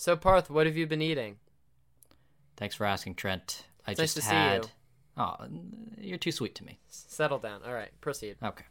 So 0.00 0.16
Parth, 0.16 0.48
what 0.48 0.64
have 0.64 0.78
you 0.78 0.86
been 0.86 1.02
eating? 1.02 1.36
Thanks 2.56 2.74
for 2.74 2.86
asking, 2.86 3.16
Trent. 3.16 3.66
I 3.86 3.90
It's 3.90 3.98
nice 4.00 4.14
just 4.14 4.28
to 4.28 4.32
see 4.32 4.54
you. 4.54 4.62
Oh, 5.18 5.36
you're 6.00 6.16
too 6.16 6.32
sweet 6.32 6.54
to 6.54 6.64
me. 6.64 6.78
Settle 6.88 7.38
down. 7.38 7.60
All 7.66 7.74
right, 7.74 7.90
proceed. 8.00 8.36
Okay. 8.42 8.64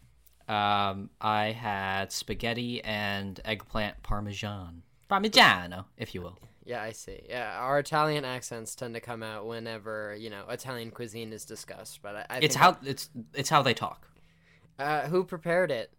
Um, 0.47 1.11
I 1.21 1.51
had 1.51 2.11
spaghetti 2.11 2.83
and 2.83 3.39
eggplant 3.45 4.01
parmesan. 4.01 4.81
Parmigiano, 5.07 5.85
if 5.97 6.15
you 6.15 6.23
will. 6.23 6.39
Yeah, 6.65 6.81
I 6.81 6.93
see. 6.93 7.21
Yeah, 7.29 7.59
our 7.59 7.77
Italian 7.77 8.25
accents 8.25 8.73
tend 8.73 8.95
to 8.95 8.99
come 8.99 9.21
out 9.21 9.45
whenever 9.45 10.15
you 10.19 10.31
know 10.31 10.45
Italian 10.49 10.89
cuisine 10.89 11.31
is 11.31 11.45
discussed. 11.45 12.01
But 12.01 12.15
I, 12.15 12.25
I 12.27 12.39
It's 12.39 12.55
how 12.55 12.75
it's 12.83 13.07
it's 13.35 13.49
how 13.49 13.61
they 13.61 13.75
talk. 13.75 14.07
Uh, 14.79 15.01
who 15.01 15.23
prepared 15.23 15.69
it? 15.69 15.93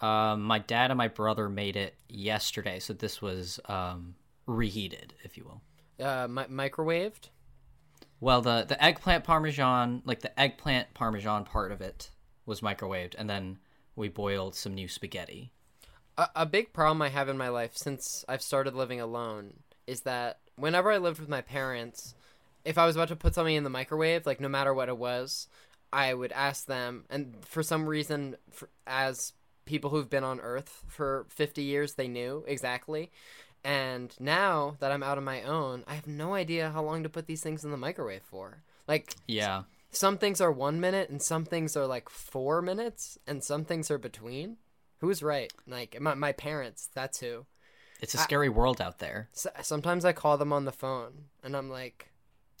Um, 0.00 0.42
my 0.42 0.58
dad 0.58 0.90
and 0.90 0.98
my 0.98 1.06
brother 1.06 1.48
made 1.48 1.76
it 1.76 1.94
yesterday, 2.08 2.80
so 2.80 2.94
this 2.94 3.22
was 3.22 3.60
um 3.68 4.16
reheated, 4.46 5.14
if 5.22 5.36
you 5.36 5.44
will. 5.44 5.62
Uh, 6.04 6.28
mi- 6.28 6.44
microwaved. 6.44 7.28
Well, 8.20 8.40
the 8.40 8.64
the 8.66 8.82
eggplant 8.82 9.24
parmesan, 9.24 10.02
like 10.04 10.20
the 10.20 10.38
eggplant 10.38 10.94
parmesan 10.94 11.44
part 11.44 11.72
of 11.72 11.80
it, 11.80 12.10
was 12.46 12.60
microwaved, 12.60 13.14
and 13.16 13.28
then 13.28 13.58
we 13.96 14.08
boiled 14.08 14.54
some 14.54 14.74
new 14.74 14.88
spaghetti. 14.88 15.52
A, 16.16 16.28
a 16.36 16.46
big 16.46 16.72
problem 16.72 17.02
I 17.02 17.08
have 17.08 17.28
in 17.28 17.36
my 17.36 17.48
life 17.48 17.76
since 17.76 18.24
I've 18.28 18.42
started 18.42 18.74
living 18.74 19.00
alone 19.00 19.54
is 19.86 20.02
that 20.02 20.38
whenever 20.56 20.90
I 20.90 20.98
lived 20.98 21.20
with 21.20 21.28
my 21.28 21.40
parents, 21.40 22.14
if 22.64 22.78
I 22.78 22.86
was 22.86 22.96
about 22.96 23.08
to 23.08 23.16
put 23.16 23.34
something 23.34 23.54
in 23.54 23.64
the 23.64 23.70
microwave, 23.70 24.26
like 24.26 24.40
no 24.40 24.48
matter 24.48 24.72
what 24.72 24.88
it 24.88 24.96
was, 24.96 25.48
I 25.92 26.14
would 26.14 26.32
ask 26.32 26.66
them, 26.66 27.04
and 27.10 27.36
for 27.44 27.62
some 27.62 27.86
reason, 27.86 28.36
for, 28.50 28.68
as 28.86 29.32
people 29.64 29.90
who've 29.90 30.10
been 30.10 30.24
on 30.24 30.40
Earth 30.40 30.84
for 30.88 31.26
50 31.28 31.62
years, 31.62 31.94
they 31.94 32.08
knew 32.08 32.44
exactly. 32.46 33.10
And 33.64 34.14
now 34.20 34.76
that 34.80 34.92
I'm 34.92 35.02
out 35.02 35.16
on 35.18 35.24
my 35.24 35.42
own, 35.42 35.84
I 35.86 35.94
have 35.94 36.06
no 36.06 36.34
idea 36.34 36.70
how 36.70 36.82
long 36.82 37.02
to 37.02 37.08
put 37.08 37.26
these 37.26 37.40
things 37.42 37.64
in 37.64 37.70
the 37.70 37.76
microwave 37.78 38.22
for. 38.22 38.62
Like, 38.86 39.14
Yeah, 39.26 39.62
some 39.90 40.18
things 40.18 40.40
are 40.40 40.52
one 40.52 40.80
minute, 40.80 41.08
and 41.08 41.22
some 41.22 41.44
things 41.46 41.76
are 41.76 41.86
like 41.86 42.08
four 42.10 42.60
minutes, 42.60 43.18
and 43.26 43.42
some 43.42 43.64
things 43.64 43.90
are 43.90 43.98
between. 43.98 44.58
Who's 45.00 45.22
right? 45.22 45.52
Like, 45.66 45.98
my, 46.00 46.14
my 46.14 46.32
parents, 46.32 46.90
that's 46.94 47.20
who. 47.20 47.46
it's 48.00 48.14
a 48.14 48.18
scary 48.18 48.48
world 48.50 48.80
out 48.82 48.98
there. 48.98 49.28
Sometimes 49.62 50.04
I 50.04 50.12
call 50.12 50.36
them 50.36 50.52
on 50.52 50.66
the 50.66 50.72
phone, 50.72 51.26
and 51.42 51.56
I'm 51.56 51.70
like, 51.70 52.10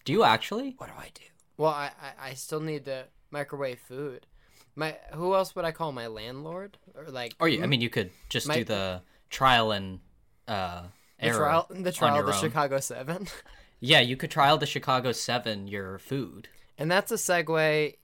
Do 0.06 0.12
you 0.12 0.24
actually? 0.24 0.74
"What 0.78 0.86
do 0.88 0.94
I 0.98 1.10
do?" 1.14 1.24
Well, 1.58 1.70
I, 1.72 1.90
I, 2.00 2.30
I 2.30 2.34
still 2.34 2.60
need 2.60 2.84
to 2.86 3.06
microwave 3.30 3.78
food. 3.78 4.26
My 4.74 4.96
who 5.12 5.34
else 5.34 5.54
would 5.54 5.64
I 5.64 5.70
call? 5.72 5.92
My 5.92 6.06
landlord 6.08 6.78
or 6.96 7.04
like 7.10 7.34
oh, 7.38 7.44
Or 7.44 7.48
you, 7.48 7.62
I 7.62 7.66
mean, 7.66 7.80
you 7.80 7.90
could 7.90 8.10
just 8.28 8.48
My- 8.48 8.56
do 8.56 8.64
the 8.64 9.02
trial 9.30 9.70
and 9.70 10.00
uh, 10.48 10.82
the 11.20 11.30
trial 11.30 11.66
the 11.70 11.92
trial 11.92 12.18
of 12.20 12.26
the 12.26 12.32
own. 12.34 12.40
Chicago 12.40 12.80
Seven, 12.80 13.28
Yeah, 13.80 14.00
you 14.00 14.16
could 14.16 14.30
trial 14.30 14.58
the 14.58 14.66
Chicago 14.66 15.12
Seven 15.12 15.68
your 15.68 15.98
food. 15.98 16.48
and 16.78 16.90
that's 16.90 17.10
a 17.12 17.16
segue 17.16 17.94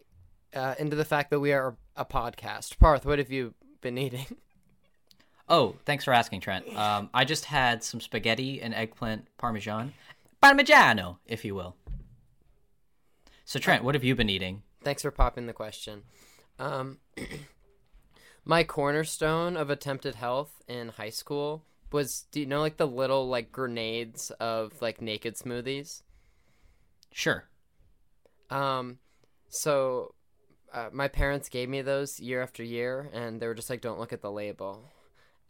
uh, 0.55 0.75
into 0.79 0.97
the 0.97 1.05
fact 1.05 1.31
that 1.31 1.41
we 1.41 1.53
are 1.53 1.77
a 1.97 2.05
podcast. 2.05 2.79
Parth, 2.79 3.05
what 3.05 3.19
have 3.19 3.31
you 3.31 3.55
been 3.81 3.99
eating? 3.99 4.27
Oh, 5.53 5.75
thanks 5.85 6.05
for 6.05 6.13
asking, 6.15 6.43
Trent. 6.43 6.65
Um, 6.77 7.11
I 7.13 7.25
just 7.25 7.47
had 7.47 7.83
some 7.83 8.01
spaghetti 8.01 8.63
and 8.63 8.73
eggplant 8.73 9.27
parmesan, 9.37 9.95
parmigiano, 10.41 11.17
if 11.27 11.45
you 11.45 11.57
will. 11.57 11.75
So, 13.45 13.59
Trent, 13.59 13.83
what 13.83 13.97
have 13.97 14.05
you 14.05 14.15
been 14.15 14.31
eating? 14.31 14.63
Thanks 14.85 15.03
for 15.03 15.11
popping 15.11 15.47
the 15.49 15.53
question. 15.53 16.03
Um, 16.61 16.99
my 18.45 18.63
cornerstone 18.63 19.57
of 19.57 19.71
attempted 19.71 20.15
health 20.15 20.63
in 20.69 20.91
high 20.91 21.11
school 21.11 21.65
was 21.93 22.27
do 22.31 22.41
you 22.41 22.47
know 22.47 22.61
like 22.61 22.77
the 22.77 22.87
little 22.87 23.29
like 23.29 23.51
grenades 23.53 24.31
of 24.41 24.73
like 24.83 25.01
naked 25.01 25.37
smoothies? 25.37 26.03
Sure. 27.13 27.49
Um, 28.51 28.99
so 29.49 30.15
uh, 30.73 30.89
my 30.93 31.09
parents 31.09 31.49
gave 31.49 31.69
me 31.69 31.83
those 31.83 32.21
year 32.21 32.43
after 32.43 32.63
year, 32.63 33.09
and 33.13 33.41
they 33.41 33.47
were 33.47 33.55
just 33.55 33.71
like, 33.71 33.81
"Don't 33.81 33.99
look 33.99 34.13
at 34.13 34.23
the 34.23 34.31
label," 34.31 34.85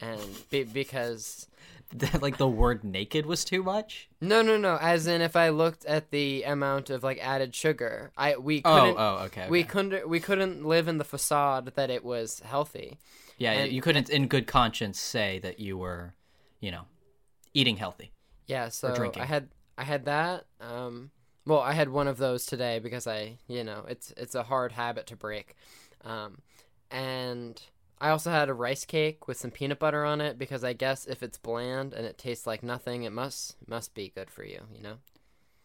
and 0.00 0.20
be- 0.50 0.64
because 0.64 1.48
like 2.20 2.36
the 2.38 2.48
word 2.48 2.84
naked 2.84 3.26
was 3.26 3.44
too 3.44 3.62
much. 3.62 4.08
no, 4.20 4.42
no, 4.42 4.56
no, 4.56 4.76
as 4.80 5.06
in 5.06 5.20
if 5.20 5.36
I 5.36 5.48
looked 5.50 5.84
at 5.86 6.10
the 6.10 6.42
amount 6.44 6.88
of 6.90 7.02
like 7.02 7.18
added 7.22 7.54
sugar, 7.54 8.12
I 8.16 8.36
we 8.36 8.62
Oh, 8.64 8.80
couldn't. 8.80 8.96
oh, 8.98 9.18
okay. 9.26 9.46
We 9.48 9.64
couldn't 9.64 10.08
we 10.08 10.20
couldn't 10.20 10.64
live 10.64 10.88
in 10.88 10.98
the 10.98 11.04
facade 11.04 11.72
that 11.74 11.90
it 11.90 12.04
was 12.04 12.40
healthy. 12.40 12.98
yeah, 13.38 13.52
and- 13.52 13.72
you 13.72 13.80
couldn't, 13.82 14.08
in 14.10 14.26
good 14.28 14.46
conscience, 14.46 15.00
say 15.00 15.38
that 15.40 15.58
you 15.60 15.76
were, 15.78 16.14
you 16.60 16.70
know, 16.70 16.84
eating 17.54 17.76
healthy. 17.76 18.12
Yeah, 18.46 18.68
so 18.68 18.94
drinking. 18.94 19.22
I 19.22 19.26
had 19.26 19.48
I 19.78 19.84
had 19.84 20.04
that. 20.06 20.44
Um, 20.60 21.10
well, 21.46 21.60
I 21.60 21.72
had 21.72 21.88
one 21.88 22.06
of 22.08 22.18
those 22.18 22.46
today 22.46 22.78
because 22.78 23.06
I, 23.06 23.38
you 23.48 23.64
know, 23.64 23.84
it's 23.88 24.12
it's 24.16 24.34
a 24.34 24.42
hard 24.44 24.72
habit 24.72 25.06
to 25.08 25.16
break. 25.16 25.54
Um, 26.04 26.38
and 26.90 27.60
I 28.00 28.10
also 28.10 28.30
had 28.30 28.48
a 28.48 28.54
rice 28.54 28.84
cake 28.84 29.28
with 29.28 29.36
some 29.38 29.50
peanut 29.50 29.78
butter 29.78 30.04
on 30.04 30.20
it 30.20 30.38
because 30.38 30.64
I 30.64 30.72
guess 30.72 31.06
if 31.06 31.22
it's 31.22 31.38
bland 31.38 31.92
and 31.92 32.06
it 32.06 32.18
tastes 32.18 32.46
like 32.46 32.62
nothing, 32.62 33.02
it 33.04 33.12
must 33.12 33.56
must 33.66 33.94
be 33.94 34.12
good 34.14 34.30
for 34.30 34.44
you, 34.44 34.60
you 34.74 34.82
know. 34.82 34.96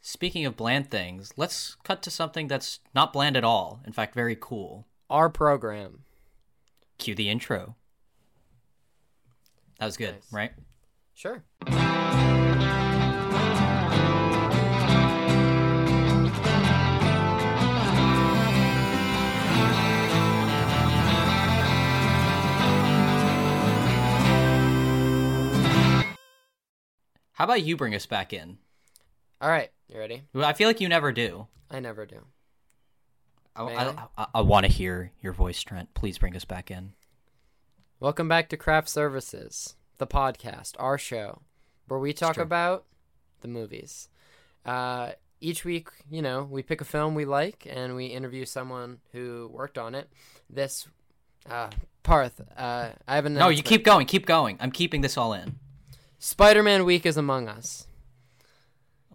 Speaking 0.01 0.45
of 0.45 0.55
bland 0.55 0.91
things, 0.91 1.33
let's 1.35 1.75
cut 1.83 2.03
to 2.03 2.11
something 2.11 2.47
that's 2.47 2.79
not 2.93 3.11
bland 3.11 3.35
at 3.35 3.43
all. 3.43 3.81
In 3.87 3.91
fact, 3.93 4.13
very 4.13 4.37
cool. 4.39 4.85
Our 5.09 5.29
program. 5.29 6.03
Cue 6.99 7.15
the 7.15 7.29
intro. 7.29 7.75
That 9.79 9.85
was 9.87 9.97
good, 9.97 10.13
Nice. 10.15 10.31
right? 10.31 10.51
Sure. 11.15 11.43
How 27.31 27.43
about 27.43 27.63
you 27.63 27.77
bring 27.77 27.95
us 27.95 28.05
back 28.05 28.33
in? 28.33 28.57
All 29.39 29.49
right, 29.49 29.69
you 29.87 29.97
ready? 29.97 30.23
I 30.35 30.51
feel 30.53 30.67
like 30.67 30.81
you 30.81 30.89
never 30.89 31.13
do. 31.13 31.47
I 31.71 31.79
never 31.79 32.05
do. 32.05 32.25
I, 33.55 33.63
I, 33.63 34.07
I, 34.17 34.27
I 34.35 34.41
want 34.41 34.65
to 34.65 34.71
hear 34.71 35.11
your 35.21 35.31
voice, 35.31 35.61
Trent. 35.61 35.93
Please 35.93 36.17
bring 36.17 36.35
us 36.35 36.43
back 36.43 36.69
in. 36.69 36.91
Welcome 38.01 38.27
back 38.27 38.49
to 38.49 38.57
Craft 38.57 38.89
Services, 38.89 39.75
the 39.97 40.07
podcast, 40.07 40.73
our 40.79 40.97
show, 40.97 41.41
where 41.87 41.99
we 41.99 42.13
talk 42.13 42.37
about 42.37 42.85
the 43.41 43.47
movies. 43.47 44.09
Uh, 44.65 45.11
each 45.39 45.63
week, 45.63 45.89
you 46.09 46.21
know, 46.21 46.43
we 46.43 46.63
pick 46.63 46.81
a 46.81 46.85
film 46.85 47.15
we 47.15 47.25
like 47.25 47.67
and 47.69 47.95
we 47.95 48.07
interview 48.07 48.45
someone 48.45 48.99
who 49.11 49.49
worked 49.53 49.77
on 49.77 49.93
it. 49.93 50.09
This, 50.49 50.87
uh, 51.49 51.69
Parth, 52.03 52.41
uh, 52.57 52.89
I 53.07 53.15
have 53.15 53.25
an 53.25 53.33
No, 53.33 53.49
you 53.49 53.63
keep 53.63 53.83
going. 53.83 54.05
Keep 54.07 54.25
going. 54.25 54.57
I'm 54.59 54.71
keeping 54.71 55.01
this 55.01 55.17
all 55.17 55.33
in. 55.33 55.59
Spider-Man 56.19 56.85
Week 56.85 57.05
is 57.05 57.17
among 57.17 57.47
us. 57.47 57.87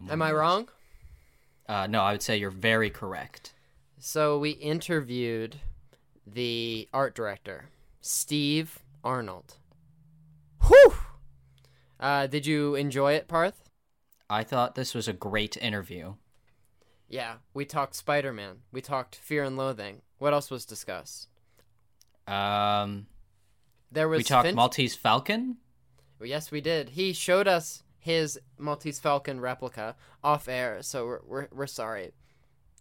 Am 0.09 0.21
I 0.21 0.31
wrong? 0.31 0.69
Uh, 1.67 1.87
no, 1.87 2.01
I 2.01 2.11
would 2.11 2.21
say 2.21 2.37
you're 2.37 2.49
very 2.49 2.89
correct. 2.89 3.53
So 3.99 4.39
we 4.39 4.51
interviewed 4.51 5.57
the 6.25 6.87
art 6.93 7.13
director, 7.15 7.65
Steve 8.01 8.79
Arnold. 9.03 9.55
Whew! 10.67 10.93
Uh, 11.99 12.27
did 12.27 12.45
you 12.45 12.75
enjoy 12.75 13.13
it, 13.13 13.27
Parth? 13.27 13.63
I 14.29 14.43
thought 14.43 14.75
this 14.75 14.93
was 14.95 15.07
a 15.07 15.13
great 15.13 15.57
interview. 15.57 16.13
Yeah, 17.09 17.35
we 17.53 17.65
talked 17.65 17.95
Spider 17.95 18.31
Man. 18.31 18.57
We 18.71 18.81
talked 18.81 19.15
Fear 19.15 19.43
and 19.43 19.57
Loathing. 19.57 20.01
What 20.17 20.33
else 20.33 20.49
was 20.49 20.65
discussed? 20.65 21.27
Um, 22.27 23.07
There 23.91 24.07
was 24.07 24.19
we 24.19 24.23
talked 24.23 24.45
Finch- 24.47 24.55
Maltese 24.55 24.95
Falcon. 24.95 25.57
Yes, 26.23 26.51
we 26.51 26.61
did. 26.61 26.89
He 26.89 27.13
showed 27.13 27.47
us 27.47 27.83
his 27.97 28.39
Maltese 28.57 28.99
Falcon 28.99 29.41
replica 29.41 29.95
off 30.23 30.47
air, 30.47 30.81
so 30.81 31.05
we're 31.05 31.19
we're, 31.25 31.47
we're 31.51 31.67
sorry. 31.67 32.11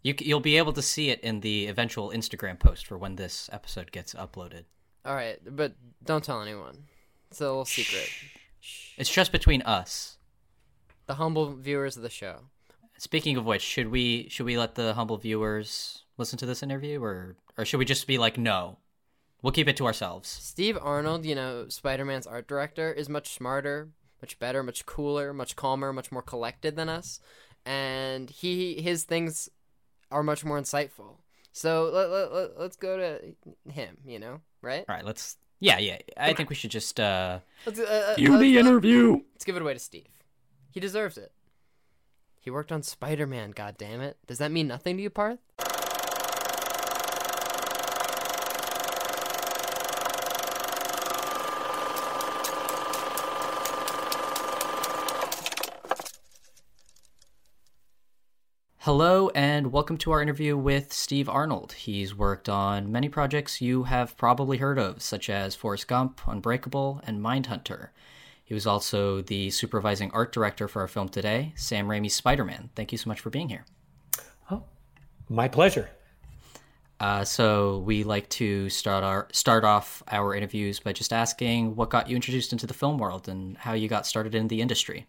You, 0.02 0.14
you'll 0.20 0.40
be 0.40 0.56
able 0.56 0.72
to 0.74 0.82
see 0.82 1.10
it 1.10 1.20
in 1.20 1.40
the 1.40 1.66
eventual 1.66 2.10
Instagram 2.10 2.58
post 2.58 2.86
for 2.86 2.96
when 2.96 3.16
this 3.16 3.50
episode 3.52 3.92
gets 3.92 4.14
uploaded. 4.14 4.64
All 5.04 5.14
right, 5.14 5.38
but 5.44 5.74
don't 6.04 6.22
tell 6.24 6.40
anyone. 6.42 6.84
It's 7.30 7.40
a 7.40 7.44
little 7.44 7.64
secret. 7.64 8.08
It's 8.96 9.10
just 9.10 9.32
between 9.32 9.62
us. 9.62 10.18
The 11.06 11.14
humble 11.14 11.54
viewers 11.54 11.96
of 11.96 12.02
the 12.02 12.10
show. 12.10 12.40
Speaking 12.98 13.36
of 13.36 13.46
which, 13.46 13.62
should 13.62 13.88
we 13.88 14.28
should 14.28 14.46
we 14.46 14.58
let 14.58 14.74
the 14.74 14.94
humble 14.94 15.16
viewers 15.16 16.04
listen 16.18 16.38
to 16.38 16.46
this 16.46 16.62
interview, 16.62 17.02
or 17.02 17.36
or 17.56 17.64
should 17.64 17.78
we 17.78 17.84
just 17.84 18.06
be 18.06 18.18
like, 18.18 18.36
no, 18.36 18.78
we'll 19.42 19.52
keep 19.52 19.68
it 19.68 19.76
to 19.78 19.86
ourselves? 19.86 20.28
Steve 20.28 20.76
Arnold, 20.80 21.24
you 21.24 21.34
know, 21.34 21.66
Spider 21.68 22.04
Man's 22.04 22.26
art 22.26 22.46
director, 22.46 22.92
is 22.92 23.08
much 23.08 23.32
smarter, 23.32 23.88
much 24.20 24.38
better, 24.38 24.62
much 24.62 24.84
cooler, 24.84 25.32
much 25.32 25.56
calmer, 25.56 25.92
much 25.92 26.12
more 26.12 26.22
collected 26.22 26.76
than 26.76 26.88
us, 26.88 27.20
and 27.64 28.28
he 28.28 28.82
his 28.82 29.04
things 29.04 29.48
are 30.10 30.22
much 30.22 30.44
more 30.44 30.60
insightful. 30.60 31.16
So 31.52 31.90
let, 31.92 32.10
let, 32.10 32.32
let, 32.32 32.60
let's 32.60 32.76
go 32.76 32.96
to 32.98 33.72
him, 33.72 33.98
you 34.04 34.18
know, 34.18 34.40
right? 34.62 34.84
All 34.88 34.94
right, 34.94 35.04
let's. 35.04 35.36
Yeah, 35.60 35.78
yeah. 35.78 35.98
I 36.16 36.32
think 36.32 36.48
we 36.48 36.54
should 36.54 36.70
just 36.70 36.98
uh 36.98 37.40
Let's, 37.66 37.78
uh, 37.78 37.82
uh, 37.82 38.14
the 38.16 38.26
let's- 38.28 38.42
interview. 38.66 39.20
Let's 39.34 39.44
give 39.44 39.56
it 39.56 39.62
away 39.62 39.74
to 39.74 39.78
Steve. 39.78 40.06
He 40.70 40.80
deserves 40.80 41.18
it. 41.18 41.32
He 42.40 42.50
worked 42.50 42.72
on 42.72 42.82
Spider 42.82 43.26
Man, 43.26 43.50
God 43.50 43.76
damn 43.76 44.00
it! 44.00 44.16
Does 44.26 44.38
that 44.38 44.50
mean 44.50 44.66
nothing 44.66 44.96
to 44.96 45.02
you, 45.02 45.10
Parth? 45.10 45.38
Hello, 58.92 59.30
and 59.36 59.70
welcome 59.70 59.96
to 59.98 60.10
our 60.10 60.20
interview 60.20 60.56
with 60.56 60.92
Steve 60.92 61.28
Arnold. 61.28 61.74
He's 61.74 62.12
worked 62.12 62.48
on 62.48 62.90
many 62.90 63.08
projects 63.08 63.60
you 63.60 63.84
have 63.84 64.16
probably 64.16 64.56
heard 64.58 64.80
of, 64.80 65.00
such 65.00 65.30
as 65.30 65.54
Forrest 65.54 65.86
Gump, 65.86 66.20
Unbreakable, 66.26 67.00
and 67.06 67.20
Mindhunter. 67.20 67.90
He 68.44 68.52
was 68.52 68.66
also 68.66 69.22
the 69.22 69.50
supervising 69.50 70.10
art 70.10 70.32
director 70.32 70.66
for 70.66 70.82
our 70.82 70.88
film 70.88 71.08
today, 71.08 71.52
Sam 71.54 71.86
Raimi's 71.86 72.14
Spider 72.14 72.44
Man. 72.44 72.70
Thank 72.74 72.90
you 72.90 72.98
so 72.98 73.08
much 73.08 73.20
for 73.20 73.30
being 73.30 73.48
here. 73.48 73.64
Oh, 74.50 74.64
my 75.28 75.46
pleasure. 75.46 75.90
Uh, 76.98 77.22
so 77.22 77.78
we 77.86 78.02
like 78.02 78.28
to 78.30 78.68
start 78.70 79.04
our 79.04 79.28
start 79.30 79.62
off 79.62 80.02
our 80.10 80.34
interviews 80.34 80.80
by 80.80 80.92
just 80.92 81.12
asking 81.12 81.76
what 81.76 81.90
got 81.90 82.10
you 82.10 82.16
introduced 82.16 82.50
into 82.52 82.66
the 82.66 82.74
film 82.74 82.98
world 82.98 83.28
and 83.28 83.56
how 83.56 83.72
you 83.72 83.86
got 83.86 84.04
started 84.04 84.34
in 84.34 84.48
the 84.48 84.60
industry. 84.60 85.06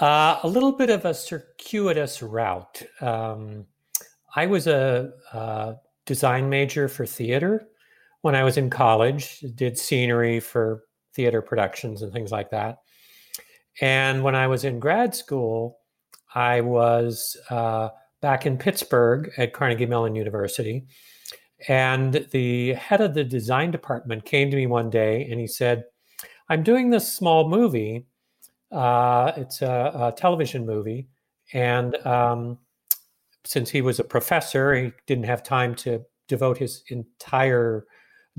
Uh, 0.00 0.40
a 0.42 0.48
little 0.48 0.72
bit 0.72 0.90
of 0.90 1.04
a 1.04 1.14
circuitous 1.14 2.22
route. 2.22 2.82
Um, 3.00 3.66
I 4.34 4.46
was 4.46 4.66
a, 4.66 5.12
a, 5.32 5.76
design 6.04 6.48
major 6.48 6.86
for 6.86 7.04
theater 7.04 7.66
when 8.20 8.36
I 8.36 8.44
was 8.44 8.56
in 8.56 8.70
college, 8.70 9.40
did 9.56 9.76
scenery 9.76 10.38
for 10.38 10.84
theater 11.14 11.42
productions 11.42 12.02
and 12.02 12.12
things 12.12 12.30
like 12.30 12.50
that. 12.50 12.78
And 13.80 14.22
when 14.22 14.36
I 14.36 14.46
was 14.46 14.64
in 14.64 14.78
grad 14.78 15.14
school, 15.14 15.78
I 16.34 16.60
was 16.60 17.36
uh, 17.50 17.88
back 18.20 18.46
in 18.46 18.56
Pittsburgh 18.56 19.30
at 19.36 19.52
Carnegie 19.52 19.86
Mellon 19.86 20.14
University. 20.14 20.86
And 21.68 22.26
the 22.30 22.74
head 22.74 23.00
of 23.00 23.14
the 23.14 23.24
design 23.24 23.70
department 23.70 24.24
came 24.24 24.50
to 24.50 24.56
me 24.56 24.66
one 24.66 24.90
day 24.90 25.26
and 25.30 25.40
he 25.40 25.46
said, 25.46 25.84
I'm 26.48 26.62
doing 26.62 26.90
this 26.90 27.12
small 27.12 27.48
movie 27.48 28.06
uh, 28.72 29.32
it's 29.36 29.62
a, 29.62 29.92
a, 29.94 30.12
television 30.16 30.66
movie, 30.66 31.08
and 31.52 31.94
um, 32.06 32.58
since 33.44 33.70
he 33.70 33.80
was 33.80 34.00
a 34.00 34.04
professor, 34.04 34.74
he 34.74 34.92
didn't 35.06 35.24
have 35.24 35.42
time 35.42 35.74
to 35.76 36.04
devote 36.26 36.58
his 36.58 36.82
entire 36.88 37.86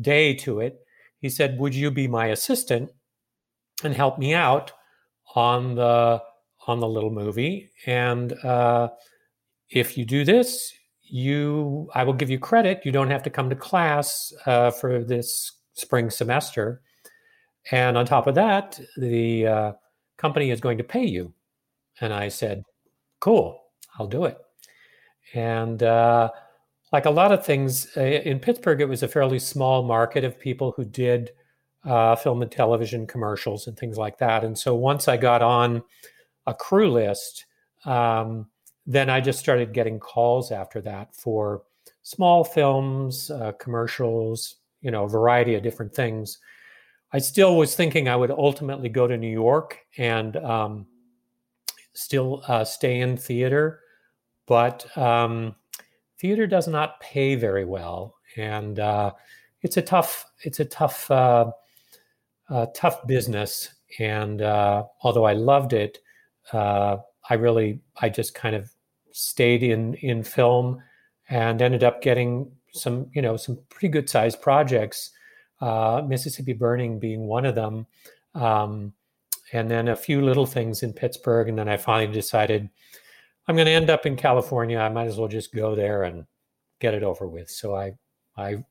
day 0.01 0.33
to 0.33 0.59
it. 0.59 0.79
He 1.19 1.29
said, 1.29 1.57
"Would 1.59 1.73
you 1.73 1.91
be 1.91 2.07
my 2.07 2.27
assistant 2.27 2.91
and 3.83 3.93
help 3.93 4.19
me 4.19 4.33
out 4.33 4.71
on 5.35 5.75
the 5.75 6.21
on 6.67 6.79
the 6.79 6.87
little 6.87 7.11
movie? 7.11 7.69
And 7.85 8.33
uh, 8.43 8.89
if 9.69 9.97
you 9.97 10.03
do 10.03 10.25
this, 10.25 10.73
you 11.03 11.89
I 11.95 12.03
will 12.03 12.13
give 12.13 12.29
you 12.29 12.37
credit. 12.39 12.81
You 12.83 12.91
don't 12.91 13.11
have 13.11 13.23
to 13.23 13.29
come 13.29 13.49
to 13.49 13.55
class 13.55 14.33
uh, 14.45 14.71
for 14.71 15.03
this 15.03 15.53
spring 15.73 16.09
semester." 16.09 16.81
And 17.71 17.97
on 17.97 18.05
top 18.05 18.27
of 18.27 18.35
that, 18.35 18.79
the 18.97 19.47
uh, 19.47 19.71
company 20.17 20.51
is 20.51 20.61
going 20.61 20.77
to 20.77 20.83
pay 20.83 21.05
you. 21.05 21.33
And 22.01 22.13
I 22.13 22.27
said, 22.27 22.63
cool, 23.19 23.61
I'll 23.97 24.07
do 24.07 24.25
it. 24.25 24.37
And 25.33 25.81
uh, 25.83 26.29
like 26.91 27.05
a 27.05 27.11
lot 27.11 27.31
of 27.31 27.45
things 27.45 27.87
uh, 27.97 28.01
in 28.01 28.39
Pittsburgh, 28.39 28.81
it 28.81 28.89
was 28.89 29.03
a 29.03 29.07
fairly 29.07 29.39
small 29.39 29.83
market 29.83 30.23
of 30.23 30.39
people 30.39 30.73
who 30.75 30.85
did 30.85 31.31
uh, 31.85 32.15
film 32.15 32.41
and 32.41 32.51
television 32.51 33.07
commercials 33.07 33.67
and 33.67 33.77
things 33.77 33.97
like 33.97 34.17
that. 34.17 34.43
And 34.43 34.57
so 34.57 34.75
once 34.75 35.07
I 35.07 35.17
got 35.17 35.41
on 35.41 35.83
a 36.45 36.53
crew 36.53 36.91
list, 36.91 37.45
um, 37.85 38.47
then 38.85 39.09
I 39.09 39.19
just 39.19 39.39
started 39.39 39.73
getting 39.73 39.99
calls 39.99 40.51
after 40.51 40.81
that 40.81 41.15
for 41.15 41.63
small 42.03 42.43
films, 42.43 43.29
uh, 43.31 43.51
commercials, 43.53 44.55
you 44.81 44.91
know, 44.91 45.03
a 45.03 45.09
variety 45.09 45.55
of 45.55 45.63
different 45.63 45.93
things. 45.93 46.39
I 47.13 47.19
still 47.19 47.55
was 47.55 47.75
thinking 47.75 48.09
I 48.09 48.15
would 48.15 48.31
ultimately 48.31 48.89
go 48.89 49.07
to 49.07 49.17
New 49.17 49.31
York 49.31 49.79
and 49.97 50.35
um, 50.37 50.85
still 51.93 52.43
uh, 52.47 52.65
stay 52.65 52.99
in 52.99 53.15
theater, 53.15 53.79
but 54.45 54.85
um, 54.97 55.55
theater 56.19 56.47
does 56.47 56.67
not 56.67 56.99
pay 56.99 57.35
very 57.35 57.65
well, 57.65 58.15
and 58.35 58.79
uh, 58.79 59.13
it's 59.61 59.77
a 59.77 59.81
tough 59.81 60.25
it's 60.41 60.59
a 60.59 60.65
tough 60.65 61.09
uh, 61.09 61.51
uh 62.49 62.67
tough 62.75 63.05
business. 63.07 63.73
And 63.99 64.41
uh, 64.41 64.83
although 65.01 65.23
I 65.23 65.33
loved 65.33 65.71
it, 65.71 65.99
uh, 66.51 66.97
I 67.29 67.35
really 67.35 67.79
I 68.01 68.09
just 68.09 68.35
kind 68.35 68.55
of 68.55 68.69
stayed 69.11 69.63
in 69.63 69.93
in 69.95 70.23
film 70.23 70.81
and 71.29 71.61
ended 71.61 71.83
up 71.83 72.01
getting 72.01 72.51
some 72.73 73.09
you 73.13 73.21
know 73.21 73.37
some 73.37 73.57
pretty 73.69 73.87
good 73.87 74.09
sized 74.09 74.41
projects 74.41 75.11
uh, 75.61 76.01
Mississippi 76.05 76.53
Burning 76.53 76.99
being 76.99 77.27
one 77.27 77.45
of 77.45 77.55
them. 77.55 77.85
Um, 78.35 78.93
and 79.53 79.71
then 79.71 79.87
a 79.87 79.95
few 79.95 80.21
little 80.21 80.45
things 80.45 80.83
in 80.83 80.93
Pittsburgh. 80.93 81.49
And 81.49 81.57
then 81.57 81.69
I 81.69 81.77
finally 81.77 82.11
decided 82.11 82.69
I'm 83.47 83.55
going 83.55 83.65
to 83.65 83.71
end 83.71 83.89
up 83.89 84.05
in 84.05 84.15
California. 84.15 84.77
I 84.77 84.89
might 84.89 85.07
as 85.07 85.17
well 85.17 85.29
just 85.29 85.53
go 85.53 85.75
there 85.75 86.03
and 86.03 86.25
get 86.79 86.93
it 86.93 87.03
over 87.03 87.27
with. 87.27 87.49
So 87.49 87.75
I, 87.75 87.93
I 88.35 88.63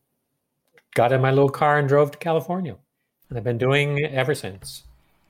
got 0.95 1.13
in 1.13 1.21
my 1.21 1.31
little 1.31 1.49
car 1.49 1.79
and 1.79 1.89
drove 1.89 2.11
to 2.13 2.19
California. 2.19 2.77
And 3.29 3.39
I've 3.39 3.45
been 3.45 3.59
doing 3.59 3.99
it 3.99 4.13
ever 4.13 4.35
since. 4.35 4.85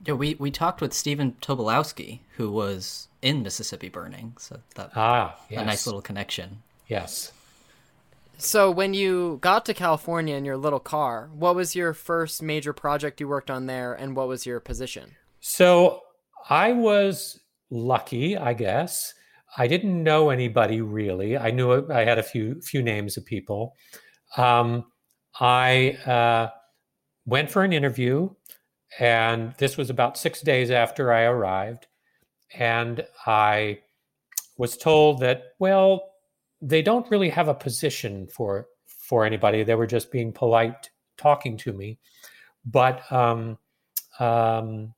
Yeah, 0.05 0.13
we, 0.13 0.35
we 0.35 0.51
talked 0.51 0.81
with 0.81 0.93
Stephen 0.93 1.35
Tobolowsky, 1.41 2.19
who 2.35 2.51
was 2.51 3.07
in 3.21 3.41
Mississippi 3.41 3.89
Burning. 3.89 4.33
So 4.37 4.59
that 4.75 4.91
ah, 4.95 5.35
yes. 5.49 5.61
a 5.61 5.65
nice 5.65 5.87
little 5.87 6.01
connection. 6.01 6.61
Yes. 6.87 7.31
So 8.37 8.69
when 8.69 8.93
you 8.93 9.39
got 9.41 9.65
to 9.65 9.73
California 9.73 10.35
in 10.35 10.45
your 10.45 10.57
little 10.57 10.79
car, 10.79 11.29
what 11.33 11.55
was 11.55 11.75
your 11.75 11.93
first 11.93 12.41
major 12.41 12.71
project 12.71 13.19
you 13.19 13.27
worked 13.27 13.49
on 13.49 13.65
there 13.65 13.93
and 13.93 14.15
what 14.15 14.27
was 14.27 14.45
your 14.45 14.59
position? 14.59 15.15
So 15.39 16.01
I 16.49 16.71
was 16.71 17.39
lucky, 17.71 18.37
I 18.37 18.53
guess. 18.53 19.13
I 19.57 19.65
didn't 19.65 20.03
know 20.03 20.29
anybody 20.29 20.81
really. 20.81 21.35
I 21.35 21.49
knew 21.49 21.89
I 21.89 22.05
had 22.05 22.19
a 22.19 22.23
few 22.23 22.61
few 22.61 22.83
names 22.83 23.17
of 23.17 23.25
people. 23.25 23.75
Um, 24.35 24.85
I 25.39 25.91
uh, 26.05 26.49
went 27.25 27.49
for 27.49 27.63
an 27.63 27.73
interview, 27.73 28.29
and 28.99 29.55
this 29.57 29.77
was 29.77 29.89
about 29.89 30.17
six 30.17 30.41
days 30.41 30.69
after 30.69 31.11
I 31.11 31.23
arrived, 31.23 31.87
and 32.53 33.05
I 33.25 33.79
was 34.57 34.77
told 34.77 35.21
that 35.21 35.43
well, 35.59 36.03
they 36.61 36.81
don't 36.81 37.09
really 37.09 37.29
have 37.29 37.47
a 37.47 37.53
position 37.53 38.27
for 38.27 38.67
for 38.87 39.25
anybody. 39.25 39.63
They 39.63 39.75
were 39.75 39.87
just 39.87 40.11
being 40.11 40.33
polite, 40.33 40.89
talking 41.17 41.57
to 41.57 41.73
me. 41.73 41.97
But 42.65 43.09
um, 43.11 43.57
um, 44.19 44.93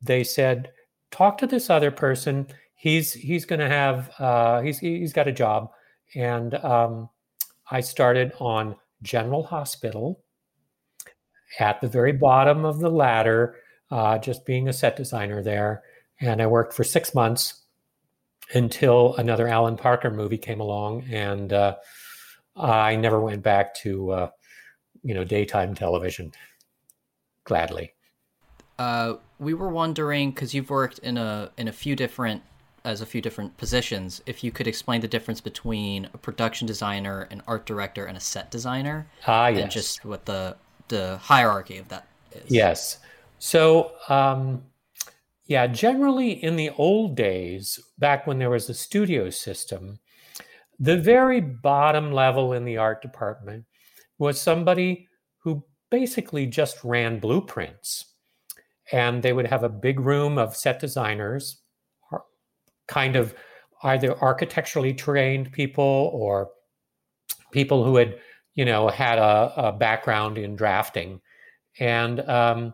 they 0.00 0.24
said, 0.24 0.72
talk 1.10 1.38
to 1.38 1.46
this 1.46 1.70
other 1.70 1.90
person. 1.90 2.48
He's 2.74 3.12
he's 3.12 3.44
going 3.44 3.60
to 3.60 3.68
have 3.68 4.10
uh, 4.18 4.60
he's 4.62 4.78
he's 4.78 5.12
got 5.12 5.28
a 5.28 5.32
job, 5.32 5.70
and 6.14 6.54
um, 6.54 7.08
I 7.70 7.80
started 7.80 8.32
on 8.40 8.76
General 9.02 9.44
Hospital 9.44 10.20
at 11.60 11.80
the 11.80 11.88
very 11.88 12.12
bottom 12.12 12.64
of 12.64 12.80
the 12.80 12.90
ladder, 12.90 13.56
uh, 13.90 14.18
just 14.18 14.44
being 14.44 14.68
a 14.68 14.72
set 14.72 14.96
designer 14.96 15.42
there, 15.42 15.82
and 16.20 16.42
I 16.42 16.46
worked 16.46 16.74
for 16.74 16.82
six 16.82 17.14
months 17.14 17.61
until 18.54 19.14
another 19.16 19.48
Alan 19.48 19.76
Parker 19.76 20.10
movie 20.10 20.38
came 20.38 20.60
along, 20.60 21.04
and 21.10 21.52
uh, 21.52 21.76
I 22.56 22.96
never 22.96 23.20
went 23.20 23.42
back 23.42 23.74
to 23.76 24.10
uh, 24.10 24.30
you 25.02 25.14
know 25.14 25.24
daytime 25.24 25.74
television. 25.74 26.32
Gladly. 27.44 27.94
Uh, 28.78 29.14
we 29.38 29.54
were 29.54 29.68
wondering 29.68 30.30
because 30.30 30.54
you've 30.54 30.70
worked 30.70 30.98
in 31.00 31.16
a 31.16 31.50
in 31.56 31.68
a 31.68 31.72
few 31.72 31.96
different 31.96 32.42
as 32.84 33.00
a 33.00 33.06
few 33.06 33.20
different 33.20 33.56
positions. 33.56 34.22
If 34.26 34.42
you 34.42 34.50
could 34.50 34.66
explain 34.66 35.00
the 35.00 35.08
difference 35.08 35.40
between 35.40 36.08
a 36.12 36.18
production 36.18 36.66
designer, 36.66 37.28
an 37.30 37.42
art 37.46 37.66
director, 37.66 38.06
and 38.06 38.16
a 38.16 38.20
set 38.20 38.50
designer, 38.50 39.06
ah, 39.26 39.48
yes. 39.48 39.62
and 39.62 39.70
just 39.70 40.04
what 40.04 40.26
the 40.26 40.56
the 40.88 41.18
hierarchy 41.18 41.78
of 41.78 41.88
that 41.88 42.06
is. 42.32 42.50
Yes. 42.50 42.98
So 43.38 43.92
um, 44.08 44.62
yeah, 45.52 45.66
generally 45.66 46.42
in 46.42 46.56
the 46.56 46.70
old 46.78 47.14
days, 47.14 47.78
back 47.98 48.26
when 48.26 48.38
there 48.38 48.48
was 48.48 48.70
a 48.70 48.74
studio 48.74 49.28
system, 49.28 49.98
the 50.78 50.96
very 50.96 51.42
bottom 51.42 52.10
level 52.10 52.54
in 52.54 52.64
the 52.64 52.78
art 52.78 53.02
department 53.02 53.66
was 54.18 54.40
somebody 54.40 55.06
who 55.40 55.62
basically 55.90 56.46
just 56.46 56.82
ran 56.82 57.18
blueprints. 57.18 58.14
And 58.92 59.22
they 59.22 59.34
would 59.34 59.46
have 59.46 59.62
a 59.62 59.68
big 59.68 60.00
room 60.00 60.38
of 60.38 60.56
set 60.56 60.80
designers, 60.80 61.60
kind 62.88 63.14
of 63.14 63.34
either 63.82 64.18
architecturally 64.22 64.94
trained 64.94 65.52
people 65.52 66.10
or 66.14 66.48
people 67.50 67.84
who 67.84 67.96
had, 67.96 68.18
you 68.54 68.64
know, 68.64 68.88
had 68.88 69.18
a, 69.18 69.52
a 69.68 69.72
background 69.72 70.38
in 70.38 70.56
drafting. 70.56 71.20
And 71.78 72.20
um, 72.20 72.72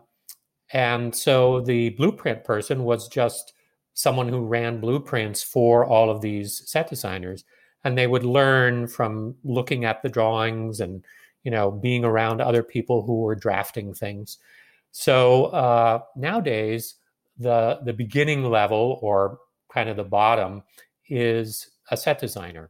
And 0.71 1.15
so 1.15 1.61
the 1.61 1.89
blueprint 1.91 2.43
person 2.43 2.83
was 2.83 3.07
just 3.07 3.53
someone 3.93 4.29
who 4.29 4.45
ran 4.45 4.79
blueprints 4.79 5.43
for 5.43 5.85
all 5.85 6.09
of 6.09 6.21
these 6.21 6.63
set 6.69 6.89
designers. 6.89 7.43
And 7.83 7.97
they 7.97 8.07
would 8.07 8.23
learn 8.23 8.87
from 8.87 9.35
looking 9.43 9.85
at 9.85 10.01
the 10.01 10.09
drawings 10.09 10.79
and, 10.79 11.03
you 11.43 11.51
know, 11.51 11.71
being 11.71 12.03
around 12.05 12.41
other 12.41 12.63
people 12.63 13.03
who 13.03 13.21
were 13.21 13.35
drafting 13.35 13.93
things. 13.93 14.37
So 14.91 15.45
uh, 15.45 16.01
nowadays, 16.15 16.95
the 17.37 17.79
the 17.85 17.93
beginning 17.93 18.43
level 18.43 18.99
or 19.01 19.39
kind 19.71 19.87
of 19.89 19.95
the 19.95 20.03
bottom 20.03 20.63
is 21.07 21.69
a 21.89 21.95
set 21.95 22.19
designer. 22.19 22.69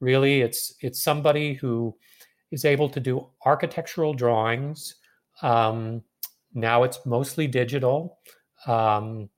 Really, 0.00 0.40
it's 0.40 0.74
it's 0.80 1.00
somebody 1.02 1.54
who 1.54 1.96
is 2.50 2.64
able 2.64 2.88
to 2.90 3.00
do 3.00 3.28
architectural 3.44 4.14
drawings. 4.14 4.96
Um, 5.42 6.02
now 6.52 6.82
it's 6.82 7.04
mostly 7.06 7.46
digital. 7.46 8.18
Um, 8.66 9.28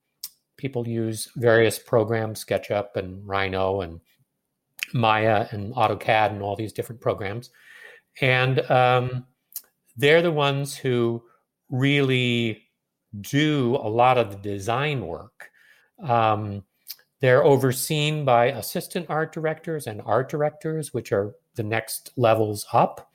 people 0.56 0.86
use 0.86 1.28
various 1.36 1.78
programs, 1.78 2.44
SketchUp 2.44 2.96
and 2.96 3.26
Rhino 3.26 3.80
and 3.80 4.00
Maya 4.92 5.46
and 5.50 5.74
AutoCAD 5.74 6.30
and 6.30 6.42
all 6.42 6.56
these 6.56 6.72
different 6.72 7.00
programs. 7.00 7.50
And 8.20 8.60
um, 8.70 9.26
they're 9.96 10.22
the 10.22 10.32
ones 10.32 10.76
who 10.76 11.22
really 11.70 12.62
do 13.20 13.76
a 13.76 13.88
lot 13.88 14.18
of 14.18 14.30
the 14.30 14.38
design 14.38 15.06
work. 15.06 15.50
Um, 16.02 16.64
they're 17.20 17.44
overseen 17.44 18.24
by 18.24 18.46
assistant 18.46 19.06
art 19.08 19.32
directors 19.32 19.86
and 19.86 20.02
art 20.04 20.28
directors, 20.28 20.92
which 20.92 21.12
are 21.12 21.34
the 21.54 21.62
next 21.62 22.10
levels 22.16 22.66
up. 22.72 23.12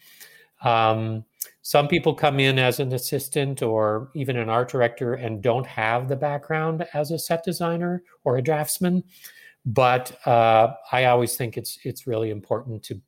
Um, 0.63 1.25
some 1.67 1.89
people 1.89 2.15
come 2.15 2.39
in 2.39 2.57
as 2.57 2.79
an 2.79 2.93
assistant 2.93 3.61
or 3.61 4.09
even 4.15 4.37
an 4.37 4.47
art 4.47 4.69
director 4.69 5.15
and 5.15 5.41
don't 5.41 5.67
have 5.67 6.07
the 6.07 6.15
background 6.15 6.87
as 6.93 7.11
a 7.11 7.19
set 7.19 7.43
designer 7.43 8.03
or 8.23 8.37
a 8.37 8.41
draftsman. 8.41 9.03
But 9.65 10.17
uh, 10.25 10.75
I 10.93 11.03
always 11.03 11.35
think 11.35 11.57
it's 11.57 11.77
it's 11.83 12.07
really 12.07 12.29
important 12.29 12.83
to 12.83 13.01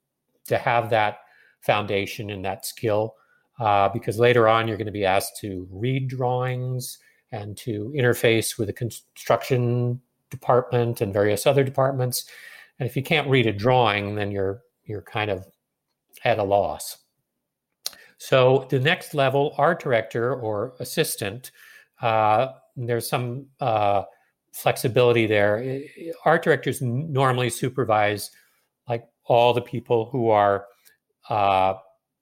to 0.48 0.58
have 0.58 0.90
that 0.90 1.20
foundation 1.62 2.32
and 2.32 2.44
that 2.44 2.66
skill 2.66 3.16
uh, 3.62 3.88
because 3.88 4.20
later 4.20 4.50
on 4.50 4.68
you're 4.68 4.76
going 4.76 4.88
to 4.88 4.92
be 4.92 5.06
asked 5.06 5.38
to 5.38 5.66
read 5.72 6.10
drawings 6.10 6.98
and 7.32 7.56
to 7.60 7.94
interface 7.96 8.58
with 8.58 8.68
the 8.68 8.74
construction 8.74 10.02
department 10.30 11.00
and 11.00 11.14
various 11.14 11.48
other 11.48 11.64
departments. 11.64 12.26
And 12.78 12.90
if 12.90 12.98
you 12.98 13.04
can't 13.04 13.30
read 13.30 13.48
a 13.48 13.54
drawing, 13.54 14.16
then 14.16 14.32
you're 14.32 14.64
you're 14.84 15.02
kind 15.02 15.32
of 15.32 15.46
at 16.26 16.40
a 16.40 16.44
loss. 16.44 16.98
So 18.20 18.68
the 18.70 18.80
next 18.80 19.14
level, 19.16 19.56
art 19.58 19.82
director 19.82 20.36
or 20.36 20.74
assistant, 20.80 21.52
uh, 22.02 22.50
there's 22.76 23.10
some 23.10 23.48
uh, 23.62 24.04
flexibility 24.52 25.26
there. 25.26 25.82
Art 26.26 26.44
directors 26.44 26.82
normally 26.82 27.50
supervise 27.50 28.30
like 28.90 29.06
all 29.24 29.54
the 29.54 29.62
people 29.62 30.10
who 30.12 30.30
are 30.30 30.66
uh, 31.30 31.76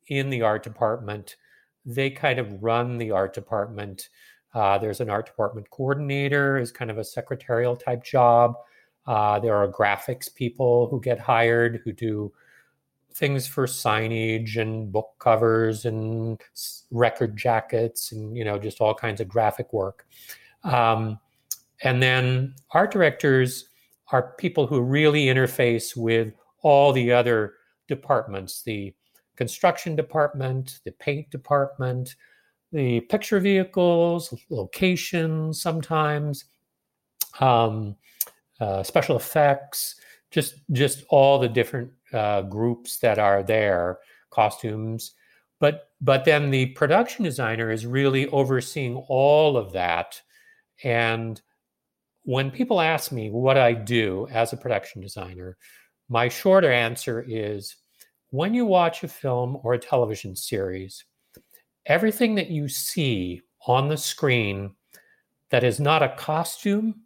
in 0.08 0.30
the 0.30 0.44
art 0.44 0.62
department. 0.64 1.36
They 1.84 2.12
kind 2.12 2.38
of 2.38 2.62
run 2.62 3.00
the 3.00 3.10
art 3.10 3.34
department. 3.34 4.10
Uh, 4.54 4.78
there's 4.78 5.02
an 5.02 5.10
art 5.10 5.26
department 5.26 5.68
coordinator, 5.72 6.60
is 6.60 6.72
kind 6.72 6.92
of 6.92 7.00
a 7.00 7.04
secretarial 7.04 7.76
type 7.76 8.04
job. 8.04 8.54
Uh, 9.08 9.40
there 9.40 9.56
are 9.56 9.68
graphics 9.68 10.34
people 10.34 10.88
who 10.90 11.02
get 11.02 11.18
hired 11.18 11.82
who 11.84 11.92
do 11.92 12.32
things 13.18 13.48
for 13.48 13.66
signage 13.66 14.58
and 14.58 14.92
book 14.92 15.10
covers 15.20 15.86
and 15.86 16.40
record 16.92 17.36
jackets 17.36 18.12
and 18.12 18.38
you 18.38 18.46
know 18.46 18.60
just 18.60 18.80
all 18.80 18.94
kinds 18.94 19.20
of 19.20 19.28
graphic 19.28 19.74
work. 19.74 20.06
Um, 20.64 21.20
and 21.84 22.02
then 22.02 22.56
art 22.72 22.92
directors 22.92 23.70
are 24.12 24.34
people 24.38 24.68
who 24.68 24.82
really 24.82 25.26
interface 25.26 25.96
with 25.96 26.34
all 26.62 26.94
the 26.94 27.12
other 27.12 27.54
departments 27.88 28.62
the 28.64 28.94
construction 29.36 29.96
department 29.96 30.80
the 30.86 30.92
paint 30.92 31.30
department 31.30 32.16
the 32.72 33.00
picture 33.02 33.40
vehicles 33.40 34.34
locations 34.50 35.62
sometimes 35.62 36.46
um, 37.40 37.96
uh, 38.60 38.84
special 38.84 39.16
effects 39.16 39.96
just 40.32 40.56
just 40.72 41.06
all 41.10 41.40
the 41.40 41.48
different 41.48 41.92
uh, 42.14 42.42
groups 42.44 42.98
that 43.00 43.20
are 43.20 43.44
there, 43.44 44.00
costumes, 44.30 45.14
but 45.60 45.90
but 46.00 46.26
then 46.26 46.52
the 46.52 46.68
production 46.68 47.24
designer 47.24 47.72
is 47.72 47.86
really 47.86 48.28
overseeing 48.28 48.98
all 49.08 49.58
of 49.58 49.74
that. 49.74 50.22
And 50.84 51.42
when 52.24 52.52
people 52.52 52.82
ask 52.82 53.12
me 53.12 53.32
what 53.32 53.58
I 53.58 53.74
do 53.74 54.28
as 54.32 54.54
a 54.54 54.58
production 54.58 55.02
designer, 55.02 55.58
my 56.10 56.30
shorter 56.30 56.72
answer 56.72 57.26
is 57.28 57.76
when 58.30 58.54
you 58.54 58.66
watch 58.66 59.04
a 59.04 59.08
film 59.08 59.58
or 59.64 59.74
a 59.74 59.80
television 59.80 60.36
series, 60.36 61.04
everything 61.86 62.36
that 62.36 62.50
you 62.50 62.68
see 62.68 63.42
on 63.66 63.88
the 63.88 63.98
screen 63.98 64.76
that 65.50 65.64
is 65.64 65.80
not 65.80 66.04
a 66.04 66.16
costume 66.18 67.04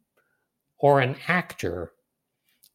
or 0.79 0.99
an 0.99 1.15
actor 1.27 1.91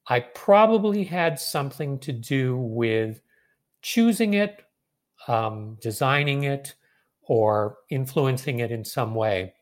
I 0.09 0.21
probably 0.21 1.05
had 1.05 1.39
something 1.39 1.99
to 2.01 2.13
do 2.13 2.57
with 2.57 3.21
choosing 3.83 4.35
it, 4.35 4.63
um, 5.29 5.79
designing 5.81 6.45
it, 6.45 6.75
or 7.23 7.79
influencing 7.91 8.61
it 8.61 8.71
in 8.71 8.85
some 8.85 9.15
way. 9.15 9.55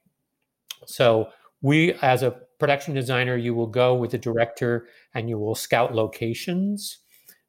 So, 0.87 1.31
we, 1.63 1.95
as 2.03 2.23
a 2.23 2.33
production 2.59 2.95
designer, 2.95 3.37
you 3.37 3.55
will 3.55 3.67
go 3.67 3.95
with 3.95 4.11
the 4.11 4.19
director 4.19 4.87
and 5.15 5.31
you 5.31 5.39
will 5.39 5.55
scout 5.55 5.95
locations 5.95 6.99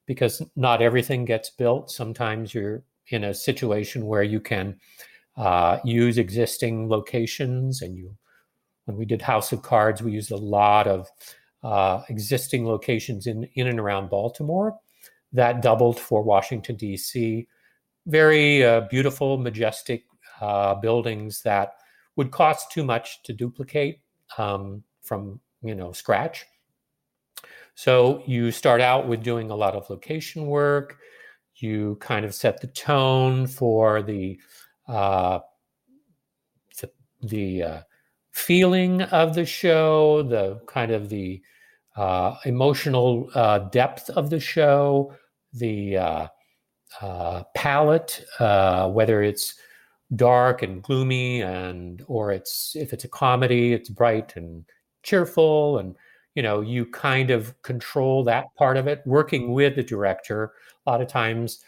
because 0.05 0.41
not 0.55 0.81
everything 0.81 1.25
gets 1.25 1.49
built. 1.49 1.91
Sometimes 1.91 2.53
you're 2.53 2.83
in 3.09 3.25
a 3.25 3.33
situation 3.33 4.05
where 4.05 4.23
you 4.23 4.39
can 4.39 4.79
uh, 5.37 5.79
use 5.83 6.17
existing 6.17 6.89
locations. 6.89 7.81
And 7.81 7.95
you, 7.95 8.15
when 8.85 8.97
we 8.97 9.05
did 9.05 9.21
House 9.21 9.51
of 9.51 9.61
Cards, 9.61 10.01
we 10.01 10.11
used 10.11 10.31
a 10.31 10.37
lot 10.37 10.87
of 10.87 11.09
uh, 11.65 12.03
existing 12.09 12.63
locations 12.63 13.25
in, 13.25 13.43
in 13.55 13.65
and 13.65 13.79
around 13.79 14.07
Baltimore. 14.07 14.77
That 15.33 15.63
doubled 15.63 15.99
for 15.99 16.21
Washington, 16.21 16.75
D.C. 16.75 17.47
Very 18.05 18.63
uh, 18.63 18.81
beautiful, 18.81 19.37
majestic 19.37 20.03
uh, 20.39 20.75
buildings 20.75 21.41
that 21.41 21.73
would 22.17 22.29
cost 22.29 22.71
too 22.71 22.83
much 22.83 23.23
to 23.23 23.33
duplicate 23.33 24.01
um, 24.37 24.83
from 25.01 25.39
you 25.63 25.73
know 25.73 25.91
scratch. 25.91 26.45
So 27.73 28.21
you 28.27 28.51
start 28.51 28.79
out 28.79 29.07
with 29.07 29.23
doing 29.23 29.49
a 29.49 29.55
lot 29.55 29.73
of 29.73 29.89
location 29.89 30.45
work. 30.45 30.99
You 31.55 31.97
kind 31.99 32.25
of 32.25 32.35
set 32.35 32.61
the 32.61 32.67
tone 32.67 33.47
for 33.47 34.03
the 34.03 34.39
uh, 34.87 35.39
the, 36.79 36.91
the 37.23 37.63
uh, 37.63 37.81
feeling 38.31 39.01
of 39.01 39.33
the 39.33 39.45
show, 39.45 40.21
the 40.21 40.61
kind 40.67 40.91
of 40.91 41.09
the 41.09 41.41
uh, 41.95 42.35
emotional 42.45 43.29
uh, 43.35 43.59
depth 43.59 44.09
of 44.11 44.29
the 44.29 44.39
show, 44.39 45.13
the 45.53 45.97
uh, 45.97 46.27
uh 47.01 47.43
palette, 47.55 48.25
uh, 48.39 48.89
whether 48.89 49.21
it's 49.23 49.55
dark 50.15 50.61
and 50.61 50.83
gloomy, 50.83 51.41
and 51.41 52.03
or 52.07 52.31
it's 52.31 52.75
if 52.75 52.93
it's 52.93 53.05
a 53.05 53.09
comedy, 53.09 53.73
it's 53.73 53.89
bright 53.89 54.35
and 54.35 54.65
cheerful, 55.03 55.77
and 55.79 55.95
you 56.35 56.43
know 56.43 56.61
you 56.61 56.85
kind 56.85 57.31
of 57.31 57.59
control 57.61 58.23
that 58.23 58.53
part 58.57 58.77
of 58.77 58.87
it. 58.87 59.01
Working 59.05 59.53
with 59.53 59.75
the 59.75 59.83
director, 59.83 60.51
a 60.85 60.91
lot 60.91 61.01
of 61.01 61.07
times. 61.07 61.59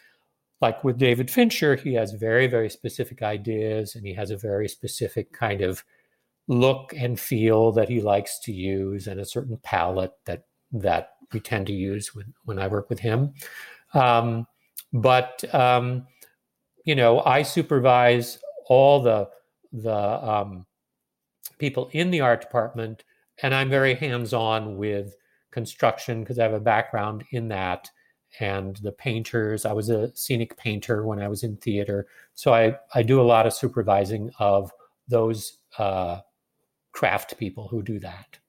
Like 0.59 0.83
with 0.83 0.97
David 0.97 1.29
Fincher, 1.29 1.75
he 1.75 1.93
has 1.93 2.13
very, 2.13 2.47
very 2.47 2.67
specific 2.67 3.21
ideas 3.21 3.93
and 3.93 4.03
he 4.03 4.13
has 4.13 4.31
a 4.31 4.37
very 4.37 4.67
specific 4.67 5.31
kind 5.31 5.61
of 5.61 5.83
look 6.47 6.93
and 6.95 7.19
feel 7.19 7.71
that 7.73 7.89
he 7.89 8.01
likes 8.01 8.39
to 8.39 8.53
use 8.53 9.07
and 9.07 9.19
a 9.19 9.25
certain 9.25 9.57
palette 9.63 10.13
that 10.25 10.45
that 10.71 11.11
we 11.33 11.39
tend 11.39 11.67
to 11.67 11.73
use 11.73 12.15
when, 12.15 12.33
when 12.45 12.59
I 12.59 12.67
work 12.67 12.89
with 12.89 12.99
him. 12.99 13.33
Um, 13.93 14.47
but 14.93 15.43
um, 15.53 16.07
you 16.85 16.95
know, 16.95 17.21
I 17.21 17.41
supervise 17.41 18.39
all 18.67 19.01
the 19.01 19.29
the 19.73 19.93
um, 19.93 20.65
people 21.57 21.89
in 21.91 22.11
the 22.11 22.21
art 22.21 22.41
department, 22.41 23.03
and 23.43 23.53
I'm 23.53 23.69
very 23.69 23.95
hands-on 23.95 24.77
with 24.77 25.15
construction 25.51 26.21
because 26.21 26.39
I 26.39 26.43
have 26.43 26.53
a 26.53 26.59
background 26.59 27.23
in 27.31 27.49
that. 27.49 27.89
And 28.39 28.75
the 28.77 28.91
painters, 28.91 29.65
I 29.65 29.71
was 29.71 29.89
a 29.89 30.15
scenic 30.15 30.57
painter 30.57 31.05
when 31.05 31.19
I 31.19 31.27
was 31.27 31.43
in 31.43 31.57
theater, 31.57 32.07
so 32.35 32.53
I 32.53 32.77
I 32.93 33.01
do 33.03 33.19
a 33.19 33.23
lot 33.23 33.47
of 33.47 33.53
supervising 33.53 34.31
of 34.39 34.71
those 35.07 35.59
uh, 35.77 36.19
craft 36.91 37.37
people 37.37 37.67
who 37.69 37.81
do 37.81 37.99
that. 37.99 38.39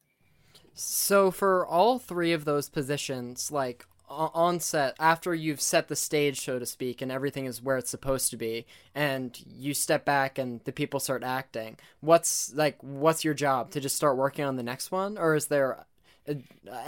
So 0.75 1.30
for 1.30 1.66
all 1.66 1.99
three 1.99 2.33
of 2.33 2.45
those 2.45 2.68
positions, 2.68 3.50
like 3.50 3.87
on 4.09 4.59
set 4.59 4.97
after 4.99 5.35
you've 5.35 5.61
set 5.61 5.88
the 5.88 5.97
stage 5.97 6.40
so 6.40 6.59
to 6.59 6.64
speak 6.64 7.02
and 7.02 7.12
everything 7.12 7.45
is 7.45 7.62
where 7.62 7.76
it's 7.76 7.90
supposed 7.90 8.30
to 8.30 8.37
be 8.37 8.64
and 8.95 9.38
you 9.47 9.75
step 9.75 10.04
back 10.04 10.38
and 10.38 10.62
the 10.64 10.73
people 10.73 10.99
start 10.99 11.23
acting 11.23 11.76
what's 12.00 12.54
like 12.54 12.78
what's 12.83 13.25
your 13.25 13.35
job? 13.35 13.71
To 13.73 13.80
just 13.80 13.97
start 13.97 14.16
working 14.16 14.45
on 14.45 14.57
the 14.57 14.62
next 14.62 14.90
one? 14.90 15.18
Or 15.18 15.35
is 15.35 15.47
there 15.47 15.85
uh, 16.28 16.35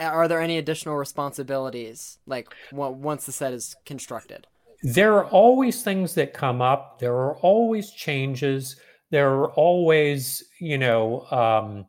are 0.01 0.29
there 0.29 0.41
any 0.41 0.59
additional 0.59 0.97
responsibilities 0.97 2.19
like 2.27 2.49
once 2.73 3.27
the 3.27 3.33
set 3.33 3.53
is 3.53 3.77
constructed? 3.85 4.47
There 4.83 5.15
are 5.15 5.27
always 5.27 5.83
things 5.83 6.15
that 6.15 6.33
come 6.33 6.63
up. 6.63 7.01
There 7.01 7.15
are 7.15 7.37
always 7.37 7.91
changes 7.91 8.77
there 9.11 9.31
are 9.31 9.51
always 9.53 10.43
you 10.59 10.79
know 10.79 11.27
um, 11.31 11.87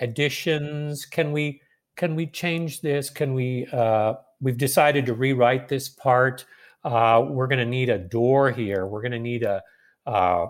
additions 0.00 1.04
can 1.04 1.32
we 1.32 1.60
can 1.96 2.14
we 2.14 2.26
change 2.26 2.80
this 2.80 3.10
can 3.10 3.34
we 3.34 3.66
uh, 3.72 4.14
we've 4.40 4.58
decided 4.58 5.06
to 5.06 5.14
rewrite 5.14 5.68
this 5.68 5.88
part. 5.88 6.44
Uh, 6.84 7.24
we're 7.28 7.46
going 7.46 7.58
to 7.58 7.66
need 7.66 7.88
a 7.88 7.98
door 7.98 8.50
here. 8.50 8.86
We're 8.86 9.02
going 9.02 9.12
to 9.12 9.18
need 9.18 9.42
a, 9.42 9.62
uh, 10.06 10.46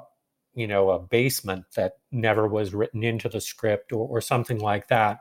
you 0.54 0.66
know, 0.66 0.90
a 0.90 0.98
basement 0.98 1.64
that 1.76 1.94
never 2.12 2.46
was 2.46 2.74
written 2.74 3.02
into 3.02 3.28
the 3.28 3.40
script 3.40 3.92
or, 3.92 4.06
or 4.06 4.20
something 4.20 4.58
like 4.58 4.88
that. 4.88 5.20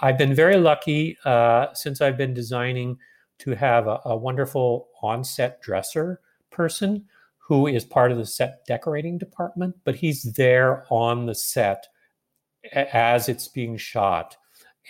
I've 0.00 0.18
been 0.18 0.34
very 0.34 0.56
lucky 0.56 1.16
uh, 1.24 1.72
since 1.72 2.00
I've 2.00 2.16
been 2.16 2.34
designing 2.34 2.98
to 3.38 3.52
have 3.52 3.86
a, 3.86 4.00
a 4.04 4.16
wonderful 4.16 4.88
on-set 5.02 5.62
dresser 5.62 6.20
person 6.50 7.06
who 7.48 7.66
is 7.66 7.84
part 7.84 8.12
of 8.12 8.18
the 8.18 8.26
set 8.26 8.64
decorating 8.66 9.18
department, 9.18 9.74
but 9.84 9.96
he's 9.96 10.22
there 10.34 10.84
on 10.90 11.26
the 11.26 11.34
set 11.34 11.86
as 12.72 13.28
it's 13.28 13.48
being 13.48 13.76
shot. 13.76 14.36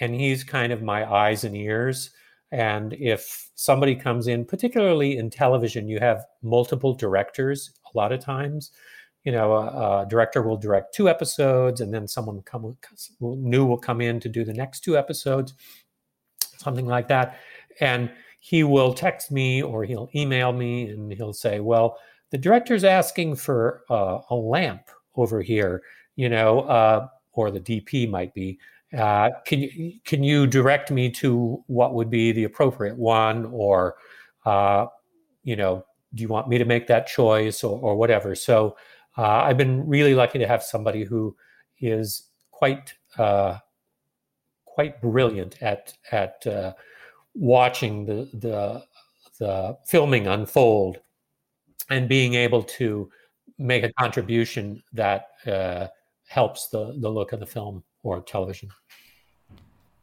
And 0.00 0.14
he's 0.14 0.44
kind 0.44 0.72
of 0.72 0.82
my 0.82 1.10
eyes 1.10 1.44
and 1.44 1.56
ears 1.56 2.10
and 2.50 2.94
if 2.94 3.50
somebody 3.54 3.94
comes 3.94 4.26
in, 4.26 4.44
particularly 4.44 5.18
in 5.18 5.28
television, 5.28 5.88
you 5.88 5.98
have 6.00 6.24
multiple 6.42 6.94
directors 6.94 7.72
a 7.92 7.96
lot 7.96 8.12
of 8.12 8.20
times. 8.20 8.70
You 9.24 9.32
know, 9.32 9.52
a, 9.52 10.02
a 10.02 10.06
director 10.08 10.42
will 10.42 10.56
direct 10.56 10.94
two 10.94 11.08
episodes, 11.08 11.80
and 11.80 11.92
then 11.92 12.08
someone 12.08 12.40
come 12.42 12.76
new 13.20 13.66
will 13.66 13.78
come 13.78 14.00
in 14.00 14.20
to 14.20 14.28
do 14.28 14.44
the 14.44 14.54
next 14.54 14.80
two 14.80 14.96
episodes, 14.96 15.54
something 16.56 16.86
like 16.86 17.08
that. 17.08 17.36
And 17.80 18.10
he 18.40 18.64
will 18.64 18.94
text 18.94 19.30
me 19.30 19.62
or 19.62 19.84
he'll 19.84 20.08
email 20.14 20.52
me, 20.52 20.88
and 20.88 21.12
he'll 21.12 21.34
say, 21.34 21.60
"Well, 21.60 21.98
the 22.30 22.38
director's 22.38 22.84
asking 22.84 23.36
for 23.36 23.82
uh, 23.90 24.20
a 24.30 24.34
lamp 24.34 24.82
over 25.16 25.42
here," 25.42 25.82
you 26.16 26.28
know, 26.28 26.60
uh, 26.60 27.08
or 27.32 27.50
the 27.50 27.60
DP 27.60 28.08
might 28.08 28.34
be. 28.34 28.58
Uh, 28.96 29.30
can 29.44 29.60
you 29.60 29.92
can 30.04 30.22
you 30.22 30.46
direct 30.46 30.90
me 30.90 31.10
to 31.10 31.62
what 31.66 31.94
would 31.94 32.10
be 32.10 32.32
the 32.32 32.44
appropriate 32.44 32.96
one, 32.96 33.46
or 33.46 33.96
uh, 34.46 34.86
you 35.44 35.56
know, 35.56 35.84
do 36.14 36.22
you 36.22 36.28
want 36.28 36.48
me 36.48 36.58
to 36.58 36.64
make 36.64 36.86
that 36.86 37.06
choice, 37.06 37.62
or, 37.62 37.78
or 37.80 37.96
whatever? 37.96 38.34
So 38.34 38.76
uh, 39.16 39.42
I've 39.44 39.58
been 39.58 39.86
really 39.86 40.14
lucky 40.14 40.38
to 40.38 40.46
have 40.46 40.62
somebody 40.62 41.04
who 41.04 41.36
is 41.80 42.28
quite 42.50 42.94
uh, 43.18 43.58
quite 44.64 45.00
brilliant 45.00 45.62
at 45.62 45.94
at 46.12 46.44
watching 47.34 48.06
the 48.06 48.28
the 48.34 48.82
the 49.38 49.76
filming 49.86 50.26
unfold 50.26 50.98
and 51.90 52.08
being 52.08 52.34
able 52.34 52.62
to 52.62 53.10
make 53.58 53.82
a 53.82 53.92
contribution 53.94 54.82
that 54.92 55.28
uh, 55.46 55.86
helps 56.28 56.68
the 56.68 56.96
the 57.00 57.08
look 57.08 57.32
of 57.32 57.40
the 57.40 57.46
film 57.46 57.82
or 58.02 58.20
television. 58.22 58.70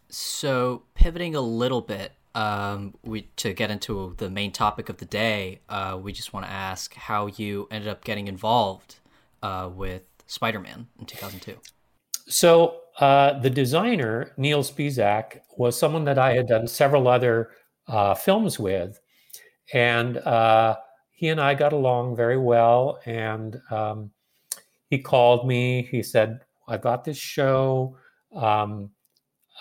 So 0.09 0.83
pivoting 0.93 1.35
a 1.35 1.41
little 1.41 1.81
bit, 1.81 2.13
um, 2.35 2.95
we 3.03 3.23
to 3.37 3.53
get 3.53 3.71
into 3.71 4.13
the 4.17 4.29
main 4.29 4.51
topic 4.51 4.89
of 4.89 4.97
the 4.97 5.05
day, 5.05 5.61
uh, 5.69 5.97
we 6.01 6.11
just 6.11 6.33
want 6.33 6.45
to 6.45 6.51
ask 6.51 6.93
how 6.93 7.27
you 7.27 7.67
ended 7.71 7.89
up 7.89 8.03
getting 8.03 8.27
involved 8.27 8.99
uh, 9.41 9.69
with 9.73 10.03
Spider-Man 10.27 10.87
in 10.99 11.05
2002. 11.05 11.57
So 12.27 12.81
uh, 12.99 13.39
the 13.39 13.49
designer 13.49 14.31
Neil 14.37 14.63
Spisak 14.63 15.41
was 15.57 15.77
someone 15.77 16.05
that 16.05 16.17
I 16.17 16.33
had 16.33 16.47
done 16.47 16.67
several 16.67 17.07
other 17.07 17.51
uh, 17.87 18.15
films 18.15 18.59
with, 18.59 18.99
and 19.73 20.17
uh, 20.17 20.75
he 21.15 21.29
and 21.29 21.41
I 21.41 21.55
got 21.55 21.73
along 21.73 22.15
very 22.15 22.37
well. 22.37 22.99
And 23.05 23.59
um, 23.71 24.11
he 24.89 24.99
called 24.99 25.47
me. 25.47 25.87
He 25.89 26.03
said, 26.03 26.41
I 26.67 26.77
got 26.77 27.03
this 27.03 27.17
show. 27.17 27.97
Um, 28.35 28.91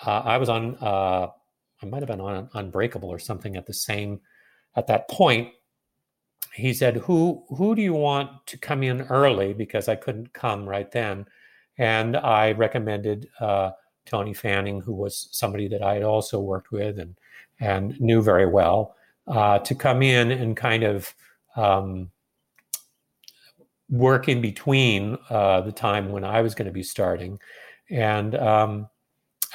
uh, 0.05 0.19
I 0.19 0.37
was 0.37 0.49
on, 0.49 0.77
uh, 0.81 1.27
I 1.81 1.85
might 1.85 2.01
have 2.01 2.09
been 2.09 2.21
on 2.21 2.49
Unbreakable 2.53 3.09
or 3.09 3.19
something 3.19 3.55
at 3.55 3.65
the 3.65 3.73
same, 3.73 4.19
at 4.75 4.87
that 4.87 5.09
point. 5.09 5.49
He 6.53 6.73
said, 6.73 6.95
"Who 6.95 7.43
who 7.49 7.75
do 7.75 7.81
you 7.81 7.93
want 7.93 8.47
to 8.47 8.57
come 8.57 8.81
in 8.81 9.01
early?" 9.01 9.53
Because 9.53 9.89
I 9.89 9.95
couldn't 9.95 10.31
come 10.31 10.67
right 10.67 10.89
then, 10.89 11.25
and 11.77 12.15
I 12.15 12.53
recommended 12.53 13.27
uh, 13.41 13.71
Tony 14.05 14.33
Fanning, 14.33 14.79
who 14.79 14.93
was 14.93 15.27
somebody 15.31 15.67
that 15.67 15.81
I 15.81 15.95
had 15.95 16.03
also 16.03 16.39
worked 16.39 16.71
with 16.71 16.97
and 16.97 17.17
and 17.59 17.99
knew 17.99 18.21
very 18.21 18.45
well, 18.45 18.95
uh, 19.27 19.59
to 19.59 19.75
come 19.75 20.01
in 20.01 20.31
and 20.31 20.55
kind 20.55 20.83
of 20.83 21.13
um, 21.55 22.11
work 23.89 24.27
in 24.27 24.41
between 24.41 25.17
uh, 25.29 25.61
the 25.61 25.71
time 25.71 26.09
when 26.09 26.23
I 26.23 26.41
was 26.41 26.55
going 26.55 26.67
to 26.67 26.73
be 26.73 26.83
starting, 26.83 27.39
and 27.89 28.35
um, 28.35 28.89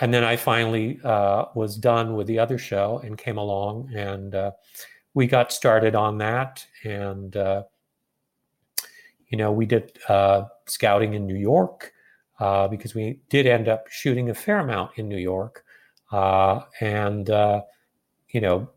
and 0.00 0.14
then 0.14 0.24
I 0.24 0.36
finally 0.36 1.00
uh, 1.04 1.46
was 1.54 1.76
done 1.76 2.14
with 2.14 2.26
the 2.26 2.38
other 2.38 2.58
show 2.58 3.00
and 3.04 3.18
came 3.18 3.38
along, 3.38 3.92
and 3.94 4.34
uh, 4.34 4.52
we 5.14 5.26
got 5.26 5.52
started 5.52 5.94
on 5.94 6.18
that, 6.18 6.64
and 6.84 7.36
uh, 7.36 7.64
you 9.28 9.38
know 9.38 9.52
we 9.52 9.66
did 9.66 9.98
uh, 10.08 10.44
scouting 10.66 11.14
in 11.14 11.26
New 11.26 11.36
York 11.36 11.92
uh, 12.38 12.68
because 12.68 12.94
we 12.94 13.20
did 13.28 13.46
end 13.46 13.68
up 13.68 13.88
shooting 13.88 14.30
a 14.30 14.34
fair 14.34 14.60
amount 14.60 14.92
in 14.96 15.08
New 15.08 15.18
York, 15.18 15.64
and 16.12 17.28
you 17.28 18.40
know 18.40 18.68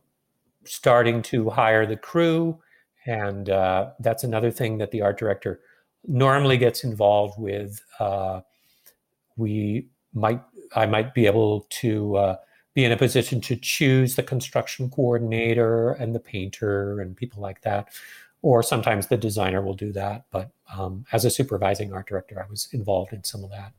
starting 0.65 1.21
to 1.21 1.49
hire 1.49 1.85
the 1.85 1.97
crew 1.97 2.57
and 3.05 3.49
uh, 3.49 3.91
that's 3.99 4.23
another 4.23 4.51
thing 4.51 4.77
that 4.77 4.91
the 4.91 5.01
art 5.01 5.17
director 5.17 5.59
normally 6.07 6.57
gets 6.57 6.83
involved 6.83 7.39
with. 7.39 7.81
Uh, 7.99 8.41
we 9.35 9.87
might, 10.13 10.41
I 10.75 10.85
might 10.85 11.13
be 11.13 11.25
able 11.25 11.67
to 11.81 12.15
uh, 12.17 12.35
be 12.73 12.83
in 12.85 12.91
a 12.91 12.97
position 12.97 13.41
to 13.41 13.55
choose 13.55 14.15
the 14.15 14.23
construction 14.23 14.89
coordinator 14.89 15.91
and 15.91 16.13
the 16.13 16.19
painter 16.19 16.99
and 16.99 17.15
people 17.15 17.41
like 17.41 17.61
that. 17.61 17.89
Or 18.41 18.61
sometimes 18.61 19.07
the 19.07 19.17
designer 19.17 19.61
will 19.61 19.73
do 19.73 19.93
that. 19.93 20.25
But 20.31 20.51
um, 20.75 21.05
as 21.11 21.23
a 21.23 21.29
supervising 21.29 21.93
art 21.93 22.07
director, 22.07 22.43
I 22.43 22.49
was 22.49 22.67
involved 22.73 23.13
in 23.13 23.23
some 23.23 23.43
of 23.43 23.51
that. 23.51 23.73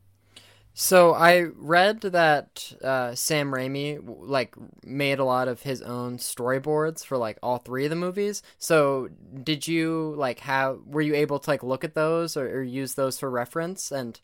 So 0.76 1.14
I 1.14 1.42
read 1.54 2.00
that 2.00 2.72
uh, 2.82 3.14
Sam 3.14 3.52
Raimi 3.52 4.00
like 4.04 4.56
made 4.84 5.20
a 5.20 5.24
lot 5.24 5.46
of 5.46 5.62
his 5.62 5.80
own 5.80 6.18
storyboards 6.18 7.04
for 7.04 7.16
like 7.16 7.38
all 7.44 7.58
three 7.58 7.84
of 7.84 7.90
the 7.90 7.96
movies. 7.96 8.42
So 8.58 9.08
did 9.42 9.68
you 9.68 10.14
like 10.18 10.40
have 10.40 10.80
were 10.84 11.00
you 11.00 11.14
able 11.14 11.38
to 11.38 11.48
like 11.48 11.62
look 11.62 11.84
at 11.84 11.94
those 11.94 12.36
or, 12.36 12.48
or 12.48 12.62
use 12.64 12.94
those 12.94 13.20
for 13.20 13.30
reference? 13.30 13.92
And 13.92 14.20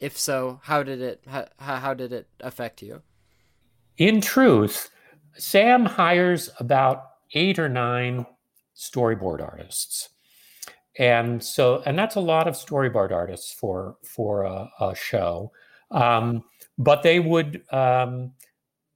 if 0.00 0.18
so, 0.18 0.60
how 0.64 0.82
did 0.82 1.00
it 1.00 1.22
how, 1.28 1.46
how 1.58 1.94
did 1.94 2.12
it 2.12 2.26
affect 2.40 2.82
you? 2.82 3.02
In 3.96 4.20
truth, 4.20 4.90
Sam 5.34 5.84
hires 5.84 6.50
about 6.58 7.04
eight 7.34 7.60
or 7.60 7.68
nine 7.68 8.26
storyboard 8.76 9.40
artists 9.40 10.08
and 10.98 11.42
so 11.42 11.82
and 11.86 11.96
that's 11.96 12.16
a 12.16 12.20
lot 12.20 12.48
of 12.48 12.54
storyboard 12.54 13.12
artists 13.12 13.52
for 13.52 13.96
for 14.02 14.42
a, 14.42 14.68
a 14.80 14.94
show 14.94 15.52
um, 15.90 16.44
but 16.78 17.02
they 17.02 17.20
would 17.20 17.62
um, 17.72 18.32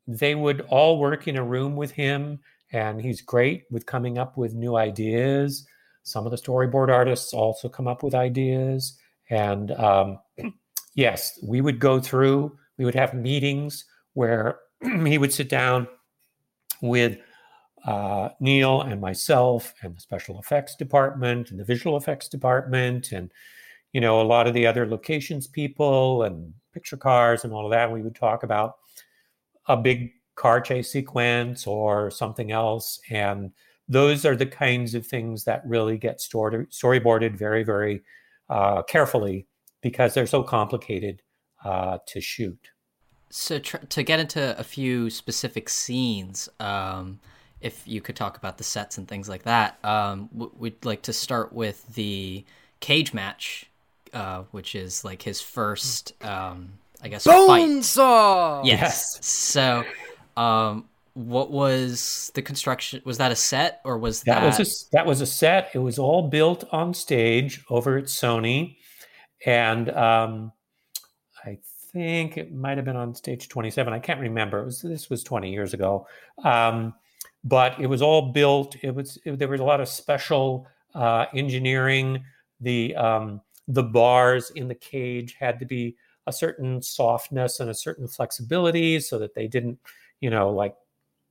they 0.06 0.34
would 0.34 0.62
all 0.62 0.98
work 0.98 1.28
in 1.28 1.36
a 1.36 1.44
room 1.44 1.76
with 1.76 1.90
him, 1.90 2.40
and 2.72 3.00
he's 3.00 3.20
great 3.20 3.64
with 3.70 3.86
coming 3.86 4.18
up 4.18 4.36
with 4.36 4.54
new 4.54 4.76
ideas. 4.76 5.66
Some 6.04 6.24
of 6.26 6.30
the 6.30 6.38
storyboard 6.38 6.88
artists 6.88 7.32
also 7.32 7.68
come 7.68 7.86
up 7.86 8.02
with 8.02 8.14
ideas, 8.14 8.98
and 9.30 9.70
um, 9.72 10.18
yes, 10.94 11.38
we 11.42 11.60
would 11.60 11.78
go 11.78 12.00
through. 12.00 12.56
We 12.78 12.84
would 12.84 12.94
have 12.94 13.14
meetings 13.14 13.84
where 14.14 14.58
he 15.06 15.18
would 15.18 15.32
sit 15.32 15.48
down 15.48 15.86
with 16.80 17.18
uh, 17.84 18.30
Neil 18.40 18.82
and 18.82 19.00
myself 19.00 19.74
and 19.82 19.96
the 19.96 20.00
special 20.00 20.38
effects 20.38 20.76
department 20.76 21.50
and 21.50 21.58
the 21.58 21.64
visual 21.64 21.96
effects 21.96 22.28
department 22.28 23.10
and 23.10 23.32
you 23.92 24.00
know 24.00 24.20
a 24.20 24.22
lot 24.22 24.46
of 24.46 24.54
the 24.54 24.66
other 24.66 24.86
locations 24.86 25.48
people 25.48 26.22
and 26.22 26.54
picture 26.72 26.96
cars 26.96 27.44
and 27.44 27.52
all 27.52 27.66
of 27.66 27.70
that. 27.70 27.90
We 27.90 28.02
would 28.02 28.14
talk 28.14 28.42
about 28.42 28.76
a 29.66 29.76
big 29.76 30.12
car 30.34 30.60
chase 30.60 30.90
sequence 30.90 31.66
or 31.66 32.10
something 32.10 32.50
else. 32.50 33.00
And 33.10 33.52
those 33.88 34.24
are 34.24 34.36
the 34.36 34.46
kinds 34.46 34.94
of 34.94 35.06
things 35.06 35.44
that 35.44 35.62
really 35.66 35.98
get 35.98 36.20
story, 36.20 36.66
storyboarded 36.66 37.36
very, 37.36 37.62
very 37.62 38.02
uh, 38.48 38.82
carefully 38.82 39.46
because 39.82 40.14
they're 40.14 40.26
so 40.26 40.42
complicated 40.42 41.22
uh, 41.64 41.98
to 42.06 42.20
shoot. 42.20 42.70
So, 43.30 43.58
tr- 43.58 43.78
to 43.78 44.02
get 44.02 44.20
into 44.20 44.58
a 44.58 44.64
few 44.64 45.08
specific 45.08 45.68
scenes, 45.68 46.48
um, 46.60 47.18
if 47.62 47.86
you 47.86 48.00
could 48.00 48.16
talk 48.16 48.36
about 48.36 48.58
the 48.58 48.64
sets 48.64 48.98
and 48.98 49.08
things 49.08 49.28
like 49.28 49.44
that. 49.44 49.78
Um, 49.84 50.28
we'd 50.32 50.84
like 50.84 51.02
to 51.02 51.12
start 51.12 51.52
with 51.52 51.94
the 51.94 52.44
cage 52.80 53.14
match, 53.14 53.70
uh, 54.12 54.42
which 54.50 54.74
is 54.74 55.04
like 55.04 55.22
his 55.22 55.40
first, 55.40 56.12
um, 56.24 56.72
I 57.02 57.08
guess, 57.08 57.26
Bonesaw. 57.26 58.64
Yes. 58.64 58.78
yes. 58.80 59.26
So, 59.26 59.84
um, 60.36 60.88
what 61.14 61.50
was 61.50 62.30
the 62.34 62.42
construction? 62.42 63.02
Was 63.04 63.18
that 63.18 63.32
a 63.32 63.36
set 63.36 63.80
or 63.84 63.98
was 63.98 64.22
that? 64.22 64.40
That 64.40 64.58
was 64.58 64.60
a, 64.60 64.90
that 64.92 65.06
was 65.06 65.20
a 65.20 65.26
set. 65.26 65.70
It 65.74 65.78
was 65.78 65.98
all 65.98 66.28
built 66.28 66.64
on 66.72 66.94
stage 66.94 67.64
over 67.68 67.98
at 67.98 68.04
Sony, 68.04 68.76
and 69.44 69.90
um, 69.90 70.52
I 71.44 71.58
think 71.92 72.38
it 72.38 72.52
might 72.54 72.78
have 72.78 72.86
been 72.86 72.96
on 72.96 73.14
stage 73.14 73.48
27. 73.48 73.92
I 73.92 73.98
can't 73.98 74.20
remember. 74.20 74.60
It 74.60 74.64
was 74.64 74.82
this 74.82 75.10
was 75.10 75.22
20 75.22 75.50
years 75.50 75.74
ago. 75.74 76.06
Um, 76.42 76.94
but 77.44 77.78
it 77.80 77.86
was 77.86 78.02
all 78.02 78.32
built. 78.32 78.76
It 78.82 78.94
was 78.94 79.18
it, 79.24 79.38
there 79.38 79.48
was 79.48 79.60
a 79.60 79.64
lot 79.64 79.80
of 79.80 79.88
special 79.88 80.66
uh, 80.94 81.26
engineering. 81.34 82.24
The 82.60 82.94
um, 82.96 83.40
the 83.68 83.82
bars 83.82 84.50
in 84.50 84.68
the 84.68 84.74
cage 84.74 85.36
had 85.38 85.58
to 85.60 85.66
be 85.66 85.96
a 86.26 86.32
certain 86.32 86.80
softness 86.80 87.60
and 87.60 87.70
a 87.70 87.74
certain 87.74 88.06
flexibility, 88.06 89.00
so 89.00 89.18
that 89.18 89.34
they 89.34 89.46
didn't, 89.46 89.78
you 90.20 90.30
know, 90.30 90.50
like 90.50 90.74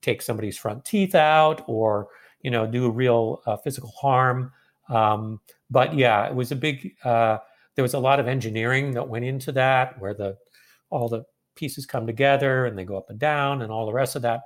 take 0.01 0.21
somebody's 0.21 0.57
front 0.57 0.83
teeth 0.83 1.15
out 1.15 1.63
or 1.67 2.07
you 2.41 2.51
know 2.51 2.65
do 2.65 2.89
real 2.89 3.41
uh, 3.45 3.57
physical 3.57 3.91
harm. 3.91 4.51
Um, 4.89 5.39
but 5.69 5.95
yeah, 5.95 6.27
it 6.27 6.35
was 6.35 6.51
a 6.51 6.55
big. 6.55 6.95
Uh, 7.03 7.37
there 7.75 7.83
was 7.83 7.93
a 7.93 7.99
lot 7.99 8.19
of 8.19 8.27
engineering 8.27 8.91
that 8.91 9.07
went 9.07 9.25
into 9.25 9.51
that, 9.53 9.99
where 9.99 10.13
the 10.13 10.37
all 10.89 11.07
the 11.07 11.23
pieces 11.55 11.85
come 11.85 12.05
together 12.05 12.65
and 12.65 12.77
they 12.77 12.83
go 12.83 12.97
up 12.97 13.09
and 13.09 13.19
down 13.19 13.61
and 13.61 13.71
all 13.71 13.85
the 13.85 13.93
rest 13.93 14.15
of 14.15 14.21
that. 14.21 14.41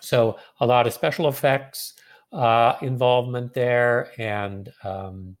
So 0.00 0.38
a 0.60 0.66
lot 0.66 0.86
of 0.86 0.92
special 0.92 1.28
effects 1.28 1.94
uh, 2.32 2.74
involvement 2.82 3.54
there, 3.54 4.10
and 4.18 4.70
um, 4.84 5.36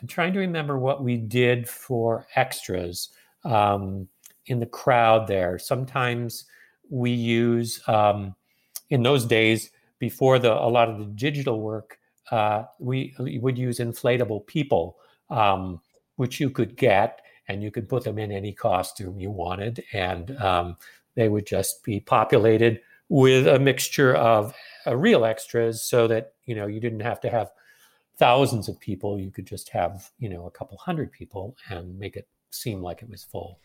I'm 0.00 0.08
trying 0.08 0.32
to 0.34 0.38
remember 0.38 0.78
what 0.78 1.02
we 1.02 1.16
did 1.16 1.68
for 1.68 2.26
extras 2.36 3.10
um, 3.44 4.08
in 4.46 4.60
the 4.60 4.66
crowd 4.66 5.26
there. 5.26 5.58
Sometimes 5.58 6.44
we 6.88 7.10
use 7.10 7.80
um, 7.88 8.34
in 8.90 9.02
those 9.02 9.24
days 9.24 9.70
before 9.98 10.38
the 10.38 10.52
a 10.52 10.68
lot 10.68 10.88
of 10.88 10.98
the 10.98 11.04
digital 11.06 11.60
work, 11.60 11.98
uh, 12.30 12.64
we, 12.78 13.14
we, 13.18 13.38
would 13.38 13.58
use 13.58 13.78
inflatable 13.78 14.46
people, 14.46 14.96
um, 15.30 15.80
which 16.16 16.40
you 16.40 16.50
could 16.50 16.76
get 16.76 17.20
and 17.48 17.62
you 17.62 17.70
could 17.70 17.88
put 17.88 18.04
them 18.04 18.18
in 18.18 18.30
any 18.30 18.52
costume 18.52 19.18
you 19.18 19.30
wanted, 19.30 19.82
and 19.92 20.36
um, 20.36 20.76
they 21.14 21.28
would 21.28 21.46
just 21.46 21.82
be 21.82 21.98
populated 21.98 22.80
with 23.08 23.46
a 23.48 23.58
mixture 23.58 24.14
of 24.14 24.54
uh, 24.86 24.94
real 24.94 25.24
extras 25.24 25.82
so 25.82 26.06
that 26.06 26.34
you 26.44 26.54
know 26.54 26.66
you 26.66 26.78
didn't 26.78 27.00
have 27.00 27.20
to 27.20 27.30
have 27.30 27.50
thousands 28.18 28.68
of 28.68 28.78
people 28.80 29.18
you 29.18 29.30
could 29.30 29.46
just 29.46 29.68
have 29.70 30.10
you 30.18 30.28
know 30.28 30.46
a 30.46 30.50
couple 30.50 30.76
hundred 30.78 31.12
people 31.12 31.56
and 31.70 31.98
make 31.98 32.16
it 32.16 32.28
seem 32.50 32.82
like 32.82 33.02
it 33.02 33.08
was 33.10 33.24
full. 33.24 33.60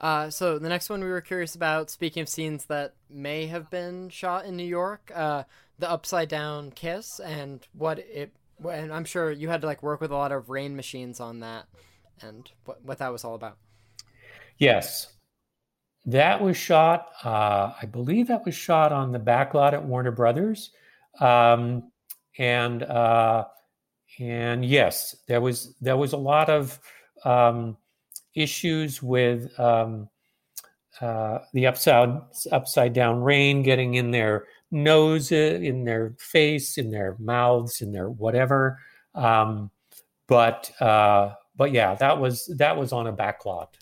Uh, 0.00 0.28
so 0.28 0.58
the 0.58 0.68
next 0.68 0.90
one 0.90 1.02
we 1.02 1.10
were 1.10 1.20
curious 1.20 1.54
about 1.54 1.88
speaking 1.88 2.22
of 2.22 2.28
scenes 2.28 2.64
that 2.66 2.94
may 3.08 3.46
have 3.46 3.70
been 3.70 4.08
shot 4.08 4.44
in 4.44 4.56
new 4.56 4.64
york 4.64 5.12
uh, 5.14 5.44
the 5.78 5.88
upside 5.88 6.28
down 6.28 6.72
kiss 6.72 7.20
and 7.20 7.68
what 7.72 8.00
it 8.00 8.32
and 8.68 8.92
i'm 8.92 9.04
sure 9.04 9.30
you 9.30 9.48
had 9.48 9.60
to 9.60 9.66
like 9.66 9.82
work 9.82 10.00
with 10.00 10.10
a 10.10 10.16
lot 10.16 10.32
of 10.32 10.48
rain 10.50 10.74
machines 10.74 11.20
on 11.20 11.38
that 11.40 11.66
and 12.22 12.50
what, 12.64 12.84
what 12.84 12.98
that 12.98 13.12
was 13.12 13.24
all 13.24 13.34
about. 13.34 13.58
Yes. 14.58 15.12
That 16.06 16.42
was 16.42 16.56
shot, 16.56 17.10
uh, 17.24 17.72
I 17.80 17.86
believe 17.86 18.28
that 18.28 18.44
was 18.44 18.54
shot 18.54 18.92
on 18.92 19.12
the 19.12 19.18
back 19.18 19.54
lot 19.54 19.74
at 19.74 19.84
Warner 19.84 20.10
Brothers. 20.10 20.70
Um, 21.20 21.90
and 22.38 22.82
uh, 22.82 23.44
and 24.18 24.64
yes, 24.64 25.16
there 25.26 25.40
was 25.40 25.74
there 25.80 25.96
was 25.96 26.12
a 26.12 26.18
lot 26.18 26.48
of 26.48 26.78
um, 27.24 27.76
issues 28.34 29.02
with 29.02 29.58
um, 29.58 30.08
uh, 31.00 31.38
the 31.52 31.66
upside 31.66 32.20
upside 32.50 32.92
down 32.92 33.22
rain 33.22 33.62
getting 33.62 33.94
in 33.94 34.10
their 34.10 34.44
nose, 34.70 35.32
in 35.32 35.84
their 35.84 36.14
face, 36.18 36.78
in 36.78 36.90
their 36.90 37.16
mouths, 37.18 37.80
in 37.80 37.92
their 37.92 38.10
whatever. 38.10 38.78
Um, 39.14 39.70
but 40.26 40.70
uh, 40.80 41.34
but 41.56 41.72
yeah, 41.72 41.94
that 41.96 42.18
was 42.18 42.46
that 42.56 42.76
was 42.76 42.92
on 42.92 43.06
a 43.06 43.12
back 43.12 43.44
lot. 43.44 43.76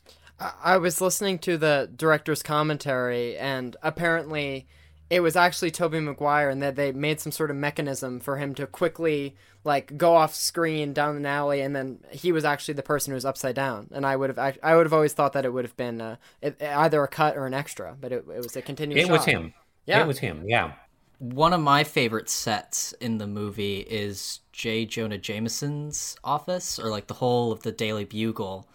I 0.62 0.79
was 0.79 1.03
listening 1.03 1.38
to 1.40 1.59
the 1.59 1.90
director's 1.95 2.43
commentary, 2.43 3.37
and 3.37 3.77
apparently 3.83 4.66
it 5.11 5.20
was 5.20 5.37
actually 5.37 5.70
Tobey 5.70 6.01
Maguire, 6.01 6.49
and 6.49 6.62
that 6.62 6.77
they 6.77 6.92
made 6.92 7.20
some 7.20 7.33
sort 7.33 7.51
of 7.51 7.57
mechanism 7.57 8.20
for 8.20 8.37
him 8.37 8.55
to 8.55 8.66
quickly 8.66 9.37
like 9.64 9.99
go 9.99 10.16
off 10.16 10.35
screen 10.35 10.92
down 10.92 11.16
an 11.16 11.27
alley, 11.27 11.61
and 11.61 11.77
then 11.77 11.99
he 12.11 12.33
was 12.33 12.44
actually 12.44 12.75
the 12.75 12.83
person 12.83 13.11
who 13.11 13.16
was 13.16 13.25
upside 13.25 13.55
down. 13.55 13.88
And 13.92 14.07
I 14.07 14.16
would 14.16 14.37
have, 14.37 14.59
I 14.62 14.77
would 14.77 14.87
have 14.87 14.92
always 14.92 15.12
thought 15.12 15.33
that 15.35 15.44
it 15.44 15.53
would 15.53 15.64
have 15.64 15.77
been 15.77 16.01
uh, 16.01 16.16
either 16.61 17.03
a 17.03 17.09
cut 17.09 17.37
or 17.37 17.46
an 17.46 17.55
extra, 17.55 17.96
but 18.01 18.12
it, 18.12 18.25
it 18.35 18.38
was 18.38 18.57
a 18.57 18.62
continuous. 18.62 19.03
It 19.03 19.07
shot. 19.09 19.12
was 19.12 19.25
him. 19.25 19.55
Yeah, 19.85 20.03
it 20.03 20.07
was 20.07 20.18
him. 20.18 20.44
Yeah. 20.46 20.73
One 21.18 21.53
of 21.53 21.61
my 21.61 21.85
favorite 21.85 22.31
sets 22.31 22.92
in 22.92 23.18
the 23.18 23.27
movie 23.27 23.81
is 23.81 24.40
J. 24.53 24.87
Jonah 24.87 25.18
Jameson's 25.18 26.16
office, 26.25 26.79
or 26.79 26.88
like 26.88 27.09
the 27.09 27.14
whole 27.14 27.53
of 27.53 27.62
the 27.62 27.73
Daily 27.73 28.05
Bugle 28.05 28.66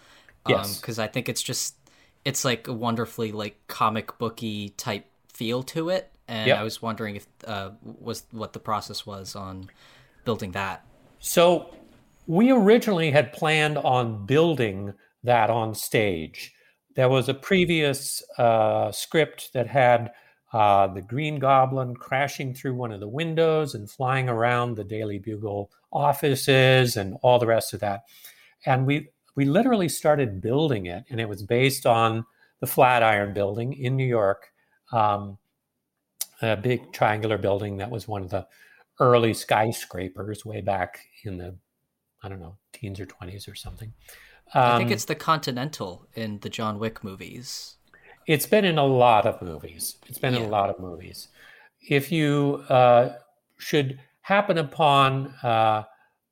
Yes. 0.47 0.79
Because 0.79 0.99
um, 0.99 1.03
I 1.03 1.07
think 1.07 1.29
it's 1.29 1.41
just 1.41 1.75
it's 2.23 2.45
like 2.45 2.67
a 2.67 2.73
wonderfully 2.73 3.31
like 3.31 3.55
comic 3.67 4.17
booky 4.17 4.69
type 4.69 5.05
feel 5.31 5.63
to 5.63 5.89
it, 5.89 6.11
and 6.27 6.47
yep. 6.47 6.59
I 6.59 6.63
was 6.63 6.81
wondering 6.81 7.15
if 7.15 7.27
uh, 7.45 7.71
was 7.83 8.23
what 8.31 8.53
the 8.53 8.59
process 8.59 9.05
was 9.05 9.35
on 9.35 9.69
building 10.23 10.51
that. 10.51 10.85
So 11.19 11.73
we 12.27 12.51
originally 12.51 13.11
had 13.11 13.33
planned 13.33 13.77
on 13.77 14.25
building 14.25 14.93
that 15.23 15.49
on 15.49 15.75
stage. 15.75 16.53
There 16.95 17.09
was 17.09 17.29
a 17.29 17.33
previous 17.33 18.23
uh, 18.37 18.91
script 18.91 19.51
that 19.53 19.67
had 19.67 20.11
uh, 20.53 20.87
the 20.87 21.01
Green 21.01 21.39
Goblin 21.39 21.95
crashing 21.95 22.53
through 22.53 22.75
one 22.75 22.91
of 22.91 23.01
the 23.01 23.07
windows 23.07 23.75
and 23.75 23.89
flying 23.89 24.29
around 24.29 24.75
the 24.75 24.83
Daily 24.83 25.19
Bugle 25.19 25.69
offices 25.91 26.95
and 26.95 27.17
all 27.21 27.39
the 27.39 27.47
rest 27.47 27.73
of 27.73 27.81
that. 27.81 28.03
And 28.65 28.85
we 28.85 29.09
we 29.35 29.43
literally 29.43 29.89
started 29.89 30.41
building 30.41 30.85
it, 30.85 31.03
and 31.09 31.19
it 31.19 31.27
was 31.27 31.43
based 31.43 31.85
on 31.85 32.25
the 32.61 32.67
Flatiron 32.67 33.33
Building 33.33 33.73
in 33.73 33.97
New 33.97 34.07
York, 34.07 34.47
um, 34.93 35.37
a 36.41 36.55
big 36.55 36.91
triangular 36.91 37.37
building 37.37 37.77
that 37.77 37.89
was 37.89 38.07
one 38.07 38.21
of 38.21 38.29
the 38.29 38.47
early 38.99 39.33
skyscrapers 39.33 40.45
way 40.45 40.61
back 40.61 40.99
in 41.23 41.37
the, 41.37 41.55
I 42.23 42.29
don't 42.29 42.39
know, 42.39 42.57
teens 42.73 42.99
or 42.99 43.05
20s 43.05 43.51
or 43.51 43.55
something. 43.55 43.93
Um, 44.53 44.63
I 44.63 44.77
think 44.77 44.89
um, 44.89 44.93
it's 44.93 45.05
the 45.05 45.15
Continental 45.15 46.07
in 46.13 46.39
the 46.39 46.49
John 46.49 46.79
Wick 46.79 47.03
movies. 47.03 47.75
It's 48.27 48.45
been 48.45 48.65
in 48.65 48.77
a 48.77 48.85
lot 48.85 49.25
of 49.25 49.41
movies. 49.41 49.97
It's 50.07 50.17
been 50.17 50.33
yeah. 50.33 50.41
in 50.41 50.45
a 50.45 50.49
lot 50.49 50.69
of 50.69 50.79
movies. 50.79 51.27
If 51.87 52.11
you 52.11 52.63
uh, 52.69 53.13
should 53.57 53.99
happen 54.21 54.57
upon 54.57 55.27
uh, 55.43 55.83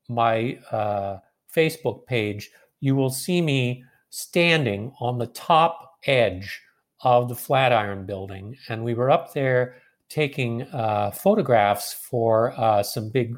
my 0.08 0.58
uh, 0.70 1.18
Facebook 1.54 2.06
page, 2.06 2.50
you 2.80 2.96
will 2.96 3.10
see 3.10 3.40
me 3.40 3.84
standing 4.10 4.92
on 5.00 5.18
the 5.18 5.26
top 5.28 5.98
edge 6.06 6.60
of 7.02 7.28
the 7.28 7.34
Flatiron 7.34 8.06
building. 8.06 8.56
And 8.68 8.84
we 8.84 8.94
were 8.94 9.10
up 9.10 9.32
there 9.32 9.76
taking 10.08 10.62
uh, 10.72 11.10
photographs 11.10 11.92
for 11.92 12.52
uh, 12.58 12.82
some 12.82 13.10
big 13.10 13.36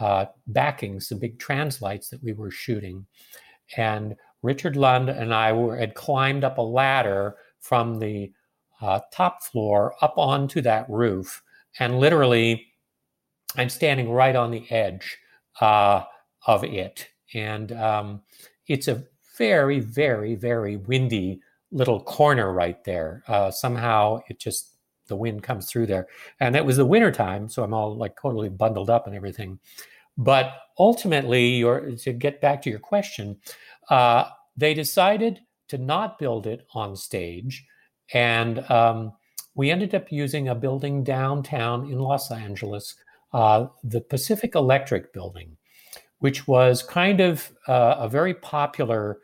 uh, 0.00 0.26
backings, 0.46 1.08
some 1.08 1.18
big 1.18 1.38
translights 1.38 2.08
that 2.10 2.22
we 2.22 2.32
were 2.32 2.50
shooting. 2.50 3.06
And 3.76 4.16
Richard 4.42 4.76
Lund 4.76 5.08
and 5.08 5.34
I 5.34 5.52
were, 5.52 5.76
had 5.76 5.94
climbed 5.94 6.44
up 6.44 6.58
a 6.58 6.62
ladder 6.62 7.36
from 7.60 7.98
the 7.98 8.32
uh, 8.80 9.00
top 9.12 9.42
floor 9.42 9.94
up 10.00 10.14
onto 10.16 10.60
that 10.62 10.88
roof. 10.88 11.42
And 11.78 11.98
literally, 11.98 12.66
I'm 13.56 13.68
standing 13.68 14.10
right 14.10 14.36
on 14.36 14.50
the 14.50 14.70
edge 14.70 15.18
uh, 15.60 16.04
of 16.46 16.64
it. 16.64 17.08
And 17.34 17.72
um, 17.72 18.22
it's 18.66 18.88
a 18.88 19.04
very, 19.36 19.80
very, 19.80 20.34
very 20.34 20.76
windy 20.76 21.40
little 21.70 22.00
corner 22.02 22.52
right 22.52 22.82
there. 22.84 23.22
Uh, 23.26 23.50
somehow 23.50 24.20
it 24.28 24.38
just, 24.38 24.77
the 25.08 25.16
wind 25.16 25.42
comes 25.42 25.66
through 25.66 25.86
there. 25.86 26.06
And 26.40 26.54
that 26.54 26.64
was 26.64 26.76
the 26.76 26.86
winter 26.86 27.10
time, 27.10 27.48
so 27.48 27.62
I'm 27.62 27.74
all 27.74 27.96
like 27.96 28.20
totally 28.20 28.48
bundled 28.48 28.90
up 28.90 29.06
and 29.06 29.16
everything. 29.16 29.58
But 30.16 30.52
ultimately, 30.78 31.62
or 31.62 31.92
to 31.92 32.12
get 32.12 32.40
back 32.40 32.62
to 32.62 32.70
your 32.70 32.78
question, 32.78 33.38
uh, 33.90 34.24
they 34.56 34.74
decided 34.74 35.40
to 35.68 35.78
not 35.78 36.18
build 36.18 36.46
it 36.46 36.66
on 36.74 36.96
stage. 36.96 37.64
And 38.12 38.68
um, 38.70 39.12
we 39.54 39.70
ended 39.70 39.94
up 39.94 40.10
using 40.10 40.48
a 40.48 40.54
building 40.54 41.04
downtown 41.04 41.90
in 41.90 41.98
Los 41.98 42.30
Angeles, 42.30 42.94
uh, 43.32 43.66
the 43.84 44.00
Pacific 44.00 44.54
Electric 44.54 45.12
building 45.12 45.56
which 46.18 46.46
was 46.48 46.82
kind 46.82 47.20
of 47.20 47.52
uh, 47.66 47.96
a 47.98 48.08
very 48.08 48.34
popular 48.34 49.18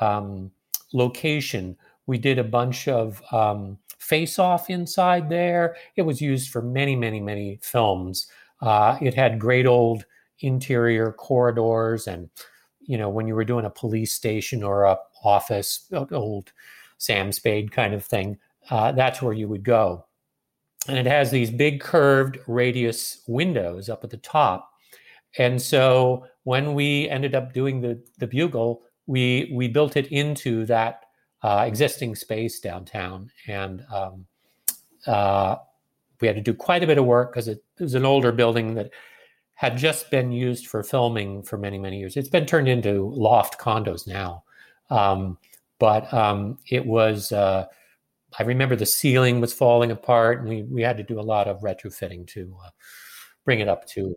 um, 0.00 0.50
location. 0.92 1.76
We 2.06 2.18
did 2.18 2.38
a 2.38 2.44
bunch 2.44 2.88
of 2.88 3.22
um, 3.32 3.78
Face 4.06 4.38
Off 4.38 4.70
inside 4.70 5.28
there. 5.28 5.76
It 5.96 6.02
was 6.02 6.20
used 6.20 6.50
for 6.50 6.62
many, 6.62 6.94
many, 6.94 7.20
many 7.20 7.58
films. 7.62 8.28
Uh, 8.60 8.96
it 9.00 9.14
had 9.14 9.38
great 9.38 9.66
old 9.66 10.04
interior 10.40 11.12
corridors, 11.12 12.06
and 12.06 12.30
you 12.80 12.96
know 12.96 13.08
when 13.08 13.26
you 13.26 13.34
were 13.34 13.44
doing 13.44 13.64
a 13.64 13.70
police 13.70 14.12
station 14.12 14.62
or 14.62 14.84
a 14.84 14.98
office, 15.24 15.90
old 16.12 16.52
Sam 16.98 17.32
Spade 17.32 17.72
kind 17.72 17.94
of 17.94 18.04
thing, 18.04 18.38
uh, 18.70 18.92
that's 18.92 19.20
where 19.20 19.34
you 19.34 19.48
would 19.48 19.64
go. 19.64 20.06
And 20.88 20.98
it 20.98 21.06
has 21.06 21.30
these 21.30 21.50
big 21.50 21.80
curved 21.80 22.38
radius 22.46 23.22
windows 23.26 23.88
up 23.88 24.04
at 24.04 24.10
the 24.10 24.18
top. 24.18 24.70
And 25.38 25.60
so 25.60 26.26
when 26.44 26.74
we 26.74 27.08
ended 27.08 27.34
up 27.34 27.52
doing 27.52 27.80
the 27.80 28.00
the 28.18 28.26
bugle, 28.26 28.82
we 29.06 29.50
we 29.52 29.68
built 29.68 29.96
it 29.96 30.06
into 30.08 30.64
that 30.66 31.05
uh, 31.42 31.64
existing 31.66 32.14
space 32.14 32.60
downtown, 32.60 33.30
and 33.46 33.84
um, 33.92 34.26
uh, 35.06 35.56
we 36.20 36.26
had 36.26 36.36
to 36.36 36.42
do 36.42 36.54
quite 36.54 36.82
a 36.82 36.86
bit 36.86 36.98
of 36.98 37.04
work 37.04 37.32
because 37.32 37.48
it, 37.48 37.62
it, 37.78 37.82
was 37.82 37.94
an 37.94 38.04
older 38.04 38.32
building 38.32 38.74
that 38.74 38.90
had 39.54 39.76
just 39.76 40.10
been 40.10 40.32
used 40.32 40.66
for 40.66 40.82
filming 40.82 41.42
for 41.42 41.58
many 41.58 41.78
many 41.78 41.98
years. 41.98 42.16
It's 42.16 42.28
been 42.28 42.46
turned 42.46 42.68
into 42.68 43.10
loft 43.14 43.58
condos 43.58 44.06
now, 44.06 44.44
um, 44.90 45.38
but 45.78 46.12
um, 46.12 46.58
it 46.68 46.84
was. 46.84 47.32
Uh, 47.32 47.66
I 48.38 48.42
remember 48.42 48.76
the 48.76 48.86
ceiling 48.86 49.40
was 49.40 49.52
falling 49.52 49.90
apart, 49.90 50.40
and 50.40 50.48
we 50.48 50.62
we 50.62 50.82
had 50.82 50.96
to 50.96 51.02
do 51.02 51.20
a 51.20 51.22
lot 51.22 51.48
of 51.48 51.60
retrofitting 51.60 52.26
to 52.28 52.56
uh, 52.64 52.70
bring 53.44 53.60
it 53.60 53.68
up 53.68 53.86
to 53.88 54.14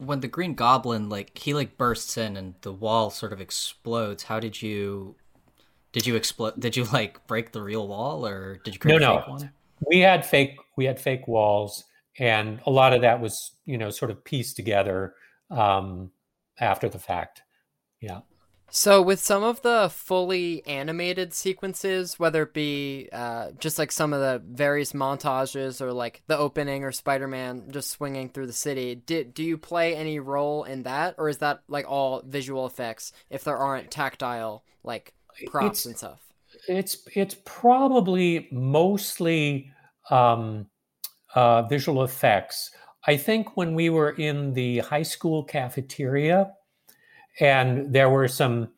when 0.00 0.20
the 0.20 0.28
green 0.28 0.54
goblin 0.54 1.08
like 1.08 1.36
he 1.36 1.52
like 1.52 1.76
bursts 1.76 2.16
in 2.16 2.36
and 2.36 2.54
the 2.62 2.72
wall 2.72 3.10
sort 3.10 3.32
of 3.32 3.40
explodes 3.40 4.24
how 4.24 4.40
did 4.40 4.62
you 4.62 5.14
did 5.92 6.06
you 6.06 6.16
explode 6.16 6.58
did 6.58 6.76
you 6.76 6.84
like 6.84 7.26
break 7.26 7.52
the 7.52 7.62
real 7.62 7.86
wall 7.88 8.26
or 8.26 8.58
did 8.64 8.74
you 8.74 8.80
create 8.80 9.00
no, 9.00 9.14
a 9.14 9.18
fake 9.18 9.26
no. 9.26 9.32
one 9.32 9.52
we 9.88 10.00
had 10.00 10.24
fake 10.24 10.56
we 10.76 10.84
had 10.84 11.00
fake 11.00 11.26
walls 11.26 11.84
and 12.18 12.60
a 12.66 12.70
lot 12.70 12.92
of 12.92 13.02
that 13.02 13.20
was 13.20 13.52
you 13.64 13.78
know 13.78 13.90
sort 13.90 14.10
of 14.10 14.24
pieced 14.24 14.56
together 14.56 15.14
um 15.50 16.10
after 16.58 16.88
the 16.88 16.98
fact 16.98 17.42
yeah 18.00 18.20
so, 18.72 19.02
with 19.02 19.18
some 19.18 19.42
of 19.42 19.62
the 19.62 19.90
fully 19.92 20.64
animated 20.64 21.34
sequences, 21.34 22.20
whether 22.20 22.44
it 22.44 22.54
be 22.54 23.08
uh, 23.12 23.50
just 23.58 23.80
like 23.80 23.90
some 23.90 24.12
of 24.12 24.20
the 24.20 24.40
various 24.48 24.92
montages 24.92 25.80
or 25.80 25.92
like 25.92 26.22
the 26.28 26.38
opening 26.38 26.84
or 26.84 26.92
Spider 26.92 27.26
Man 27.26 27.64
just 27.72 27.90
swinging 27.90 28.28
through 28.28 28.46
the 28.46 28.52
city, 28.52 28.94
did, 28.94 29.34
do 29.34 29.42
you 29.42 29.58
play 29.58 29.96
any 29.96 30.20
role 30.20 30.62
in 30.62 30.84
that? 30.84 31.16
Or 31.18 31.28
is 31.28 31.38
that 31.38 31.62
like 31.66 31.84
all 31.90 32.22
visual 32.24 32.64
effects 32.64 33.12
if 33.28 33.42
there 33.42 33.58
aren't 33.58 33.90
tactile 33.90 34.62
like 34.84 35.14
props 35.46 35.86
and 35.86 35.96
stuff? 35.96 36.20
It's, 36.68 37.06
it's 37.14 37.36
probably 37.44 38.48
mostly 38.50 39.70
um, 40.10 40.66
uh, 41.34 41.62
visual 41.62 42.02
effects. 42.02 42.70
I 43.06 43.16
think 43.16 43.56
when 43.56 43.74
we 43.74 43.88
were 43.88 44.10
in 44.10 44.52
the 44.52 44.80
high 44.80 45.02
school 45.02 45.44
cafeteria, 45.44 46.52
and 47.38 47.92
there 47.92 48.10
were 48.10 48.28
some 48.28 48.68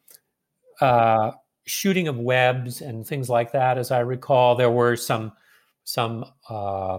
uh, 0.80 1.32
shooting 1.64 2.08
of 2.08 2.18
webs 2.18 2.80
and 2.80 3.06
things 3.06 3.28
like 3.28 3.52
that. 3.52 3.78
As 3.78 3.90
I 3.90 4.00
recall, 4.00 4.54
there 4.54 4.70
were 4.70 4.96
some 4.96 5.32
some 5.84 6.24
uh, 6.48 6.98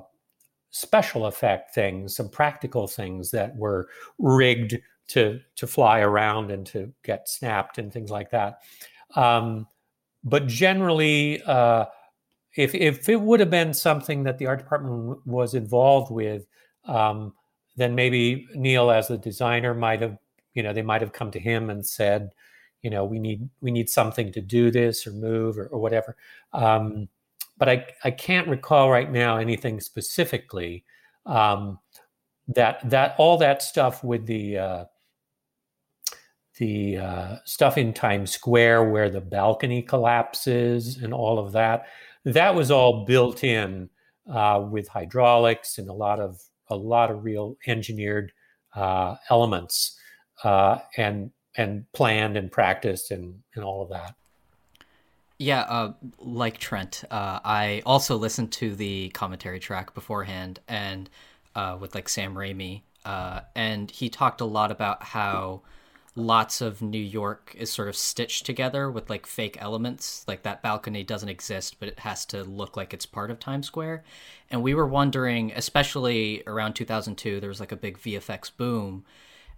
special 0.72 1.26
effect 1.28 1.74
things, 1.74 2.16
some 2.16 2.30
practical 2.30 2.88
things 2.88 3.32
that 3.32 3.56
were 3.56 3.88
rigged 4.20 4.78
to 5.08 5.40
to 5.56 5.68
fly 5.68 6.00
around 6.00 6.52
and 6.52 6.66
to 6.68 6.92
get 7.04 7.30
snapped 7.30 7.78
and 7.78 7.92
things 7.92 8.10
like 8.10 8.32
that. 8.32 8.60
Um, 9.16 9.68
but 10.24 10.48
generally, 10.48 11.42
uh, 11.44 11.86
if 12.56 12.74
if 12.76 13.10
it 13.10 13.20
would 13.22 13.40
have 13.40 13.50
been 13.50 13.74
something 13.74 14.24
that 14.24 14.38
the 14.38 14.46
art 14.46 14.60
department 14.60 15.26
was 15.26 15.54
involved 15.54 16.12
with, 16.12 16.46
um, 16.86 17.34
then 17.76 17.96
maybe 17.96 18.48
Neil, 18.56 18.92
as 18.92 19.08
the 19.08 19.18
designer, 19.18 19.74
might 19.74 20.02
have 20.02 20.18
you 20.54 20.64
know 20.64 20.74
they 20.74 20.82
might 20.82 21.02
have 21.02 21.14
come 21.14 21.32
to 21.32 21.40
him 21.40 21.70
and 21.70 21.86
said 21.86 22.32
you 22.82 22.90
know 22.90 23.04
we 23.06 23.20
need 23.20 23.50
we 23.62 23.72
need 23.72 23.90
something 23.90 24.32
to 24.32 24.42
do 24.42 24.72
this 24.72 25.08
or 25.08 25.12
move 25.12 25.58
or, 25.58 25.68
or 25.68 25.80
whatever. 25.80 26.16
Um, 26.54 27.10
but 27.58 27.70
I, 27.70 27.86
I 28.04 28.12
can't 28.12 28.48
recall 28.48 28.90
right 28.90 29.12
now 29.12 29.38
anything 29.38 29.80
specifically 29.80 30.84
um, 31.26 31.80
that 32.48 32.88
that 32.90 33.16
all 33.18 33.38
that 33.38 33.62
stuff 33.62 34.04
with 34.04 34.26
the 34.26 34.58
uh, 34.58 34.86
the 36.64 36.98
uh, 36.98 37.36
stuff 37.44 37.78
in 37.78 37.94
Times 37.94 38.32
Square 38.32 38.90
where 38.92 39.10
the 39.10 39.20
balcony 39.20 39.82
collapses 39.82 40.98
and 41.04 41.14
all 41.14 41.38
of 41.38 41.52
that 41.52 41.88
that 42.24 42.56
was 42.56 42.72
all 42.72 43.06
built 43.06 43.44
in 43.44 43.90
uh, 44.32 44.66
with 44.70 44.88
hydraulics 44.88 45.78
and 45.78 45.90
a 45.90 45.94
lot 45.94 46.20
of 46.20 46.42
a 46.70 46.76
lot 46.76 47.12
of 47.12 47.26
real 47.26 47.58
engineered 47.68 48.32
uh, 48.76 49.16
elements 49.30 50.00
uh, 50.44 50.80
and 50.98 51.32
and 51.56 51.86
planned 51.92 52.38
and 52.38 52.52
practiced 52.52 53.12
and 53.12 53.42
and 53.56 53.64
all 53.64 53.82
of 53.82 53.90
that. 53.90 54.16
Yeah, 55.40 55.62
uh, 55.62 55.94
like 56.20 56.58
Trent, 56.60 57.04
uh, 57.12 57.40
I 57.44 57.82
also 57.86 58.16
listened 58.16 58.54
to 58.54 58.76
the 58.76 59.10
commentary 59.10 59.60
track 59.60 59.94
beforehand 59.94 60.62
and 60.70 61.10
uh, 61.56 61.76
with 61.80 61.94
like 61.94 62.08
Sam 62.08 62.36
Raimi, 62.36 62.84
uh, 63.04 63.42
and 63.54 63.92
he 63.92 64.10
talked 64.10 64.40
a 64.40 64.46
lot 64.46 64.72
about 64.72 65.04
how 65.04 65.64
lots 66.16 66.62
of 66.62 66.82
New 66.82 66.98
York 67.02 67.56
is 67.58 67.72
sort 67.72 67.88
of 67.88 67.96
stitched 67.96 68.46
together 68.46 68.90
with 68.90 69.10
like 69.10 69.26
fake 69.26 69.58
elements. 69.60 70.24
Like 70.28 70.44
that 70.44 70.62
balcony 70.62 71.04
doesn't 71.04 71.30
exist, 71.30 71.80
but 71.80 71.90
it 71.90 72.00
has 72.00 72.26
to 72.28 72.44
look 72.44 72.78
like 72.78 72.94
it's 72.94 73.06
part 73.06 73.32
of 73.32 73.40
Times 73.40 73.68
Square. 73.68 74.04
And 74.52 74.62
we 74.62 74.74
were 74.74 74.88
wondering, 74.88 75.52
especially 75.56 76.44
around 76.46 76.74
2002, 76.74 77.40
there 77.40 77.50
was 77.50 77.60
like 77.60 77.72
a 77.72 77.76
big 77.76 77.98
VFX 77.98 78.52
boom 78.56 79.06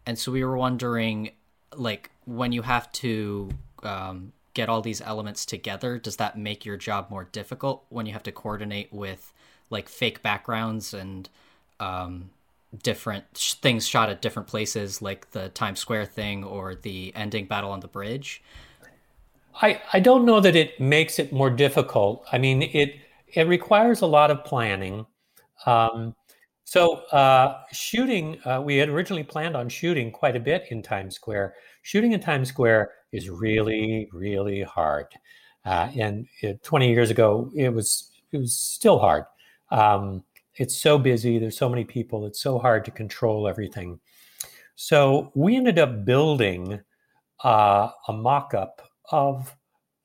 and 0.06 0.18
so 0.18 0.32
we 0.32 0.44
were 0.44 0.58
wondering 0.58 1.32
like 1.76 2.12
when 2.26 2.52
you 2.52 2.62
have 2.62 2.91
to 2.91 3.50
um, 3.84 4.32
get 4.54 4.70
all 4.70 4.82
these 4.82 5.02
elements 5.02 5.46
together 5.46 5.98
does 5.98 6.18
that 6.18 6.38
make 6.38 6.65
your 6.65 6.78
job 6.78 7.10
more 7.10 7.26
difficult 7.26 7.86
when 7.89 8.06
you 8.06 8.13
have 8.13 8.24
to 8.24 8.32
coordinate 8.32 8.91
with 8.94 9.34
like 9.70 9.89
fake 9.89 10.22
backgrounds 10.22 10.94
and 10.94 11.30
um, 11.80 12.30
different 12.84 13.26
sh- 13.36 13.54
things 13.54 13.88
shot 13.88 14.10
at 14.10 14.22
different 14.22 14.48
places 14.48 15.02
like 15.02 15.32
the 15.32 15.50
times 15.50 15.80
square 15.80 16.06
thing 16.06 16.44
or 16.44 16.76
the 16.76 17.12
ending 17.16 17.46
battle 17.46 17.72
on 17.72 17.80
the 17.80 17.88
bridge 17.88 18.44
i 19.62 19.82
i 19.94 20.00
don't 20.00 20.26
know 20.26 20.40
that 20.40 20.56
it 20.56 20.80
makes 20.80 21.20
it 21.20 21.32
more 21.32 21.50
difficult 21.50 22.26
i 22.32 22.38
mean 22.38 22.62
it 22.62 22.96
it 23.34 23.48
requires 23.48 24.02
a 24.02 24.06
lot 24.06 24.32
of 24.32 24.44
planning 24.44 25.06
um, 25.66 26.16
so, 26.66 26.96
uh, 27.12 27.62
shooting, 27.72 28.40
uh, 28.44 28.60
we 28.60 28.78
had 28.78 28.90
originally 28.90 29.24
planned 29.24 29.56
on 29.56 29.70
shooting 29.70 30.12
quite 30.12 30.36
a 30.36 30.40
bit 30.40 30.66
in 30.72 30.82
Times 30.82 31.14
Square. 31.14 31.54
Shooting 31.84 32.14
in 32.14 32.20
Times 32.20 32.50
Square 32.50 32.92
is 33.12 33.30
really, 33.30 34.10
really 34.12 34.64
hard. 34.64 35.06
Uh, 35.64 35.90
and 35.96 36.28
it, 36.42 36.64
20 36.64 36.90
years 36.90 37.12
ago, 37.12 37.52
it 37.56 37.70
was 37.70 38.10
it 38.32 38.38
was 38.38 38.54
still 38.56 38.98
hard. 38.98 39.26
Um, 39.72 40.24
it's 40.56 40.78
so 40.78 40.98
busy. 40.98 41.39
There's 41.39 41.58
so 41.58 41.70
many 41.70 41.84
people. 41.84 42.26
It's 42.26 42.41
so 42.41 42.60
hard 42.60 42.86
to 42.86 42.91
control 42.91 43.48
everything. 43.48 44.00
So 44.76 45.32
we 45.36 45.56
ended 45.56 45.80
up 45.80 46.06
building 46.06 46.82
uh, 47.44 47.89
a 48.08 48.13
mock-up 48.13 48.82
of 49.12 49.56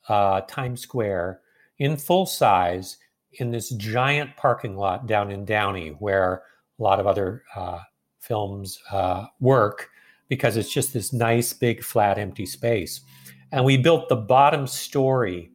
uh, 0.08 0.42
Times 0.42 0.80
Square 0.80 1.40
in 1.78 1.96
full 1.96 2.26
size 2.26 2.98
in 3.34 3.50
this 3.50 3.70
giant 3.70 4.36
parking 4.36 4.76
lot 4.76 5.06
down 5.06 5.30
in 5.30 5.44
Downey, 5.44 5.90
where 5.98 6.42
a 6.78 6.82
lot 6.82 7.00
of 7.00 7.06
other 7.06 7.44
uh, 7.54 7.78
films 8.20 8.78
uh, 8.90 9.26
work, 9.40 9.88
because 10.28 10.56
it's 10.56 10.72
just 10.72 10.92
this 10.92 11.12
nice, 11.12 11.52
big, 11.52 11.82
flat, 11.82 12.18
empty 12.18 12.46
space. 12.46 13.00
And 13.52 13.64
we 13.64 13.76
built 13.76 14.08
the 14.08 14.16
bottom 14.16 14.66
story 14.66 15.50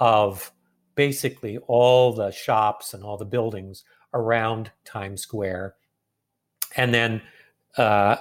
of 0.00 0.50
basically 0.94 1.58
all 1.68 2.12
the 2.12 2.30
shops 2.30 2.94
and 2.94 3.04
all 3.04 3.16
the 3.16 3.24
buildings 3.24 3.84
around 4.14 4.70
Times 4.84 5.22
Square. 5.22 5.74
And 6.76 6.92
then 6.94 7.22
uh, 7.76 8.16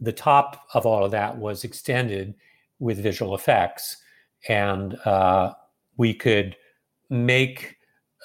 the 0.00 0.12
top 0.12 0.66
of 0.74 0.86
all 0.86 1.04
of 1.04 1.10
that 1.12 1.36
was 1.36 1.64
extended 1.64 2.34
with 2.78 3.02
visual 3.02 3.34
effects. 3.34 3.96
And 4.48 4.94
uh, 5.04 5.54
we 5.96 6.14
could 6.14 6.56
make 7.10 7.78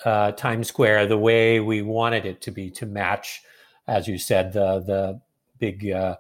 uh, 0.06 0.32
Times 0.32 0.68
Square 0.68 1.08
the 1.08 1.18
way 1.18 1.60
we 1.60 1.82
wanted 1.82 2.26
it 2.26 2.42
to 2.42 2.52
be 2.52 2.70
to 2.72 2.86
match, 2.86 3.42
as 3.88 4.08
you 4.08 4.18
said, 4.18 4.54
the 4.54 4.80
the 4.80 5.22
big 5.60 5.90
uh, 5.92 6.16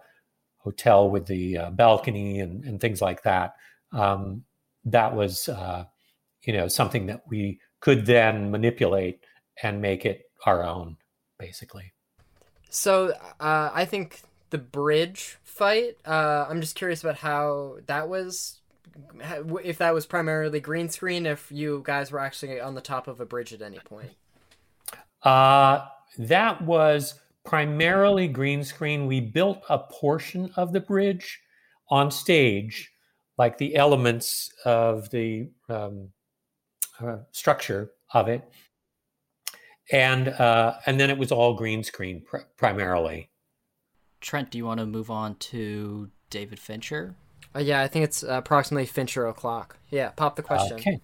hotel 0.58 1.10
with 1.10 1.26
the 1.28 1.58
uh, 1.58 1.69
balcony 1.71 2.39
and, 2.39 2.63
and 2.65 2.82
things 2.82 3.02
like 3.02 3.23
that. 3.23 3.56
Um, 3.93 4.43
that 4.86 5.15
was, 5.15 5.47
uh, 5.50 5.86
you 6.43 6.54
know, 6.54 6.67
something 6.67 7.06
that 7.08 7.23
we 7.28 7.60
could 7.80 8.06
then 8.06 8.52
manipulate 8.52 9.23
and 9.63 9.82
make 9.82 10.06
it 10.06 10.27
our 10.45 10.63
own, 10.63 10.97
basically. 11.39 11.93
So 12.69 13.13
uh, 13.39 13.71
I 13.73 13.86
think 13.86 14.21
the 14.50 14.58
bridge 14.58 15.38
fight. 15.43 15.97
Uh, 16.06 16.45
I'm 16.50 16.62
just 16.62 16.76
curious 16.76 17.04
about 17.04 17.17
how 17.17 17.78
that 17.88 18.08
was 18.10 18.62
if 19.63 19.78
that 19.78 19.93
was 19.93 20.06
primarily 20.06 20.60
green 20.60 20.89
screen, 20.89 21.26
if 21.26 21.52
you 21.52 21.82
guys 21.86 22.12
were 22.12 22.19
actually 22.19 22.60
on 22.60 22.76
the 22.76 22.82
top 22.82 23.08
of 23.08 23.19
a 23.19 23.26
bridge 23.26 23.54
at 23.54 23.62
any 23.62 23.80
point. 23.80 24.10
Uh, 25.23 25.86
that 26.17 26.62
was 26.62 27.15
primarily 27.45 28.28
green 28.28 28.63
screen. 28.63 29.08
We 29.08 29.19
built 29.21 29.63
a 29.69 29.80
portion 29.80 30.52
of 30.56 30.73
the 30.73 30.80
bridge 30.80 31.39
on 31.89 32.12
stage, 32.12 32.91
like 33.38 33.58
the 33.58 33.76
elements 33.76 34.52
of 34.65 35.10
the 35.12 35.50
um, 35.69 36.10
uh, 37.00 37.17
structure 37.32 37.91
of 38.13 38.28
it, 38.28 38.50
and 39.91 40.28
uh, 40.30 40.76
and 40.86 41.00
then 41.00 41.10
it 41.10 41.17
was 41.17 41.32
all 41.32 41.54
green 41.54 41.84
screen 41.84 42.21
pr- 42.26 42.38
primarily. 42.58 43.30
Trent, 44.21 44.52
do 44.52 44.58
you 44.58 44.65
want 44.65 44.80
to 44.80 44.86
move 44.86 45.12
on 45.12 45.36
to 45.36 46.10
David 46.30 46.60
Fincher? 46.60 47.15
Uh, 47.56 47.60
yeah, 47.60 47.82
I 47.82 47.88
think 47.88 48.04
it's 48.04 48.23
approximately 48.23 48.86
Fincher 48.86 49.28
o'clock. 49.28 49.78
Yeah, 49.89 50.10
pop 50.10 50.36
the 50.36 50.43
question. 50.43 50.78
Okay. 50.78 51.00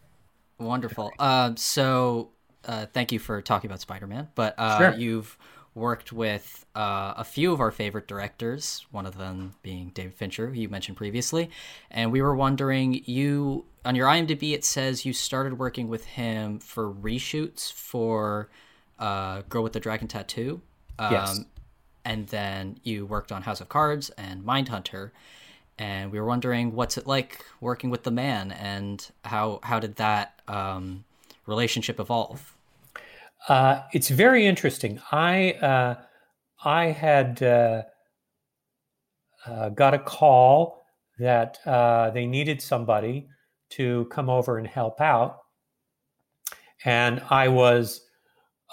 Wonderful. 0.59 1.11
Uh, 1.19 1.53
so, 1.55 2.31
uh, 2.65 2.85
thank 2.93 3.11
you 3.11 3.19
for 3.19 3.41
talking 3.41 3.69
about 3.69 3.81
Spider 3.81 4.07
Man. 4.07 4.29
But 4.35 4.55
uh, 4.57 4.77
Sure. 4.77 4.93
you've 4.93 5.37
worked 5.75 6.13
with 6.13 6.65
uh, 6.75 7.13
a 7.17 7.23
few 7.23 7.51
of 7.51 7.59
our 7.59 7.71
favorite 7.71 8.07
directors, 8.07 8.85
one 8.91 9.05
of 9.05 9.17
them 9.17 9.55
being 9.63 9.89
David 9.89 10.13
Fincher, 10.13 10.47
who 10.49 10.53
you 10.59 10.69
mentioned 10.69 10.97
previously. 10.97 11.49
And 11.89 12.11
we 12.11 12.21
were 12.21 12.35
wondering, 12.35 13.01
you 13.05 13.65
on 13.83 13.95
your 13.95 14.07
IMDb, 14.07 14.53
it 14.53 14.63
says 14.63 15.05
you 15.05 15.13
started 15.13 15.57
working 15.57 15.87
with 15.87 16.05
him 16.05 16.59
for 16.59 16.91
reshoots 16.93 17.71
for 17.73 18.49
uh, 19.03 19.41
Girl 19.49 19.63
with 19.63 19.73
the 19.73 19.79
Dragon 19.81 20.07
Tattoo. 20.07 20.61
Um, 20.97 21.11
Yes. 21.11 21.41
And 22.05 22.27
then 22.27 22.79
you 22.83 23.05
worked 23.05 23.31
on 23.31 23.43
House 23.43 23.61
of 23.61 23.69
Cards 23.69 24.09
and 24.11 24.43
Mindhunter. 24.43 25.11
And 25.77 26.11
we 26.11 26.19
were 26.19 26.25
wondering 26.25 26.73
what's 26.73 26.97
it 26.97 27.07
like 27.07 27.43
working 27.59 27.89
with 27.89 28.03
the 28.03 28.11
man 28.11 28.51
and 28.51 29.05
how 29.25 29.59
how 29.63 29.79
did 29.79 29.95
that 29.95 30.41
um, 30.47 31.03
relationship 31.47 31.99
evolve? 31.99 32.55
Uh, 33.47 33.81
it's 33.91 34.09
very 34.09 34.45
interesting. 34.45 35.01
I 35.11 35.53
uh, 35.53 35.95
I 36.63 36.85
had 36.87 37.41
uh, 37.41 37.83
uh, 39.45 39.69
got 39.69 39.93
a 39.93 39.99
call 39.99 40.85
that 41.19 41.57
uh, 41.65 42.11
they 42.11 42.25
needed 42.25 42.61
somebody 42.61 43.27
to 43.71 44.05
come 44.11 44.29
over 44.29 44.57
and 44.57 44.67
help 44.67 45.01
out, 45.01 45.39
and 46.85 47.21
I 47.29 47.47
was 47.47 48.02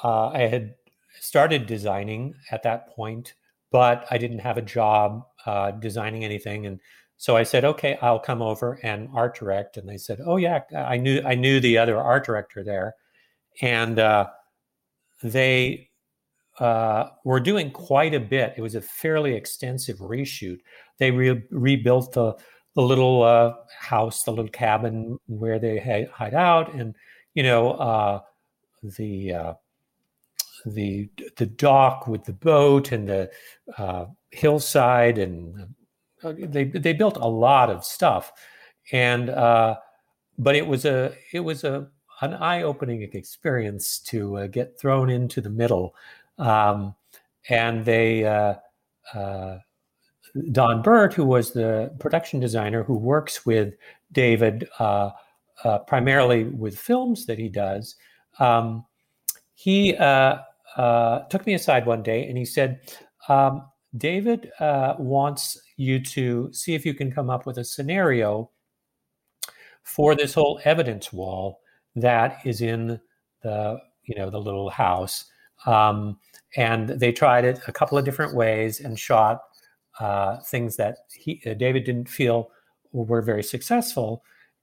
uh, 0.02 0.28
I 0.28 0.40
had 0.40 0.74
started 1.20 1.66
designing 1.66 2.34
at 2.50 2.62
that 2.62 2.88
point, 2.88 3.34
but 3.70 4.06
I 4.10 4.18
didn't 4.18 4.40
have 4.40 4.58
a 4.58 4.62
job 4.62 5.22
uh, 5.46 5.72
designing 5.72 6.24
anything, 6.24 6.66
and 6.66 6.80
so 7.16 7.36
I 7.36 7.42
said, 7.42 7.64
"Okay, 7.64 7.98
I'll 8.00 8.18
come 8.18 8.42
over 8.42 8.78
and 8.82 9.08
art 9.14 9.38
direct." 9.38 9.76
And 9.76 9.88
they 9.88 9.98
said, 9.98 10.20
"Oh 10.24 10.36
yeah, 10.36 10.60
I 10.74 10.96
knew 10.96 11.22
I 11.24 11.34
knew 11.34 11.60
the 11.60 11.78
other 11.78 11.98
art 11.98 12.24
director 12.24 12.64
there," 12.64 12.94
and 13.60 13.98
uh, 13.98 14.28
they 15.22 15.90
uh, 16.58 17.08
were 17.24 17.40
doing 17.40 17.70
quite 17.70 18.14
a 18.14 18.20
bit. 18.20 18.54
It 18.56 18.62
was 18.62 18.74
a 18.74 18.80
fairly 18.80 19.34
extensive 19.34 19.98
reshoot. 19.98 20.58
They 20.98 21.10
re- 21.10 21.42
rebuilt 21.50 22.12
the 22.12 22.34
the 22.76 22.82
little 22.82 23.22
uh, 23.22 23.54
house, 23.78 24.22
the 24.22 24.30
little 24.30 24.48
cabin 24.48 25.18
where 25.26 25.58
they 25.58 25.78
hi- 25.78 26.08
hide 26.12 26.34
out, 26.34 26.72
and 26.74 26.94
you 27.34 27.42
know 27.42 27.72
uh, 27.72 28.20
the 28.82 29.34
uh, 29.34 29.54
the 30.66 31.08
the 31.36 31.46
dock 31.46 32.06
with 32.06 32.24
the 32.24 32.32
boat 32.32 32.92
and 32.92 33.08
the 33.08 33.30
uh, 33.78 34.06
hillside, 34.30 35.18
and 35.18 35.74
uh, 36.22 36.32
they 36.36 36.64
they 36.64 36.92
built 36.92 37.16
a 37.16 37.28
lot 37.28 37.70
of 37.70 37.84
stuff, 37.84 38.32
and 38.92 39.30
uh, 39.30 39.76
but 40.38 40.56
it 40.56 40.66
was 40.66 40.84
a 40.84 41.14
it 41.32 41.40
was 41.40 41.64
a 41.64 41.88
an 42.22 42.34
eye-opening 42.34 43.02
experience 43.14 43.98
to 43.98 44.36
uh, 44.36 44.46
get 44.46 44.78
thrown 44.78 45.08
into 45.08 45.40
the 45.40 45.48
middle. 45.48 45.94
Um, 46.38 46.94
and 47.48 47.84
they 47.84 48.24
uh, 48.26 48.54
uh, 49.14 49.58
don 50.52 50.82
burt 50.82 51.14
who 51.14 51.24
was 51.24 51.52
the 51.52 51.94
production 51.98 52.38
designer 52.38 52.84
who 52.84 52.96
works 52.96 53.44
with 53.44 53.74
david 54.12 54.68
primarily 55.88 56.44
with 56.44 56.78
films 56.78 57.26
that 57.26 57.38
he 57.38 57.48
does 57.48 57.96
um, 58.38 58.84
he 59.54 59.96
uh, 60.76 61.20
took 61.30 61.46
me 61.46 61.54
aside 61.54 61.86
one 61.86 62.02
day 62.02 62.26
and 62.28 62.38
he 62.38 62.44
said 62.44 62.80
um, 63.28 63.62
david 63.96 64.50
uh, 64.60 64.94
wants 64.98 65.60
you 65.76 65.98
to 65.98 66.48
see 66.52 66.74
if 66.74 66.84
you 66.84 66.94
can 66.94 67.10
come 67.10 67.30
up 67.30 67.46
with 67.46 67.58
a 67.58 67.64
scenario 67.64 68.50
for 69.82 70.14
this 70.14 70.34
whole 70.34 70.60
evidence 70.64 71.12
wall 71.12 71.60
that 71.96 72.38
is 72.44 72.60
in 72.60 73.00
the 73.42 73.78
you 74.04 74.14
know 74.16 74.30
the 74.30 74.40
little 74.40 74.70
house. 74.70 75.24
Um, 75.66 76.18
and 76.56 76.88
they 76.88 77.12
tried 77.12 77.44
it 77.44 77.60
a 77.68 77.72
couple 77.72 77.98
of 77.98 78.04
different 78.04 78.34
ways 78.34 78.80
and 78.80 78.98
shot 78.98 79.42
uh, 79.98 80.38
things 80.40 80.76
that 80.76 80.98
he 81.12 81.42
uh, 81.46 81.54
david 81.54 81.84
didn't 81.84 82.08
feel 82.08 82.50
were 82.92 83.22
very 83.22 83.42
successful. 83.42 84.22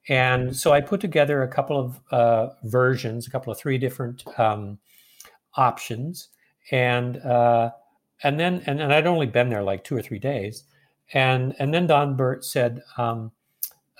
And 0.10 0.56
so 0.56 0.72
i 0.72 0.82
put 0.82 1.02
together 1.02 1.44
a 1.44 1.48
couple 1.48 1.80
of 1.80 2.00
uh, 2.12 2.54
versions 2.64 3.28
a 3.28 3.30
couple 3.30 3.52
of 3.52 3.60
three 3.60 3.78
different 3.78 4.24
um, 4.40 4.80
options 5.58 6.30
and 6.72 7.18
uh, 7.18 7.72
and 8.24 8.40
then 8.40 8.64
and, 8.66 8.82
and 8.82 8.94
i'd 8.94 9.08
only 9.08 9.26
been 9.28 9.50
there 9.50 9.64
like 9.64 9.84
two 9.84 9.96
or 9.96 10.02
three 10.02 10.20
days 10.20 10.64
and 11.14 11.56
and 11.60 11.74
then 11.74 11.88
don 11.88 12.16
burt 12.16 12.46
said 12.46 12.82
um, 12.98 13.32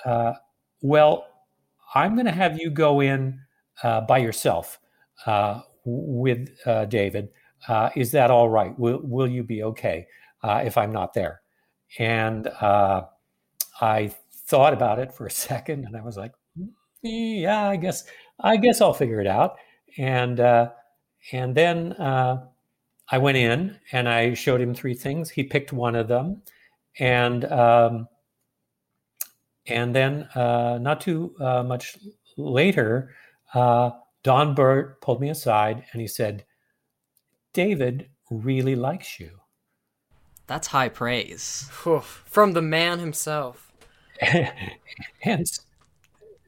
uh, 0.06 0.34
well 0.82 1.28
I'm 1.96 2.16
going 2.16 2.26
to 2.26 2.32
have 2.32 2.60
you 2.60 2.70
go 2.70 3.00
in 3.02 3.40
uh, 3.84 4.02
by 4.02 4.18
yourself 4.20 4.80
uh, 5.26 5.62
with 5.86 6.50
uh, 6.66 6.86
David. 6.86 7.30
Uh, 7.68 7.90
is 7.96 8.12
that 8.12 8.32
all 8.32 8.50
right? 8.50 8.78
Will, 8.78 9.00
will 9.04 9.28
you 9.28 9.44
be 9.44 9.64
okay 9.64 10.08
uh, 10.44 10.62
if 10.66 10.78
I'm 10.78 10.92
not 10.92 11.14
there? 11.14 11.42
And 11.98 12.48
uh, 12.48 13.04
I 13.82 14.14
thought 14.48 14.74
about 14.74 15.00
it 15.00 15.14
for 15.14 15.26
a 15.26 15.32
second, 15.50 15.86
and 15.86 15.96
I 15.96 16.02
was 16.02 16.18
like, 16.18 16.34
"Mm, 16.60 16.70
"Yeah, 17.04 17.70
I 17.70 17.78
guess 17.78 18.04
I 18.40 18.58
guess 18.58 18.82
I'll 18.82 18.94
figure 18.94 19.22
it 19.22 19.28
out." 19.28 19.56
And 19.98 20.40
and 21.32 21.56
then 21.56 21.94
I 22.00 23.18
went 23.18 23.38
in 23.38 23.78
and 23.92 24.10
I 24.10 24.34
showed 24.34 24.62
him 24.62 24.74
three 24.74 24.94
things. 24.94 25.30
He 25.30 25.44
picked 25.44 25.72
one 25.72 25.96
of 25.96 26.08
them, 26.08 26.42
and 27.00 27.46
um, 27.46 28.08
and 29.68 29.94
then, 29.94 30.24
uh, 30.34 30.80
not 30.82 31.02
too 31.02 31.36
uh, 31.40 31.64
much 31.64 31.98
later, 32.38 33.14
uh, 33.54 33.92
Don 34.24 34.56
Burt 34.56 35.02
pulled 35.02 35.22
me 35.22 35.30
aside 35.30 35.84
and 35.92 36.02
he 36.02 36.08
said, 36.08 36.46
David 37.54 38.10
really 38.30 38.76
likes 38.76 39.20
you. 39.20 39.32
That's 40.48 40.68
high 40.68 40.90
praise. 40.90 41.70
Whew, 41.84 42.00
From 42.00 42.54
the 42.54 42.62
man 42.62 43.00
himself. 43.00 43.74
and, 45.24 45.52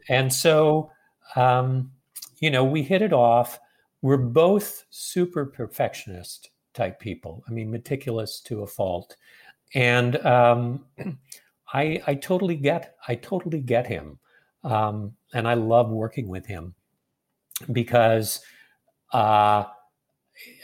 and 0.07 0.33
so, 0.33 0.91
um, 1.35 1.91
you 2.39 2.49
know, 2.49 2.63
we 2.63 2.83
hit 2.83 3.01
it 3.01 3.11
off. 3.11 3.59
We're 4.01 4.17
both 4.17 4.85
super 4.89 5.45
perfectionist 5.45 6.51
type 6.73 6.99
people. 6.99 7.43
I 7.47 7.51
mean, 7.51 7.69
meticulous 7.69 8.39
to 8.41 8.61
a 8.63 8.67
fault. 8.67 9.15
And 9.73 10.23
um, 10.25 10.85
I, 11.73 12.01
I 12.07 12.15
totally 12.15 12.55
get, 12.55 12.95
I 13.07 13.15
totally 13.15 13.59
get 13.59 13.85
him, 13.85 14.19
um, 14.63 15.15
and 15.33 15.47
I 15.47 15.53
love 15.53 15.89
working 15.89 16.27
with 16.27 16.45
him 16.45 16.73
because, 17.71 18.41
uh, 19.13 19.65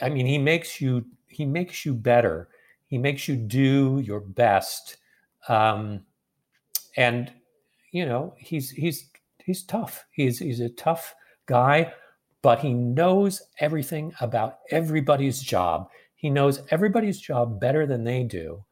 I 0.02 0.08
mean, 0.08 0.26
he 0.26 0.38
makes 0.38 0.80
you, 0.80 1.04
he 1.28 1.44
makes 1.44 1.84
you 1.84 1.94
better. 1.94 2.48
He 2.88 2.98
makes 2.98 3.28
you 3.28 3.36
do 3.36 4.00
your 4.04 4.20
best, 4.20 4.96
um, 5.48 6.04
and 6.96 7.32
you 7.90 8.06
know, 8.06 8.34
he's 8.38 8.70
he's 8.70 9.10
he's 9.38 9.64
tough. 9.64 10.06
He's 10.12 10.38
he's 10.38 10.60
a 10.60 10.68
tough 10.68 11.14
guy, 11.46 11.92
but 12.46 12.60
he 12.60 12.72
knows 12.72 13.42
everything 13.58 14.12
about 14.20 14.58
everybody's 14.70 15.40
job. 15.40 15.88
He 16.14 16.30
knows 16.30 16.62
everybody's 16.70 17.20
job 17.20 17.58
better 17.58 17.88
than 17.88 18.04
they 18.04 18.22
do, 18.22 18.64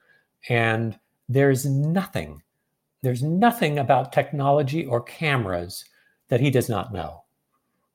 and 0.49 0.97
there's 1.29 1.67
nothing 1.67 2.41
there's 3.03 3.25
nothing 3.25 3.81
about 3.81 4.13
technology 4.13 4.87
or 4.87 5.01
cameras 5.01 5.85
that 6.29 6.40
he 6.40 6.51
does 6.53 6.69
not 6.69 6.92
know. 6.92 7.25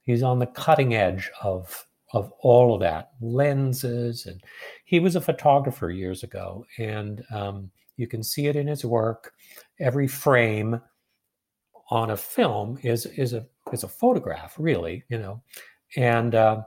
He's 0.03 0.22
on 0.22 0.39
the 0.39 0.47
cutting 0.47 0.95
edge 0.95 1.32
of 1.41 1.88
of 2.12 2.30
all 2.41 2.74
of 2.74 2.82
that 2.82 3.12
lenses 3.22 4.26
and 4.26 4.43
he 4.84 4.99
was 4.99 5.16
a 5.16 5.22
photographer 5.22 5.91
years 5.91 6.24
ago 6.24 6.66
and 6.78 7.24
um, 7.32 7.72
you 7.95 8.06
can 8.06 8.22
see 8.22 8.47
it 8.47 8.58
in 8.58 8.68
his 8.68 8.84
work. 8.84 9.32
Every 9.80 10.10
frame 10.10 10.82
on 11.89 12.12
a 12.12 12.18
film 12.18 12.78
is 12.84 13.06
is 13.06 13.32
a 13.32 13.45
is 13.72 13.84
a 13.84 13.88
photograph 13.88 14.56
really 14.58 15.03
you 15.10 15.18
know 15.18 15.41
and 15.96 16.36
uh, 16.36 16.62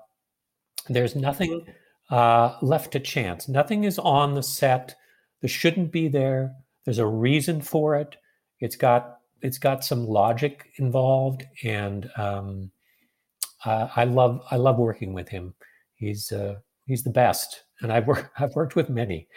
there's 0.89 1.15
nothing 1.17 1.67
uh, 2.11 2.57
left 2.61 2.93
to 2.93 3.01
chance. 3.01 3.49
Nothing 3.49 3.85
is 3.85 3.99
on 3.99 4.35
the 4.35 4.43
set. 4.43 4.95
That 5.41 5.49
shouldn't 5.49 5.91
be 5.91 6.09
there. 6.09 6.55
There's 6.85 6.99
a 6.99 7.07
reason 7.07 7.61
for 7.61 7.97
it. 7.97 8.17
It's 8.61 8.77
got 8.77 9.19
it's 9.41 9.59
got 9.59 9.85
some 9.85 10.07
logic 10.07 10.69
involved. 10.77 11.45
And 11.65 12.09
um, 12.17 12.71
uh, 13.65 13.89
i 13.97 14.05
love 14.05 14.41
i 14.51 14.57
love 14.57 14.79
working 14.79 15.13
with 15.13 15.29
him. 15.29 15.55
He's 15.95 16.33
uh, 16.33 16.57
he's 16.87 17.03
the 17.03 17.11
best, 17.11 17.65
and 17.81 17.93
I've 17.93 18.07
worked 18.07 18.31
I've 18.39 18.55
worked 18.55 18.77
with 18.77 18.89
many. 18.89 19.29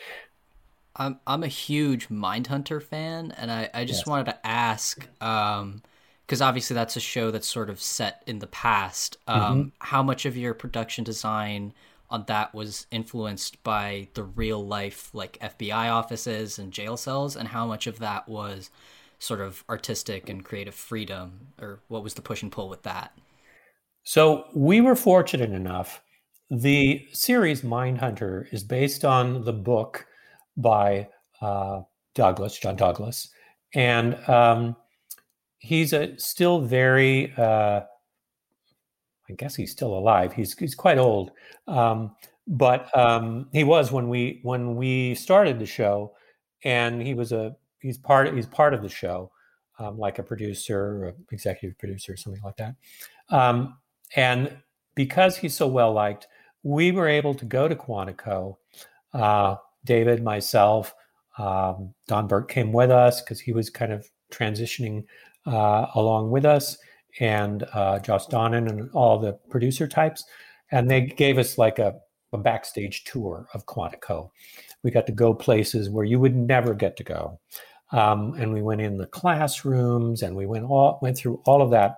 I'm 0.96 1.20
I'm 1.28 1.44
a 1.44 1.48
huge 1.48 2.10
Mindhunter 2.10 2.82
fan, 2.82 3.34
and 3.38 3.52
I 3.52 3.70
I 3.74 3.86
just 3.86 4.02
yes. 4.02 4.08
wanted 4.08 4.26
to 4.26 4.48
ask. 4.48 5.08
Um, 5.22 5.82
because 6.26 6.42
obviously 6.42 6.74
that's 6.74 6.96
a 6.96 7.02
show 7.02 7.30
that's 7.32 7.48
sort 7.48 7.70
of 7.70 7.80
set 7.80 8.24
in 8.26 8.40
the 8.40 8.48
past. 8.48 9.18
Um, 9.28 9.42
mm-hmm. 9.42 9.70
How 9.80 10.02
much 10.02 10.26
of 10.26 10.36
your 10.36 10.54
production 10.54 11.04
design 11.04 11.74
on 12.10 12.26
that 12.28 12.54
was 12.54 12.88
influenced 12.92 13.62
by 13.64 14.08
the 14.14 14.24
real 14.24 14.66
life, 14.66 15.10
like 15.14 15.40
FBI 15.40 15.92
offices 15.92 16.58
and 16.58 16.72
jail 16.72 16.98
cells, 16.98 17.36
and 17.36 17.50
how 17.50 17.66
much 17.68 17.88
of 17.88 18.00
that 18.00 18.28
was 18.28 18.70
sort 19.20 19.42
of 19.42 19.64
artistic 19.70 20.30
and 20.30 20.44
creative 20.44 20.76
freedom, 20.76 21.48
or 21.62 21.80
what 21.88 22.04
was 22.04 22.16
the 22.16 22.22
push 22.22 22.42
and 22.42 22.52
pull 22.52 22.70
with 22.70 22.84
that? 22.84 23.18
So 24.04 24.46
we 24.54 24.82
were 24.82 24.96
fortunate 24.96 25.52
enough. 25.52 26.02
The 26.50 27.08
series 27.12 27.62
Mindhunter 27.62 28.52
is 28.54 28.64
based 28.64 29.04
on 29.04 29.44
the 29.46 29.54
book 29.54 30.06
by 30.58 31.10
uh, 31.42 31.82
Douglas, 32.14 32.60
John 32.60 32.76
Douglas, 32.76 33.30
and 33.74 34.16
um, 34.30 34.76
he's 35.60 35.94
a 35.94 36.18
still 36.18 36.62
very. 36.62 37.34
Uh, 37.38 37.82
I 39.28 39.34
guess 39.38 39.56
he's 39.56 39.72
still 39.72 39.98
alive. 39.98 40.34
He's 40.34 40.58
he's 40.58 40.76
quite 40.76 40.98
old, 40.98 41.32
um, 41.68 42.16
but 42.48 42.96
um, 42.96 43.48
he 43.52 43.64
was 43.64 43.92
when 43.92 44.08
we 44.08 44.40
when 44.44 44.76
we 44.76 45.16
started 45.16 45.58
the 45.60 45.66
show, 45.66 46.14
and 46.64 47.02
he 47.02 47.14
was 47.14 47.32
a 47.32 47.56
he's 47.80 47.98
part 47.98 48.34
he's 48.34 48.46
part 48.46 48.74
of 48.74 48.82
the 48.84 48.90
show, 48.90 49.32
um, 49.80 49.98
like 49.98 50.20
a 50.20 50.24
producer, 50.24 50.80
or 50.80 51.14
executive 51.32 51.78
producer, 51.80 52.16
something 52.16 52.42
like 52.44 52.58
that. 52.58 52.76
Um, 53.30 53.78
and 54.16 54.56
because 54.94 55.38
he's 55.38 55.56
so 55.56 55.68
well 55.68 55.92
liked, 55.92 56.28
we 56.64 56.92
were 56.92 57.08
able 57.08 57.34
to 57.36 57.46
go 57.46 57.68
to 57.68 57.76
Quantico. 57.76 58.58
Uh, 59.14 59.56
David, 59.86 60.24
myself, 60.24 60.94
um, 61.38 61.94
Don 62.08 62.28
Burt 62.28 62.50
came 62.50 62.72
with 62.72 62.92
us 62.92 63.22
because 63.22 63.40
he 63.40 63.52
was 63.52 63.70
kind 63.70 63.92
of 63.92 64.10
transitioning 64.32 65.06
uh, 65.46 65.88
along 65.96 66.32
with 66.32 66.46
us, 66.46 66.78
and 67.20 67.64
uh, 67.74 68.00
Josh 68.00 68.26
Donen 68.28 68.70
and 68.70 68.90
all 68.92 69.20
the 69.20 69.34
producer 69.50 69.88
types. 69.88 70.24
And 70.72 70.90
they 70.90 71.02
gave 71.02 71.38
us 71.38 71.58
like 71.58 71.80
a, 71.80 71.96
a 72.34 72.38
backstage 72.38 73.04
tour 73.06 73.48
of 73.54 73.66
Quantico. 73.66 74.32
We 74.84 74.92
got 74.92 75.06
to 75.06 75.12
go 75.12 75.34
places 75.34 75.90
where 75.90 76.06
you 76.06 76.20
would 76.20 76.36
never 76.36 76.74
get 76.74 76.98
to 76.98 77.04
go. 77.04 77.40
Um, 77.92 78.34
and 78.34 78.52
we 78.52 78.62
went 78.62 78.82
in 78.82 78.98
the 78.98 79.06
classrooms 79.06 80.24
and 80.24 80.36
we 80.36 80.46
went 80.46 80.66
all 80.66 81.00
went 81.02 81.18
through 81.18 81.42
all 81.46 81.62
of 81.62 81.70
that 81.70 81.98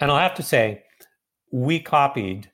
and 0.00 0.10
I'll 0.10 0.18
have 0.18 0.34
to 0.34 0.42
say, 0.42 0.84
we 1.50 1.80
copied 1.80 2.50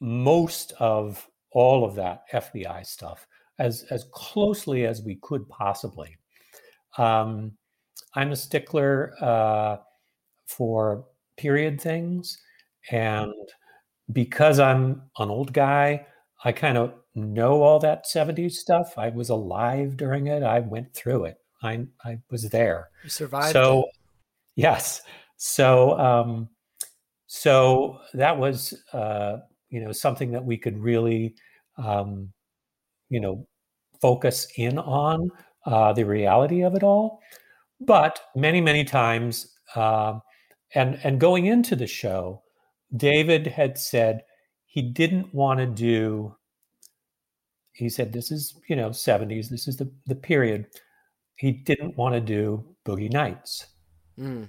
most 0.00 0.72
of 0.78 1.26
all 1.50 1.84
of 1.84 1.94
that 1.96 2.22
FBI 2.32 2.86
stuff 2.86 3.26
as 3.58 3.84
as 3.90 4.04
closely 4.12 4.86
as 4.86 5.02
we 5.02 5.16
could 5.16 5.48
possibly. 5.48 6.16
Um, 6.98 7.52
I'm 8.14 8.32
a 8.32 8.36
stickler 8.36 9.14
uh, 9.20 9.78
for 10.46 11.06
period 11.36 11.80
things, 11.80 12.38
and 12.90 13.32
because 14.12 14.58
I'm 14.58 15.02
an 15.18 15.30
old 15.30 15.52
guy, 15.52 16.06
I 16.44 16.52
kind 16.52 16.78
of 16.78 16.94
know 17.14 17.62
all 17.62 17.78
that 17.80 18.06
70s 18.06 18.52
stuff. 18.52 18.96
I 18.96 19.08
was 19.10 19.28
alive 19.28 19.96
during 19.96 20.28
it. 20.28 20.42
I 20.42 20.60
went 20.60 20.94
through 20.94 21.24
it. 21.24 21.38
I 21.62 21.86
I 22.04 22.18
was 22.30 22.48
there. 22.50 22.88
You 23.02 23.10
survived. 23.10 23.52
So, 23.52 23.80
it. 23.80 23.86
yes. 24.56 25.02
So 25.36 25.98
um, 25.98 26.48
so 27.28 28.00
that 28.14 28.36
was, 28.36 28.74
uh, 28.94 29.38
you 29.68 29.84
know, 29.84 29.92
something 29.92 30.32
that 30.32 30.44
we 30.44 30.56
could 30.56 30.78
really, 30.78 31.34
um, 31.76 32.32
you 33.10 33.20
know, 33.20 33.46
focus 34.00 34.48
in 34.56 34.78
on 34.78 35.30
uh, 35.66 35.92
the 35.92 36.04
reality 36.04 36.62
of 36.62 36.74
it 36.74 36.82
all. 36.82 37.20
But 37.80 38.20
many, 38.34 38.60
many 38.60 38.84
times, 38.84 39.54
uh, 39.74 40.18
and 40.74 40.98
and 41.04 41.20
going 41.20 41.46
into 41.46 41.76
the 41.76 41.86
show, 41.86 42.42
David 42.96 43.46
had 43.46 43.78
said 43.78 44.22
he 44.66 44.82
didn't 44.82 45.34
want 45.34 45.60
to 45.60 45.66
do. 45.66 46.34
He 47.72 47.88
said, 47.88 48.12
"This 48.12 48.30
is 48.30 48.54
you 48.68 48.76
know 48.76 48.90
70s. 48.90 49.48
This 49.48 49.68
is 49.68 49.76
the 49.76 49.90
the 50.06 50.16
period." 50.16 50.66
He 51.36 51.52
didn't 51.52 51.96
want 51.96 52.16
to 52.16 52.20
do 52.20 52.64
Boogie 52.84 53.12
Nights. 53.12 53.68
Mm. 54.18 54.48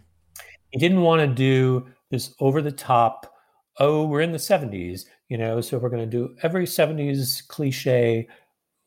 He 0.72 0.80
didn't 0.80 1.02
want 1.02 1.22
to 1.22 1.28
do 1.28 1.88
this 2.10 2.34
over 2.40 2.62
the 2.62 2.72
top, 2.72 3.32
oh, 3.80 4.06
we're 4.06 4.22
in 4.22 4.32
the 4.32 4.38
70s, 4.38 5.06
you 5.30 5.38
know, 5.38 5.62
so 5.62 5.78
we're 5.78 5.90
going 5.90 6.10
to 6.10 6.18
do 6.18 6.36
every 6.44 6.66
70s 6.66 7.48
cliche 7.48 8.28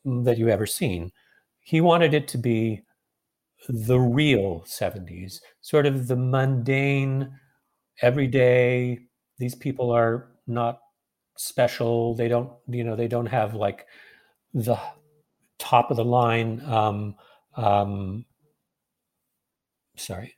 that 0.05 0.37
you 0.37 0.49
ever 0.49 0.65
seen. 0.65 1.11
He 1.61 1.81
wanted 1.81 2.13
it 2.13 2.27
to 2.29 2.37
be 2.37 2.81
the 3.69 3.99
real 3.99 4.63
70s, 4.67 5.41
sort 5.61 5.85
of 5.85 6.07
the 6.07 6.15
mundane, 6.15 7.31
everyday. 8.01 8.99
These 9.39 9.55
people 9.55 9.91
are 9.91 10.29
not 10.47 10.79
special. 11.37 12.15
They 12.15 12.27
don't, 12.27 12.51
you 12.67 12.83
know, 12.83 12.95
they 12.95 13.07
don't 13.07 13.27
have 13.27 13.55
like 13.55 13.85
the 14.53 14.77
top 15.59 15.91
of 15.91 15.97
the 15.97 16.05
line. 16.05 16.61
Um, 16.65 17.15
um, 17.55 18.25
sorry, 19.95 20.35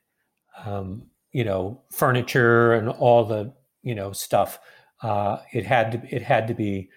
um, 0.64 1.10
you 1.32 1.44
know 1.44 1.82
furniture 1.92 2.72
and 2.72 2.88
all 2.88 3.24
the 3.24 3.52
you 3.82 3.94
know 3.94 4.12
stuff 4.12 4.58
uh, 5.02 5.38
it 5.52 5.66
had 5.66 5.92
to 5.92 6.16
it 6.16 6.22
had 6.22 6.48
to 6.48 6.54
be 6.54 6.88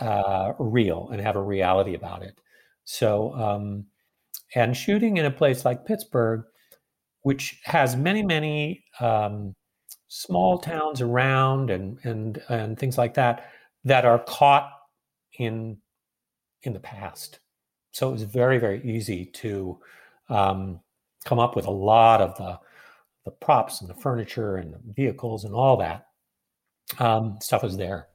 uh, 0.00 0.52
real 0.58 1.08
and 1.12 1.20
have 1.20 1.36
a 1.36 1.42
reality 1.42 1.94
about 1.94 2.22
it 2.22 2.40
so 2.84 3.32
um, 3.34 3.86
and 4.56 4.76
shooting 4.76 5.18
in 5.18 5.26
a 5.26 5.30
place 5.30 5.64
like 5.64 5.86
pittsburgh 5.86 6.42
which 7.22 7.60
has 7.64 7.94
many 7.96 8.22
many 8.22 8.84
um, 9.00 9.54
small 10.08 10.58
towns 10.58 11.00
around 11.00 11.70
and 11.70 11.98
and 12.02 12.42
and 12.48 12.78
things 12.78 12.98
like 12.98 13.14
that 13.14 13.50
that 13.84 14.04
are 14.04 14.18
caught 14.18 14.68
in 15.38 15.76
in 16.64 16.72
the 16.72 16.80
past 16.80 17.38
so 17.92 18.08
it 18.08 18.12
was 18.12 18.24
very 18.24 18.58
very 18.58 18.82
easy 18.82 19.24
to 19.26 19.78
um, 20.28 20.80
come 21.24 21.38
up 21.38 21.54
with 21.54 21.66
a 21.66 21.70
lot 21.70 22.20
of 22.20 22.36
the 22.36 22.58
the 23.26 23.30
props 23.32 23.80
and 23.80 23.90
the 23.90 23.94
furniture 23.94 24.56
and 24.56 24.72
the 24.72 24.80
vehicles 24.94 25.44
and 25.44 25.54
all 25.54 25.76
that 25.76 26.06
um, 26.98 27.36
stuff 27.40 27.64
is 27.64 27.76
there. 27.76 28.08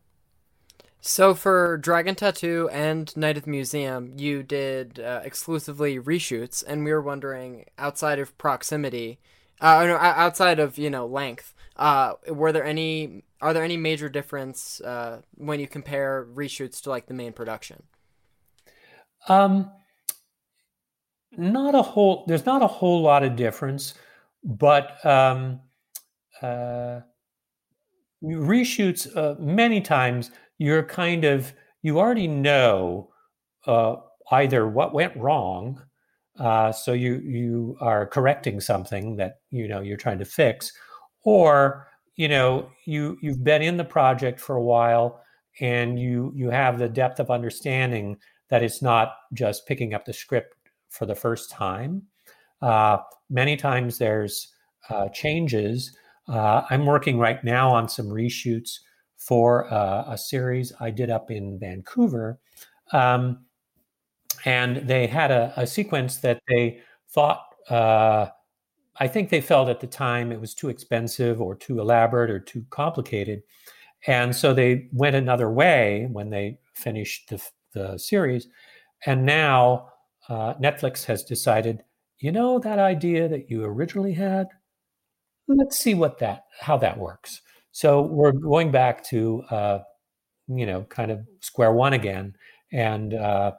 So 1.02 1.34
for 1.34 1.78
Dragon 1.78 2.14
Tattoo 2.14 2.70
and 2.72 3.16
Night 3.18 3.36
at 3.36 3.44
the 3.44 3.50
Museum, 3.50 4.14
you 4.18 4.44
did 4.44 5.00
uh, 5.00 5.22
exclusively 5.24 6.00
reshoots, 6.00 6.64
and 6.66 6.86
we 6.86 6.92
were 6.92 7.02
wondering, 7.02 7.66
outside 7.80 8.20
of 8.20 8.38
proximity, 8.38 9.20
uh, 9.60 9.86
no, 9.86 9.98
outside 9.98 10.60
of 10.60 10.78
you 10.78 10.90
know 10.92 11.08
length, 11.08 11.56
uh, 11.76 12.14
were 12.30 12.52
there 12.52 12.64
any? 12.64 13.24
Are 13.42 13.54
there 13.54 13.64
any 13.64 13.78
major 13.78 14.10
difference 14.10 14.80
uh, 14.82 15.22
when 15.36 15.60
you 15.60 15.68
compare 15.68 16.28
reshoots 16.32 16.82
to 16.84 16.92
like 16.92 17.08
the 17.08 17.14
main 17.16 17.34
production? 17.34 17.82
Um, 19.28 19.72
not 21.36 21.74
a 21.74 21.82
whole. 21.82 22.26
There's 22.28 22.46
not 22.46 22.62
a 22.62 22.68
whole 22.68 23.02
lot 23.02 23.24
of 23.24 23.36
difference. 23.36 23.96
But 24.44 25.04
um, 25.06 25.62
uh, 26.42 27.02
reshoots, 28.24 29.16
uh, 29.16 29.36
many 29.40 29.82
times 29.82 30.32
you're 30.62 30.84
kind 30.84 31.26
of, 31.26 31.54
you 31.82 32.00
already 32.00 32.28
know 32.28 33.10
uh, 33.66 33.96
either 34.32 34.68
what 34.68 34.94
went 34.94 35.16
wrong. 35.18 35.82
Uh, 36.40 36.72
so 36.72 36.94
you 36.94 37.16
you 37.24 37.78
are 37.82 38.06
correcting 38.08 38.62
something 38.62 39.18
that 39.18 39.42
you 39.52 39.68
know 39.68 39.82
you're 39.82 39.98
trying 39.98 40.20
to 40.20 40.26
fix, 40.26 40.72
or 41.24 41.88
you 42.16 42.28
know 42.28 42.70
you 42.86 43.18
you've 43.22 43.44
been 43.44 43.62
in 43.62 43.78
the 43.78 43.84
project 43.84 44.40
for 44.40 44.56
a 44.56 44.64
while 44.64 45.22
and 45.60 46.00
you 46.00 46.32
you 46.36 46.50
have 46.50 46.80
the 46.80 46.90
depth 46.90 47.20
of 47.20 47.30
understanding 47.30 48.18
that 48.50 48.64
it's 48.64 48.82
not 48.82 49.14
just 49.34 49.68
picking 49.68 49.94
up 49.94 50.06
the 50.06 50.14
script 50.14 50.56
for 50.90 51.06
the 51.06 51.16
first 51.16 51.52
time 51.52 52.04
uh, 52.62 52.98
many 53.30 53.58
times 53.58 53.98
there's 53.98 54.54
uh, 54.90 55.10
changes. 55.10 55.96
Uh, 56.28 56.64
I'm 56.70 56.86
working 56.86 57.18
right 57.18 57.44
now 57.44 57.72
on 57.72 57.90
some 57.90 58.08
reshoots 58.08 58.80
for 59.28 59.72
uh, 59.72 60.06
a 60.08 60.18
series 60.18 60.74
I 60.80 60.90
did 60.90 61.10
up 61.10 61.30
in 61.30 61.60
Vancouver. 61.60 62.40
Um, 62.92 63.46
and 64.46 64.78
they 64.88 65.06
had 65.06 65.30
a, 65.30 65.54
a, 65.56 65.68
sequence 65.68 66.18
that 66.18 66.42
they 66.48 66.82
thought, 67.10 67.44
uh, 67.70 68.28
I 69.00 69.08
think 69.08 69.30
they 69.30 69.40
felt 69.40 69.70
at 69.70 69.80
the 69.80 69.88
time 69.88 70.32
it 70.32 70.42
was 70.42 70.56
too 70.56 70.70
expensive 70.70 71.40
or 71.40 71.56
too 71.56 71.80
elaborate 71.80 72.32
or 72.32 72.40
too 72.40 72.66
complicated. 72.72 73.44
And 74.08 74.36
so 74.36 74.54
they 74.54 74.90
went 74.92 75.16
another 75.16 75.52
way 75.52 76.08
when 76.12 76.32
they 76.32 76.58
finished 76.74 77.30
the, 77.30 77.42
the 77.74 78.00
series. 78.00 78.48
And 79.06 79.24
now 79.26 79.90
uh, 80.30 80.56
Netflix 80.56 81.06
has 81.06 81.24
decided 81.24 81.84
you 82.22 82.32
know 82.32 82.60
that 82.60 82.80
idea 82.80 83.28
that 83.28 83.50
you 83.50 83.64
originally 83.64 84.14
had 84.14 84.48
let's 85.48 85.78
see 85.78 85.94
what 85.94 86.20
that 86.20 86.46
how 86.60 86.78
that 86.78 86.98
works 86.98 87.42
so 87.72 88.02
we're 88.02 88.32
going 88.32 88.72
back 88.72 89.04
to 89.06 89.44
uh, 89.50 89.80
you 90.58 90.66
know, 90.66 90.84
kind 90.84 91.12
of 91.12 91.26
square 91.40 91.72
one 91.72 91.94
again. 91.94 92.36
And 92.72 93.14
uh, 93.14 93.54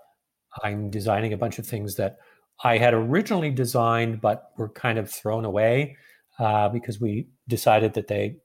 I'm 0.62 0.90
designing 0.90 1.32
a 1.32 1.36
bunch 1.36 1.58
of 1.58 1.66
things 1.66 1.96
that 1.96 2.18
I 2.64 2.78
had 2.78 2.94
originally 2.94 3.50
designed, 3.50 4.20
but 4.20 4.52
were 4.56 4.68
kind 4.68 4.98
of 4.98 5.10
thrown 5.10 5.44
away 5.44 5.96
uh, 6.38 6.68
because 6.68 7.00
we 7.00 7.28
decided 7.48 7.94
that 7.94 8.08
they 8.08 8.36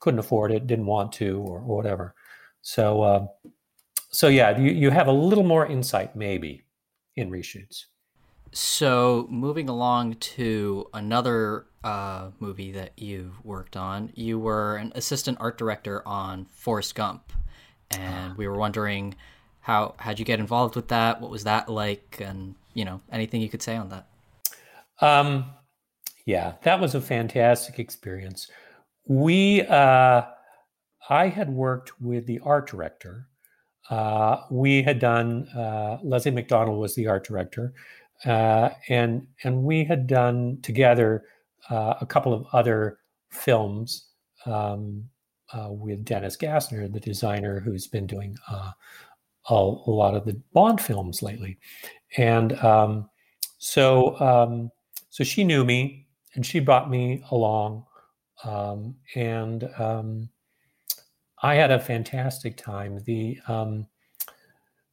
couldn't 0.00 0.20
afford 0.20 0.52
it, 0.52 0.66
didn't 0.66 0.86
want 0.86 1.12
to, 1.12 1.40
or, 1.40 1.58
or 1.60 1.76
whatever. 1.76 2.14
So, 2.62 3.02
uh, 3.02 3.26
so 4.10 4.28
yeah, 4.28 4.58
you, 4.58 4.70
you 4.70 4.90
have 4.90 5.06
a 5.06 5.12
little 5.12 5.44
more 5.44 5.66
insight 5.66 6.14
maybe 6.16 6.64
in 7.16 7.30
reshoots. 7.30 7.84
So, 8.52 9.26
moving 9.30 9.68
along 9.68 10.14
to 10.14 10.86
another 10.94 11.66
uh, 11.84 12.30
movie 12.40 12.72
that 12.72 12.92
you 12.98 13.32
worked 13.44 13.76
on, 13.76 14.10
you 14.14 14.38
were 14.38 14.76
an 14.76 14.92
assistant 14.94 15.38
art 15.40 15.58
director 15.58 16.06
on 16.06 16.46
Forrest 16.46 16.94
Gump, 16.94 17.32
and 17.90 18.36
we 18.36 18.48
were 18.48 18.56
wondering 18.56 19.14
how 19.60 19.94
how'd 19.98 20.18
you 20.18 20.24
get 20.24 20.40
involved 20.40 20.76
with 20.76 20.88
that? 20.88 21.20
What 21.20 21.30
was 21.30 21.44
that 21.44 21.68
like? 21.68 22.22
And 22.24 22.54
you 22.74 22.84
know, 22.84 23.00
anything 23.12 23.40
you 23.40 23.48
could 23.48 23.62
say 23.62 23.76
on 23.76 23.90
that? 23.90 24.06
Um, 25.00 25.44
yeah, 26.24 26.54
that 26.62 26.80
was 26.80 26.94
a 26.94 27.00
fantastic 27.00 27.78
experience. 27.78 28.50
We, 29.06 29.62
uh, 29.62 30.22
I 31.08 31.28
had 31.28 31.50
worked 31.50 32.00
with 32.00 32.26
the 32.26 32.40
art 32.40 32.68
director. 32.68 33.28
Uh, 33.88 34.42
we 34.50 34.82
had 34.82 34.98
done. 34.98 35.48
Uh, 35.48 35.98
Leslie 36.02 36.30
McDonald 36.30 36.78
was 36.78 36.94
the 36.94 37.06
art 37.06 37.24
director, 37.24 37.72
uh, 38.24 38.70
and 38.88 39.26
and 39.44 39.62
we 39.62 39.84
had 39.84 40.06
done 40.06 40.58
together 40.62 41.24
uh, 41.70 41.94
a 42.00 42.06
couple 42.06 42.32
of 42.32 42.46
other 42.52 42.98
films 43.30 44.08
um, 44.46 45.04
uh, 45.52 45.68
with 45.70 46.04
Dennis 46.04 46.36
Gassner, 46.36 46.92
the 46.92 47.00
designer 47.00 47.60
who's 47.60 47.86
been 47.86 48.06
doing 48.06 48.36
uh, 48.50 48.72
a, 49.50 49.54
a, 49.54 49.90
lot 49.90 50.14
of 50.14 50.24
the 50.24 50.40
Bond 50.52 50.80
films 50.80 51.22
lately, 51.22 51.58
and 52.16 52.52
um, 52.64 53.08
so 53.58 54.18
um, 54.20 54.70
so 55.10 55.24
she 55.24 55.44
knew 55.44 55.64
me 55.64 56.06
and 56.34 56.44
she 56.44 56.60
brought 56.60 56.90
me 56.90 57.22
along, 57.30 57.84
um, 58.44 58.96
and 59.14 59.68
um, 59.78 60.28
I 61.42 61.54
had 61.54 61.70
a 61.70 61.78
fantastic 61.78 62.56
time. 62.56 62.98
The 63.04 63.38
um, 63.46 63.86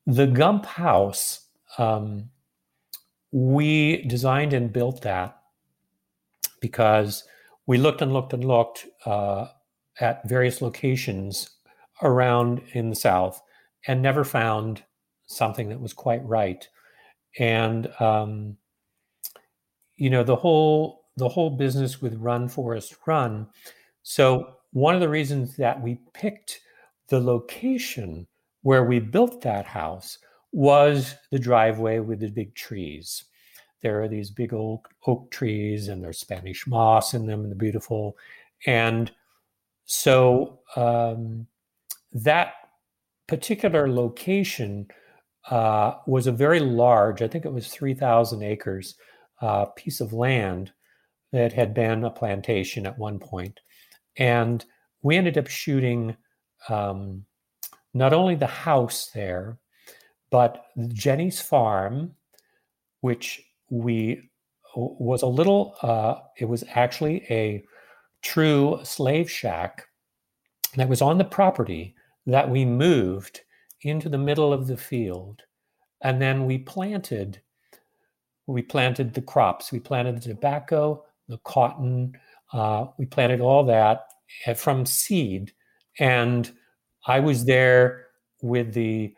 the 0.06 0.28
Gump 0.28 0.66
House 0.66 1.48
um, 1.80 2.30
we 3.36 4.02
designed 4.04 4.54
and 4.54 4.72
built 4.72 5.02
that 5.02 5.38
because 6.62 7.26
we 7.68 7.78
looked 7.78 8.02
and 8.02 8.14
looked 8.14 8.32
and 8.32 8.46
looked 8.46 8.86
uh, 9.06 9.48
at 10.00 10.26
various 10.26 10.62
locations 10.62 11.50
around 12.02 12.62
in 12.72 12.90
the 12.90 12.96
South 12.96 13.42
and 13.88 14.02
never 14.02 14.24
found 14.24 14.84
something 15.26 15.68
that 15.68 15.82
was 15.82 15.92
quite 15.92 16.26
right. 16.26 16.66
And 17.38 17.92
um, 18.00 18.56
you 19.98 20.10
know 20.10 20.24
the 20.24 20.38
whole 20.38 21.04
the 21.18 21.28
whole 21.28 21.50
business 21.50 22.02
with 22.02 22.16
Run 22.16 22.48
Forrest 22.48 22.96
Run. 23.06 23.48
So 24.04 24.56
one 24.72 24.96
of 24.96 25.02
the 25.02 25.10
reasons 25.10 25.58
that 25.58 25.82
we 25.82 26.00
picked 26.14 26.62
the 27.10 27.20
location 27.20 28.28
where 28.62 28.86
we 28.86 29.00
built 29.00 29.42
that 29.42 29.66
house 29.66 30.20
was 30.56 31.16
the 31.32 31.38
driveway 31.38 32.00
with 32.00 32.22
the 32.22 32.30
big 32.30 32.56
trees. 32.56 33.26
There 33.82 34.02
are 34.02 34.08
these 34.08 34.30
big 34.30 34.54
old 34.54 34.86
oak 35.06 35.30
trees, 35.30 35.90
and 35.90 36.02
there's 36.02 36.20
Spanish 36.20 36.66
moss 36.66 37.14
in 37.14 37.26
them, 37.26 37.42
and 37.42 37.52
the 37.52 37.58
beautiful. 37.58 38.16
And 38.66 39.12
so 39.84 40.62
um, 40.78 41.46
that 42.14 42.54
particular 43.28 43.92
location 43.92 44.88
uh, 45.50 45.96
was 46.08 46.26
a 46.26 46.32
very 46.32 46.62
large, 46.62 47.22
I 47.22 47.28
think 47.28 47.44
it 47.44 47.52
was 47.52 47.68
3,000 47.68 48.42
acres, 48.42 48.96
uh, 49.42 49.66
piece 49.66 50.00
of 50.00 50.14
land 50.14 50.72
that 51.34 51.52
had 51.52 51.74
been 51.74 52.06
a 52.06 52.10
plantation 52.10 52.88
at 52.88 52.98
one 52.98 53.20
point. 53.20 53.60
And 54.16 54.64
we 55.02 55.18
ended 55.18 55.38
up 55.38 55.48
shooting 55.48 56.16
um, 56.70 57.26
not 57.94 58.14
only 58.14 58.36
the 58.36 58.48
house 58.48 59.12
there, 59.14 59.60
but 60.32 60.66
Jenny's 60.90 61.42
farm, 61.42 62.16
which 63.02 63.42
we 63.70 64.30
was 64.76 65.22
a 65.22 65.28
little, 65.28 65.76
uh, 65.82 66.16
it 66.38 66.46
was 66.46 66.64
actually 66.74 67.26
a 67.30 67.64
true 68.22 68.80
slave 68.84 69.30
shack 69.30 69.88
that 70.76 70.90
was 70.90 71.02
on 71.02 71.18
the 71.18 71.24
property 71.24 71.96
that 72.26 72.50
we 72.50 72.66
moved 72.66 73.42
into 73.82 74.10
the 74.10 74.18
middle 74.18 74.52
of 74.52 74.68
the 74.68 74.78
field. 74.78 75.44
And 76.02 76.22
then 76.22 76.46
we 76.46 76.58
planted, 76.58 77.42
we 78.48 78.62
planted 78.62 79.14
the 79.14 79.22
crops. 79.22 79.72
We 79.72 79.80
planted 79.80 80.18
the 80.18 80.30
tobacco, 80.30 81.06
the 81.28 81.38
cotton, 81.40 82.18
uh, 82.52 82.88
we 82.98 83.06
planted 83.06 83.42
all 83.42 83.64
that 83.66 84.08
eh, 84.46 84.54
from 84.54 84.86
seed. 84.86 85.52
And 86.00 86.52
I 87.08 87.20
was 87.20 87.46
there 87.46 88.08
with 88.42 88.74
the 88.74 89.14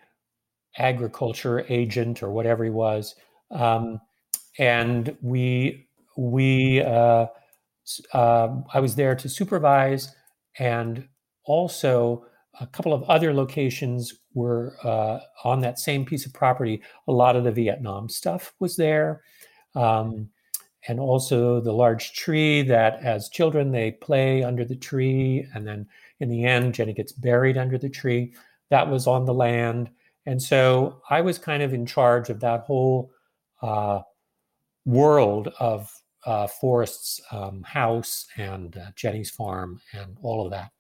agriculture 0.78 1.66
agent 1.70 2.22
or 2.22 2.32
whatever 2.32 2.64
he 2.64 2.70
was, 2.70 3.16
um, 3.52 4.00
and 4.60 5.16
we 5.22 5.88
we 6.18 6.82
uh, 6.82 7.28
uh, 8.14 8.50
I 8.74 8.80
was 8.80 8.96
there 8.96 9.16
to 9.16 9.30
supervise, 9.30 10.14
and 10.58 11.08
also 11.46 12.26
a 12.60 12.68
couple 12.68 12.94
of 12.94 13.04
other 13.04 13.34
locations 13.34 14.14
were 14.34 14.76
uh, 14.84 15.20
on 15.44 15.62
that 15.62 15.80
same 15.80 16.06
piece 16.06 16.26
of 16.26 16.34
property. 16.34 16.82
A 17.08 17.12
lot 17.12 17.36
of 17.36 17.44
the 17.44 17.52
Vietnam 17.52 18.10
stuff 18.10 18.54
was 18.60 18.76
there. 18.76 19.22
Um, 19.76 20.30
and 20.88 21.00
also 21.00 21.60
the 21.60 21.74
large 21.74 22.14
tree 22.14 22.62
that 22.64 23.00
as 23.04 23.30
children 23.30 23.72
they 23.72 23.92
play 23.92 24.44
under 24.44 24.64
the 24.64 24.76
tree 24.76 25.46
and 25.54 25.68
then 25.68 25.88
in 26.20 26.30
the 26.30 26.46
end 26.46 26.74
jenny 26.74 26.94
gets 26.94 27.12
buried 27.12 27.58
under 27.58 27.78
the 27.78 27.90
tree 27.90 28.34
that 28.70 28.90
was 28.90 29.08
on 29.08 29.26
the 29.26 29.34
land 29.34 29.90
and 30.28 30.42
so 30.44 31.02
I 31.10 31.22
was 31.22 31.40
kind 31.40 31.64
of 31.64 31.74
in 31.74 31.86
charge 31.86 32.30
of 32.30 32.42
that 32.42 32.62
whole 32.62 33.12
uh, 33.62 34.02
world 34.86 35.54
of 35.60 35.90
uh, 36.26 36.48
Forrest's 36.48 37.22
um, 37.32 37.64
house 37.64 38.28
and 38.36 38.76
uh, 38.76 38.92
Jenny's 38.94 39.30
farm 39.32 39.80
and 39.94 40.18
all 40.22 40.46
of 40.46 40.52
that. 40.52 40.72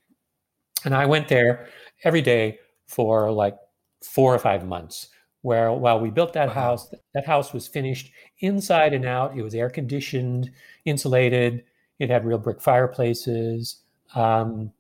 And 0.83 0.93
I 0.93 1.05
went 1.05 1.29
there 1.29 1.69
every 2.03 2.21
day 2.21 2.59
for 2.87 3.31
like 3.31 3.55
four 4.03 4.35
or 4.35 4.39
five 4.39 4.67
months. 4.67 5.07
Where 5.43 5.71
while 5.71 6.01
we 6.01 6.09
built 6.09 6.33
that 6.33 6.49
wow. 6.49 6.53
house, 6.53 6.93
that 7.13 7.25
house 7.25 7.53
was 7.53 7.69
finished 7.69 8.11
inside 8.39 8.93
and 8.93 9.05
out. 9.05 9.37
It 9.37 9.43
was 9.43 9.55
air 9.55 9.69
conditioned, 9.69 10.51
insulated. 10.83 11.63
It 11.99 12.09
had 12.09 12.25
real 12.25 12.37
brick 12.37 12.59
fireplaces. 12.59 13.77
Um, 14.13 14.73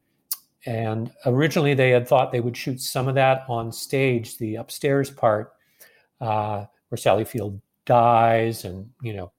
and 0.67 1.13
originally, 1.25 1.73
they 1.73 1.91
had 1.91 2.09
thought 2.09 2.33
they 2.33 2.41
would 2.41 2.57
shoot 2.57 2.81
some 2.81 3.07
of 3.07 3.15
that 3.15 3.45
on 3.47 3.71
stage, 3.71 4.37
the 4.37 4.55
upstairs 4.55 5.09
part, 5.09 5.53
uh, 6.19 6.65
where 6.89 6.97
Sally 6.97 7.23
Field 7.23 7.61
dies, 7.85 8.65
and 8.65 8.89
you 9.01 9.13
know, 9.13 9.31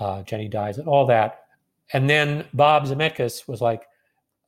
uh, 0.00 0.24
Jenny 0.24 0.48
dies, 0.48 0.78
and 0.78 0.88
all 0.88 1.06
that. 1.06 1.44
And 1.92 2.10
then 2.10 2.44
Bob 2.52 2.84
Zemeckis 2.86 3.46
was 3.46 3.60
like, 3.60 3.84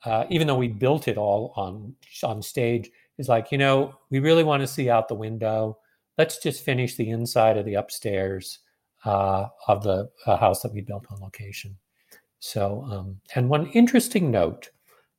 uh, 0.05 0.25
even 0.29 0.49
though 0.49 0.57
we 0.59 0.67
built 0.67 1.07
it 1.07 1.17
all 1.17 1.53
on 1.55 1.95
on 2.25 2.43
stage, 2.43 2.91
is 3.19 3.29
like, 3.29 3.53
you 3.53 3.59
know, 3.59 3.95
we 4.11 4.19
really 4.19 4.43
want 4.43 4.61
to 4.61 4.67
see 4.67 4.91
out 4.91 5.07
the 5.07 5.15
window. 5.15 5.79
Let's 6.19 6.39
just 6.39 6.65
finish 6.65 6.97
the 6.97 7.11
inside 7.11 7.57
of 7.57 7.65
the 7.65 7.75
upstairs 7.75 8.59
uh, 9.05 9.47
of 9.69 9.85
the 9.85 10.11
uh, 10.27 10.37
house 10.37 10.63
that 10.63 10.75
we 10.75 10.81
built 10.81 11.07
on 11.13 11.21
location. 11.21 11.77
So, 12.41 12.85
um, 12.91 13.21
and 13.37 13.49
one 13.49 13.69
interesting 13.69 14.33
note, 14.33 14.71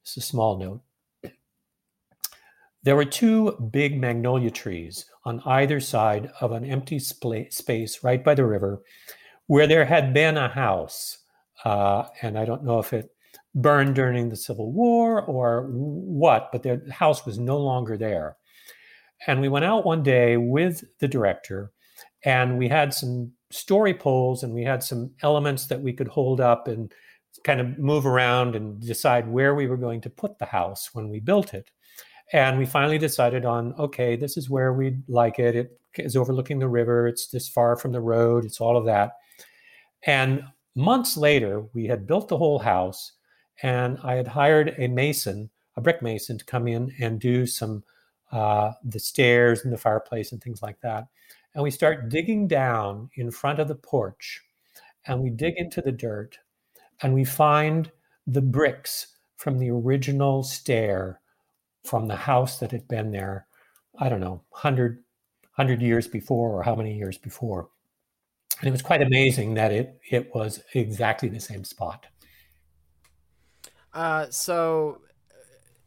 it's 0.01 0.17
a 0.17 0.21
small 0.21 0.57
note. 0.57 0.81
There 2.83 2.95
were 2.95 3.05
two 3.05 3.51
big 3.71 3.99
magnolia 3.99 4.51
trees 4.51 5.05
on 5.25 5.41
either 5.45 5.79
side 5.79 6.31
of 6.39 6.51
an 6.51 6.63
empty 6.63 6.99
space 6.99 8.03
right 8.03 8.23
by 8.23 8.35
the 8.35 8.45
river 8.45 8.81
where 9.47 9.67
there 9.67 9.85
had 9.85 10.13
been 10.13 10.37
a 10.37 10.47
house. 10.47 11.17
Uh, 11.65 12.05
and 12.21 12.37
I 12.37 12.45
don't 12.45 12.63
know 12.63 12.79
if 12.79 12.93
it 12.93 13.11
burned 13.55 13.95
during 13.95 14.29
the 14.29 14.35
Civil 14.35 14.71
War 14.71 15.23
or 15.23 15.67
what, 15.71 16.51
but 16.51 16.63
the 16.63 16.81
house 16.91 17.25
was 17.25 17.37
no 17.37 17.57
longer 17.57 17.97
there. 17.97 18.37
And 19.27 19.41
we 19.41 19.49
went 19.49 19.65
out 19.65 19.85
one 19.85 20.03
day 20.03 20.37
with 20.37 20.83
the 20.99 21.07
director 21.07 21.71
and 22.23 22.57
we 22.57 22.67
had 22.67 22.93
some 22.93 23.31
story 23.51 23.93
poles 23.93 24.43
and 24.43 24.53
we 24.53 24.63
had 24.63 24.83
some 24.83 25.11
elements 25.21 25.65
that 25.67 25.81
we 25.81 25.93
could 25.93 26.07
hold 26.07 26.39
up 26.39 26.67
and 26.67 26.93
kind 27.43 27.59
of 27.59 27.77
move 27.77 28.05
around 28.05 28.55
and 28.55 28.79
decide 28.79 29.27
where 29.27 29.55
we 29.55 29.67
were 29.67 29.77
going 29.77 30.01
to 30.01 30.09
put 30.09 30.37
the 30.37 30.45
house 30.45 30.89
when 30.93 31.09
we 31.09 31.19
built 31.19 31.53
it. 31.53 31.71
And 32.31 32.57
we 32.57 32.65
finally 32.65 32.97
decided 32.97 33.45
on 33.45 33.73
okay, 33.73 34.15
this 34.15 34.37
is 34.37 34.49
where 34.49 34.73
we'd 34.73 35.01
like 35.07 35.39
it. 35.39 35.55
It 35.55 35.79
is 35.97 36.15
overlooking 36.15 36.59
the 36.59 36.67
river. 36.67 37.07
It's 37.07 37.27
this 37.27 37.49
far 37.49 37.75
from 37.75 37.91
the 37.91 38.01
road. 38.01 38.45
It's 38.45 38.61
all 38.61 38.77
of 38.77 38.85
that. 38.85 39.13
And 40.03 40.43
months 40.75 41.17
later, 41.17 41.65
we 41.73 41.87
had 41.87 42.07
built 42.07 42.27
the 42.27 42.37
whole 42.37 42.59
house, 42.59 43.13
and 43.61 43.97
I 44.03 44.15
had 44.15 44.27
hired 44.27 44.75
a 44.77 44.87
mason, 44.87 45.49
a 45.75 45.81
brick 45.81 46.01
mason, 46.01 46.37
to 46.37 46.45
come 46.45 46.67
in 46.67 46.93
and 46.99 47.19
do 47.19 47.45
some 47.45 47.83
uh, 48.31 48.73
the 48.83 48.99
stairs 48.99 49.63
and 49.63 49.73
the 49.73 49.77
fireplace 49.77 50.31
and 50.31 50.41
things 50.41 50.61
like 50.61 50.79
that. 50.81 51.07
And 51.53 51.63
we 51.63 51.71
start 51.71 52.09
digging 52.09 52.47
down 52.47 53.09
in 53.15 53.31
front 53.31 53.59
of 53.59 53.67
the 53.67 53.75
porch 53.75 54.41
and 55.05 55.21
we 55.21 55.31
dig 55.31 55.55
into 55.57 55.81
the 55.81 55.91
dirt 55.91 56.37
and 57.01 57.13
we 57.13 57.25
find 57.25 57.91
the 58.27 58.41
bricks 58.41 59.07
from 59.37 59.57
the 59.57 59.71
original 59.71 60.43
stair 60.43 61.19
from 61.83 62.07
the 62.07 62.15
house 62.15 62.59
that 62.59 62.71
had 62.71 62.87
been 62.87 63.11
there, 63.11 63.47
I 63.97 64.09
don't 64.09 64.19
know, 64.19 64.43
100, 64.49 65.03
100 65.55 65.81
years 65.81 66.07
before 66.07 66.51
or 66.51 66.63
how 66.63 66.75
many 66.75 66.97
years 66.97 67.17
before. 67.17 67.69
And 68.59 68.67
it 68.67 68.71
was 68.71 68.81
quite 68.81 69.01
amazing 69.01 69.53
that 69.53 69.71
it, 69.71 69.99
it 70.09 70.33
was 70.35 70.61
exactly 70.73 71.29
the 71.29 71.39
same 71.39 71.63
spot. 71.63 72.07
Uh, 73.93 74.27
so 74.29 75.01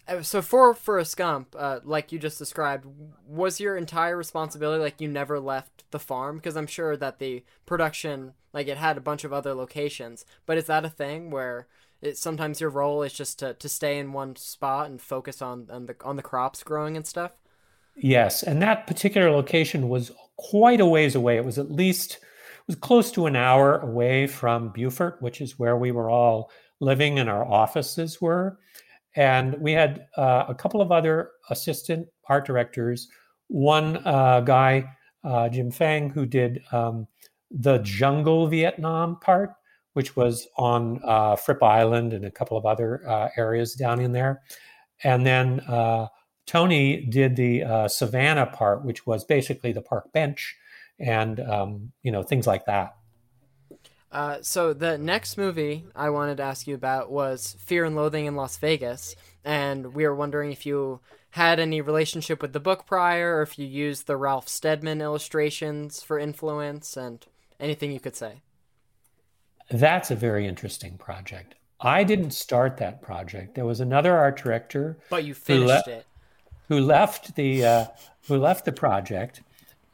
uh, 0.09 0.22
so 0.22 0.43
for 0.43 0.74
Forrest 0.74 1.16
Gump, 1.16 1.55
uh, 1.57 1.80
like 1.84 2.11
you 2.11 2.18
just 2.18 2.38
described, 2.38 2.86
was 3.26 3.61
your 3.61 3.76
entire 3.76 4.16
responsibility 4.16 4.82
like 4.82 5.01
you 5.01 5.09
never 5.09 5.38
left 5.38 5.84
the 5.90 5.99
farm? 5.99 6.36
Because 6.36 6.57
I'm 6.57 6.66
sure 6.66 6.97
that 6.97 7.18
the 7.18 7.45
production, 7.66 8.32
like 8.53 8.66
it 8.66 8.78
had 8.78 8.97
a 8.97 9.03
bunch 9.03 9.24
of 9.24 9.32
other 9.32 9.55
locations, 9.55 10.24
but 10.45 10.59
is 10.59 10.66
that 10.66 10.84
a 10.84 10.90
thing 10.90 11.30
where 11.30 11.68
it, 12.03 12.18
sometimes 12.18 12.61
your 12.61 12.70
role 12.70 13.03
is 13.03 13.12
just 13.12 13.38
to, 13.38 13.55
to 13.55 13.68
stay 13.68 13.98
in 13.98 14.12
one 14.12 14.36
spot 14.36 14.90
and 14.90 15.00
focus 15.00 15.40
on, 15.40 15.68
on 15.70 15.86
the 15.86 15.96
on 16.05 16.16
the 16.16 16.22
crops 16.22 16.62
growing 16.62 16.96
and 16.96 17.07
stuff? 17.07 17.32
Yes, 17.96 18.42
and 18.42 18.61
that 18.62 18.86
particular 18.86 19.30
location 19.30 19.88
was 19.88 20.11
quite 20.36 20.80
a 20.80 20.86
ways 20.86 21.14
away. 21.14 21.36
It 21.36 21.44
was 21.44 21.59
at 21.59 21.70
least 21.70 22.14
it 22.14 22.66
was 22.66 22.76
close 22.76 23.11
to 23.12 23.26
an 23.26 23.36
hour 23.36 23.78
away 23.78 24.26
from 24.26 24.70
Beaufort, 24.70 25.20
which 25.20 25.40
is 25.40 25.59
where 25.59 25.76
we 25.76 25.92
were 25.92 26.11
all 26.11 26.50
living 26.80 27.18
and 27.18 27.30
our 27.30 27.44
offices 27.44 28.20
were. 28.20 28.59
And 29.14 29.55
we 29.61 29.72
had 29.72 30.07
uh, 30.16 30.46
a 30.48 30.55
couple 30.55 30.80
of 30.80 30.90
other 30.90 31.30
assistant 31.50 32.09
art 32.28 32.46
directors. 32.46 33.09
One 33.48 33.98
uh, 34.07 34.40
guy, 34.40 34.90
uh, 35.22 35.48
Jim 35.50 35.70
Fang, 35.70 36.09
who 36.09 36.24
did 36.24 36.62
um, 36.72 37.07
the 37.50 37.78
jungle 37.78 38.46
Vietnam 38.46 39.18
part, 39.20 39.55
which 39.93 40.16
was 40.16 40.49
on 40.57 41.01
uh, 41.05 41.36
Fripp 41.36 41.62
Island 41.62 42.12
and 42.12 42.24
a 42.24 42.30
couple 42.30 42.57
of 42.57 42.66
other 42.66 43.09
uh, 43.09 43.28
areas 43.36 43.74
down 43.74 44.01
in 44.01 44.12
there. 44.12 44.43
And 45.05 45.26
then 45.26 45.61
uh, 45.61 46.09
Tony 46.47 47.05
did 47.07 47.36
the 47.36 47.88
savannah 47.88 48.47
part, 48.47 48.84
which 48.84 49.07
was 49.07 49.24
basically 49.24 49.72
the 49.72 49.82
park 49.82 50.12
bench 50.12 50.57
and 51.03 51.40
um, 51.40 51.93
you 52.03 52.12
know 52.12 52.22
things 52.22 52.47
like 52.47 52.64
that. 52.66 52.97
Uh, 54.11 54.38
so 54.43 54.72
the 54.72 54.99
next 54.99 55.38
movie 55.38 55.86
I 55.95 56.11
wanted 56.11 56.36
to 56.36 56.43
ask 56.43 56.66
you 56.66 56.74
about 56.74 57.11
was 57.11 57.57
Fear 57.59 57.86
and 57.86 57.97
Loathing 57.97 58.26
in 58.26 58.36
Las 58.36 58.57
Vegas, 58.59 59.16
and 59.45 59.95
we 59.95 60.07
were 60.07 60.14
wondering 60.14 60.53
if 60.53 60.66
you 60.66 61.01
had 61.30 61.59
any 61.59 61.80
relationship 61.80 62.43
with 62.43 62.53
the 62.53 62.61
book 62.61 62.86
prior, 62.86 63.38
or 63.38 63.43
if 63.43 63.59
you 63.59 63.66
used 63.66 64.07
the 64.07 64.18
Ralph 64.18 64.49
Steadman 64.49 65.01
illustrations 65.01 66.03
for 66.03 66.18
influence, 66.18 66.97
and 66.97 67.24
anything 67.59 67.90
you 67.90 68.01
could 68.01 68.16
say. 68.16 68.43
That's 69.72 70.10
a 70.10 70.16
very 70.16 70.46
interesting 70.46 70.98
project. 70.98 71.54
I 71.80 72.04
didn't 72.04 72.32
start 72.32 72.76
that 72.76 73.02
project. 73.02 73.54
There 73.54 73.64
was 73.64 73.80
another 73.80 74.16
art 74.16 74.40
director, 74.40 74.98
but 75.10 75.24
you 75.24 75.34
finished 75.34 75.86
who 75.86 75.90
le- 75.90 75.96
it. 75.98 76.06
Who 76.68 76.80
left 76.80 77.34
the 77.34 77.64
uh, 77.64 77.84
who 78.28 78.36
left 78.36 78.64
the 78.64 78.72
project, 78.72 79.42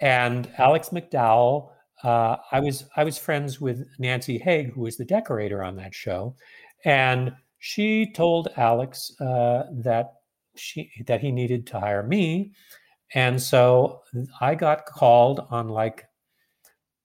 and 0.00 0.50
Alex 0.58 0.90
McDowell 0.90 1.70
uh, 2.02 2.36
I 2.52 2.60
was 2.60 2.84
I 2.96 3.04
was 3.04 3.18
friends 3.18 3.60
with 3.60 3.86
Nancy 3.98 4.38
Haigh, 4.38 4.64
who 4.64 4.82
was 4.82 4.96
the 4.96 5.04
decorator 5.04 5.62
on 5.62 5.76
that 5.76 5.94
show, 5.94 6.36
and 6.84 7.32
she 7.58 8.12
told 8.12 8.48
Alex 8.56 9.12
uh, 9.20 9.64
that 9.72 10.14
she 10.56 10.90
that 11.06 11.20
he 11.20 11.32
needed 11.32 11.66
to 11.68 11.80
hire 11.80 12.02
me, 12.02 12.52
and 13.14 13.40
so 13.40 14.02
I 14.40 14.54
got 14.54 14.86
called 14.86 15.46
on 15.50 15.68
like 15.68 16.04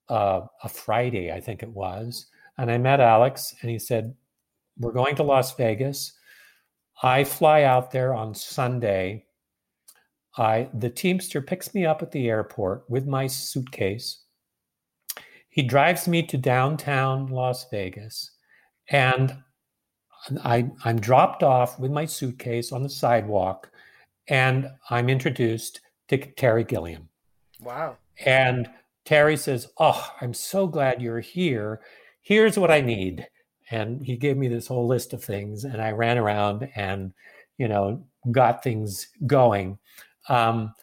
uh, 0.09 0.41
a 0.63 0.69
Friday, 0.69 1.31
I 1.31 1.39
think 1.39 1.63
it 1.63 1.69
was, 1.69 2.27
and 2.57 2.71
I 2.71 2.77
met 2.77 2.99
Alex, 2.99 3.55
and 3.61 3.69
he 3.69 3.79
said, 3.79 4.15
"We're 4.77 4.91
going 4.91 5.15
to 5.17 5.23
Las 5.23 5.55
Vegas. 5.55 6.13
I 7.01 7.23
fly 7.23 7.63
out 7.63 7.91
there 7.91 8.13
on 8.13 8.33
Sunday." 8.33 9.25
I 10.37 10.69
the 10.73 10.89
Teamster 10.89 11.41
picks 11.41 11.73
me 11.73 11.85
up 11.85 12.01
at 12.01 12.11
the 12.11 12.27
airport 12.27 12.89
with 12.89 13.05
my 13.05 13.27
suitcase 13.27 14.23
he 15.53 15.61
drives 15.61 16.07
me 16.07 16.23
to 16.23 16.37
downtown 16.37 17.27
Las 17.27 17.69
Vegas, 17.69 18.31
and 18.89 19.37
I, 20.43 20.71
I'm 20.83 20.99
dropped 20.99 21.43
off 21.43 21.77
with 21.77 21.91
my 21.91 22.05
suitcase 22.05 22.71
on 22.71 22.81
the 22.81 22.89
sidewalk, 22.89 23.69
and 24.27 24.67
I'm 24.89 25.09
introduced 25.09 25.81
to 26.07 26.17
Terry 26.17 26.63
Gilliam. 26.63 27.07
Wow. 27.61 27.97
And 28.25 28.67
Terry 29.05 29.37
says, 29.37 29.67
Oh, 29.77 30.11
I'm 30.21 30.33
so 30.33 30.65
glad 30.65 31.03
you're 31.03 31.19
here. 31.19 31.81
Here's 32.23 32.57
what 32.57 32.71
I 32.71 32.81
need. 32.81 33.27
And 33.71 34.01
he 34.01 34.17
gave 34.17 34.37
me 34.37 34.47
this 34.47 34.67
whole 34.67 34.87
list 34.87 35.13
of 35.13 35.23
things, 35.23 35.63
and 35.63 35.81
I 35.81 35.91
ran 35.91 36.17
around 36.17 36.69
and, 36.75 37.13
you 37.57 37.67
know, 37.67 38.05
got 38.31 38.63
things 38.63 39.07
going. 39.25 39.77
Um, 40.27 40.73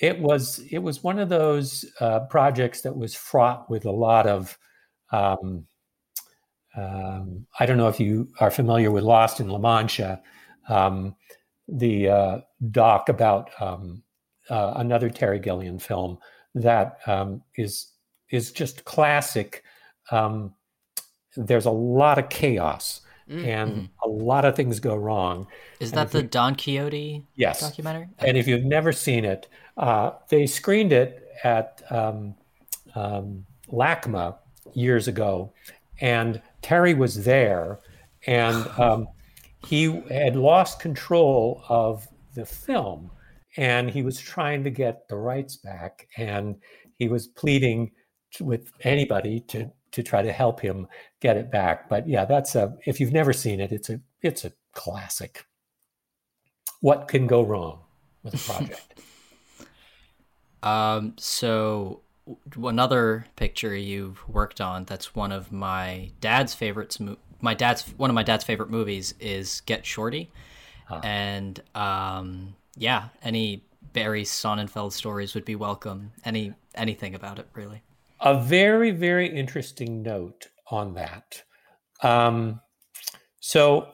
it 0.00 0.18
was 0.18 0.60
it 0.70 0.78
was 0.78 1.02
one 1.02 1.18
of 1.18 1.28
those 1.28 1.84
uh, 2.00 2.20
projects 2.20 2.80
that 2.82 2.96
was 2.96 3.14
fraught 3.14 3.68
with 3.68 3.84
a 3.84 3.90
lot 3.90 4.26
of 4.26 4.58
um, 5.12 5.66
um, 6.76 7.46
I 7.58 7.66
don't 7.66 7.76
know 7.76 7.88
if 7.88 8.00
you 8.00 8.28
are 8.40 8.50
familiar 8.50 8.90
with 8.90 9.04
Lost 9.04 9.40
in 9.40 9.48
La 9.48 9.58
Mancha, 9.58 10.22
um, 10.68 11.16
the 11.68 12.08
uh, 12.08 12.40
doc 12.70 13.08
about 13.08 13.50
um, 13.60 14.02
uh, 14.48 14.74
another 14.76 15.10
Terry 15.10 15.38
Gilliam 15.38 15.78
film 15.78 16.18
that 16.54 16.98
um, 17.06 17.42
is 17.56 17.92
is 18.30 18.52
just 18.52 18.84
classic. 18.84 19.64
Um, 20.10 20.54
there's 21.36 21.66
a 21.66 21.70
lot 21.70 22.18
of 22.18 22.28
chaos 22.28 23.00
mm-hmm. 23.30 23.44
and 23.44 23.88
a 24.04 24.08
lot 24.08 24.44
of 24.44 24.56
things 24.56 24.80
go 24.80 24.96
wrong. 24.96 25.46
Is 25.78 25.90
and 25.90 25.98
that 25.98 26.10
the 26.10 26.22
you, 26.22 26.28
Don 26.28 26.54
Quixote 26.54 27.24
yes. 27.36 27.60
documentary? 27.60 28.08
And 28.18 28.36
if 28.36 28.46
you've 28.46 28.64
never 28.64 28.92
seen 28.92 29.24
it, 29.24 29.48
uh, 29.76 30.12
they 30.28 30.46
screened 30.46 30.92
it 30.92 31.28
at 31.44 31.82
um, 31.90 32.34
um, 32.94 33.46
LACMA 33.70 34.36
years 34.74 35.08
ago, 35.08 35.52
and 36.00 36.40
Terry 36.62 36.94
was 36.94 37.24
there, 37.24 37.78
and 38.26 38.66
um, 38.78 39.08
he 39.66 40.00
had 40.10 40.36
lost 40.36 40.80
control 40.80 41.62
of 41.68 42.08
the 42.34 42.44
film, 42.44 43.10
and 43.56 43.90
he 43.90 44.02
was 44.02 44.18
trying 44.20 44.64
to 44.64 44.70
get 44.70 45.08
the 45.08 45.16
rights 45.16 45.56
back, 45.56 46.08
and 46.16 46.56
he 46.98 47.08
was 47.08 47.26
pleading 47.26 47.90
with 48.40 48.72
anybody 48.82 49.40
to 49.40 49.70
to 49.92 50.02
try 50.02 50.22
to 50.22 50.32
help 50.32 50.60
him 50.60 50.86
get 51.20 51.36
it 51.36 51.50
back. 51.50 51.88
But 51.88 52.08
yeah, 52.08 52.24
that's 52.24 52.54
a 52.54 52.76
if 52.86 53.00
you've 53.00 53.12
never 53.12 53.32
seen 53.32 53.60
it, 53.60 53.72
it's 53.72 53.90
a 53.90 54.00
it's 54.22 54.44
a 54.44 54.52
classic. 54.72 55.46
What 56.80 57.08
can 57.08 57.26
go 57.26 57.42
wrong 57.42 57.80
with 58.22 58.34
a 58.34 58.52
project? 58.52 59.00
um, 60.62 61.14
so 61.18 62.00
another 62.62 63.26
picture 63.36 63.74
you've 63.74 64.26
worked 64.28 64.60
on 64.60 64.84
that's 64.84 65.14
one 65.14 65.32
of 65.32 65.52
my 65.52 66.10
dad's 66.20 66.54
favorites. 66.54 66.98
My 67.40 67.54
dad's 67.54 67.82
one 67.96 68.10
of 68.10 68.14
my 68.14 68.22
dad's 68.22 68.44
favorite 68.44 68.70
movies 68.70 69.14
is 69.20 69.60
Get 69.62 69.84
Shorty, 69.84 70.30
huh. 70.86 71.00
and 71.02 71.60
um, 71.74 72.54
yeah, 72.76 73.08
any 73.22 73.64
Barry 73.92 74.22
Sonnenfeld 74.22 74.92
stories 74.92 75.34
would 75.34 75.44
be 75.44 75.56
welcome. 75.56 76.12
Any 76.24 76.54
anything 76.74 77.14
about 77.14 77.38
it 77.38 77.48
really 77.54 77.82
a 78.20 78.40
very, 78.40 78.90
very 78.90 79.26
interesting 79.26 80.02
note 80.02 80.48
on 80.70 80.94
that. 80.94 81.42
Um, 82.02 82.60
so 83.40 83.88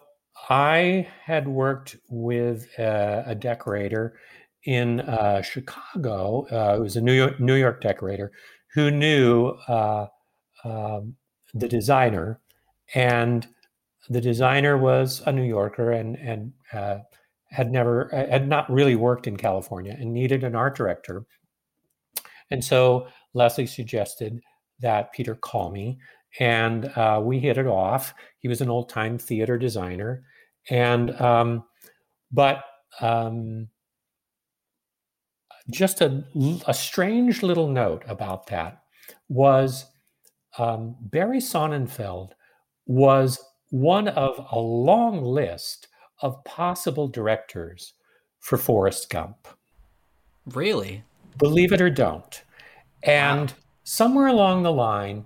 I 0.48 1.08
had 1.24 1.48
worked 1.48 1.96
with 2.08 2.68
a, 2.78 3.24
a 3.26 3.34
decorator 3.34 4.18
in 4.64 5.00
uh, 5.00 5.42
Chicago. 5.42 6.46
Uh, 6.50 6.76
it 6.76 6.80
was 6.80 6.96
a 6.96 7.00
New 7.00 7.12
York, 7.12 7.40
New 7.40 7.54
York 7.54 7.80
decorator 7.80 8.32
who 8.74 8.90
knew 8.90 9.48
uh, 9.68 10.06
um, 10.64 11.16
the 11.54 11.68
designer, 11.68 12.40
and 12.94 13.46
the 14.10 14.20
designer 14.20 14.76
was 14.76 15.22
a 15.26 15.32
New 15.32 15.44
Yorker 15.44 15.92
and 15.92 16.16
and 16.16 16.52
uh, 16.72 16.98
had 17.50 17.70
never 17.70 18.08
had 18.12 18.48
not 18.48 18.70
really 18.70 18.96
worked 18.96 19.26
in 19.26 19.36
California 19.36 19.96
and 19.98 20.12
needed 20.12 20.44
an 20.44 20.54
art 20.54 20.76
director. 20.76 21.24
And 22.50 22.64
so 22.64 23.08
Leslie 23.36 23.66
suggested 23.66 24.40
that 24.80 25.12
Peter 25.12 25.34
call 25.34 25.70
me, 25.70 25.98
and 26.40 26.86
uh, 26.96 27.20
we 27.22 27.38
hit 27.38 27.58
it 27.58 27.66
off. 27.66 28.14
He 28.38 28.48
was 28.48 28.60
an 28.60 28.70
old 28.70 28.88
time 28.88 29.18
theater 29.18 29.58
designer, 29.58 30.24
and 30.70 31.18
um, 31.20 31.64
but 32.32 32.64
um, 33.00 33.68
just 35.70 36.00
a, 36.00 36.24
a 36.66 36.74
strange 36.74 37.42
little 37.42 37.68
note 37.68 38.02
about 38.06 38.46
that 38.46 38.82
was 39.28 39.84
um, 40.58 40.96
Barry 41.00 41.38
Sonnenfeld 41.38 42.30
was 42.86 43.38
one 43.70 44.08
of 44.08 44.46
a 44.50 44.58
long 44.58 45.22
list 45.22 45.88
of 46.22 46.42
possible 46.44 47.06
directors 47.06 47.92
for 48.40 48.56
Forrest 48.56 49.10
Gump. 49.10 49.48
Really? 50.46 51.04
Believe 51.36 51.72
it 51.72 51.82
or 51.82 51.90
don't. 51.90 52.42
And 53.06 53.50
wow. 53.50 53.56
somewhere 53.84 54.26
along 54.26 54.62
the 54.62 54.72
line, 54.72 55.24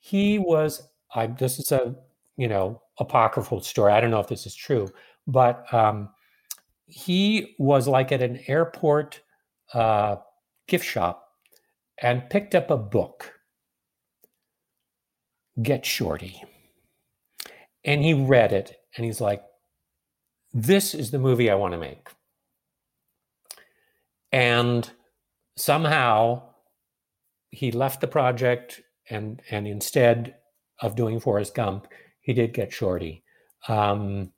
he 0.00 0.38
was. 0.38 0.82
I 1.14 1.28
this 1.28 1.58
is 1.58 1.72
a 1.72 1.94
you 2.36 2.48
know 2.48 2.82
apocryphal 2.98 3.60
story. 3.60 3.92
I 3.92 4.00
don't 4.00 4.10
know 4.10 4.20
if 4.20 4.28
this 4.28 4.46
is 4.46 4.54
true, 4.54 4.90
but 5.26 5.72
um, 5.72 6.10
he 6.86 7.54
was 7.58 7.88
like 7.88 8.12
at 8.12 8.20
an 8.20 8.40
airport 8.46 9.20
uh, 9.72 10.16
gift 10.66 10.84
shop 10.84 11.28
and 12.02 12.28
picked 12.28 12.54
up 12.54 12.70
a 12.70 12.76
book, 12.76 13.32
Get 15.62 15.86
Shorty. 15.86 16.42
And 17.84 18.02
he 18.02 18.14
read 18.14 18.52
it 18.52 18.76
and 18.96 19.04
he's 19.04 19.20
like, 19.20 19.42
This 20.52 20.94
is 20.94 21.10
the 21.10 21.18
movie 21.18 21.50
I 21.50 21.54
want 21.54 21.72
to 21.72 21.78
make. 21.78 22.08
And 24.32 24.90
somehow 25.56 26.42
he 27.54 27.70
left 27.70 28.00
the 28.00 28.08
project 28.08 28.82
and 29.08 29.40
and 29.50 29.66
instead 29.66 30.36
of 30.80 30.96
doing 30.96 31.20
Forrest 31.20 31.54
Gump, 31.54 31.86
he 32.20 32.32
did 32.32 32.52
get 32.52 32.72
Shorty 32.72 33.22
um, 33.68 34.32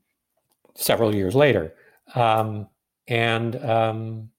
several 0.74 1.14
years 1.14 1.34
later. 1.34 1.74
Um, 2.14 2.68
and 3.08 3.56
um, 3.64 4.30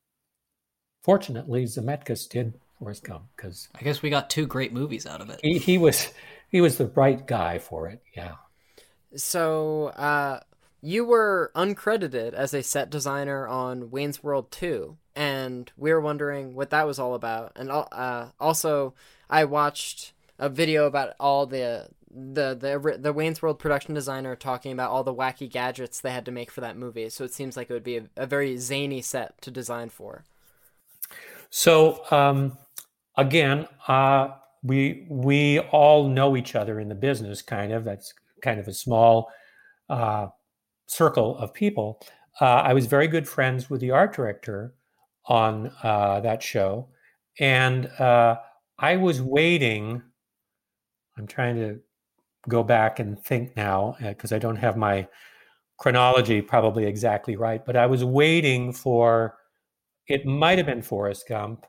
fortunately, 1.02 1.66
Zemeckis 1.66 2.30
did 2.30 2.54
Forrest 2.78 3.04
Gump 3.04 3.24
because 3.36 3.70
I 3.76 3.84
guess 3.84 4.02
we 4.02 4.10
got 4.10 4.30
two 4.30 4.46
great 4.46 4.74
movies 4.74 5.06
out 5.06 5.22
of 5.22 5.30
it. 5.30 5.40
He, 5.42 5.58
he 5.58 5.78
was 5.78 6.12
he 6.50 6.62
was 6.62 6.78
the 6.78 6.88
right 6.88 7.26
guy 7.26 7.60
for 7.60 7.88
it. 7.88 8.02
Yeah. 8.16 8.36
So 9.16 9.88
uh, 9.88 10.42
you 10.82 11.06
were 11.06 11.52
uncredited 11.56 12.34
as 12.34 12.54
a 12.54 12.62
set 12.62 12.90
designer 12.90 13.48
on 13.48 13.90
Wayne's 13.90 14.22
World 14.22 14.52
2, 14.52 14.98
and 15.16 15.27
we 15.78 15.92
were 15.92 16.02
wondering 16.02 16.56
what 16.56 16.70
that 16.72 16.88
was 16.88 17.00
all 17.00 17.14
about. 17.14 17.52
And 17.56 17.70
uh, 17.72 18.28
also, 18.40 18.94
I 19.30 19.46
watched 19.46 20.14
a 20.40 20.50
video 20.50 20.86
about 20.86 21.14
all 21.20 21.46
the 21.46 21.90
the 22.10 22.56
the 22.56 22.98
the 23.00 23.14
Wayne's 23.14 23.42
World 23.42 23.60
production 23.60 23.94
designer 23.94 24.36
talking 24.36 24.72
about 24.72 24.92
all 24.92 25.04
the 25.04 25.14
wacky 25.14 25.50
gadgets 25.50 26.00
they 26.00 26.12
had 26.12 26.26
to 26.26 26.32
make 26.32 26.52
for 26.52 26.62
that 26.62 26.78
movie. 26.78 27.10
So 27.10 27.24
it 27.24 27.34
seems 27.34 27.58
like 27.58 27.70
it 27.70 27.74
would 27.74 27.84
be 27.84 27.98
a, 27.98 28.04
a 28.16 28.26
very 28.26 28.58
zany 28.58 29.02
set 29.02 29.40
to 29.42 29.52
design 29.52 29.90
for. 29.90 30.24
So 31.50 32.04
um, 32.12 32.58
again, 33.16 33.68
uh, 33.88 34.30
we 34.64 35.06
we 35.10 35.60
all 35.60 36.08
know 36.08 36.36
each 36.36 36.56
other 36.56 36.80
in 36.80 36.90
the 36.90 36.96
business. 36.96 37.42
Kind 37.42 37.72
of 37.72 37.84
that's 37.84 38.14
kind 38.42 38.60
of 38.60 38.68
a 38.68 38.74
small 38.74 39.30
uh, 39.90 40.28
circle 40.88 41.38
of 41.38 41.54
people. 41.54 42.02
Uh, 42.40 42.46
I 42.46 42.74
was 42.74 42.86
very 42.86 43.08
good 43.08 43.28
friends 43.28 43.70
with 43.70 43.82
the 43.82 43.92
art 43.92 44.14
director 44.14 44.74
on 45.28 45.72
uh, 45.84 46.20
that 46.22 46.42
show, 46.42 46.88
and 47.40 47.88
uh, 48.00 48.38
I 48.80 48.98
was 48.98 49.22
waiting. 49.22 50.02
I'm 51.18 51.28
trying 51.28 51.56
to 51.56 51.80
go 52.48 52.64
back 52.64 53.00
and 53.00 53.20
think 53.20 53.56
now 53.56 53.98
because 54.02 54.32
uh, 54.32 54.36
I 54.36 54.40
don't 54.40 54.56
have 54.56 54.78
my 54.78 55.08
chronology 55.78 56.42
probably 56.42 56.86
exactly 56.86 57.36
right, 57.36 57.66
but 57.66 57.76
I 57.76 57.86
was 57.86 58.04
waiting 58.04 58.74
for 58.74 59.38
it 60.08 60.26
might 60.26 60.58
have 60.58 60.68
been 60.68 60.82
Forrest 60.82 61.28
Gump. 61.28 61.66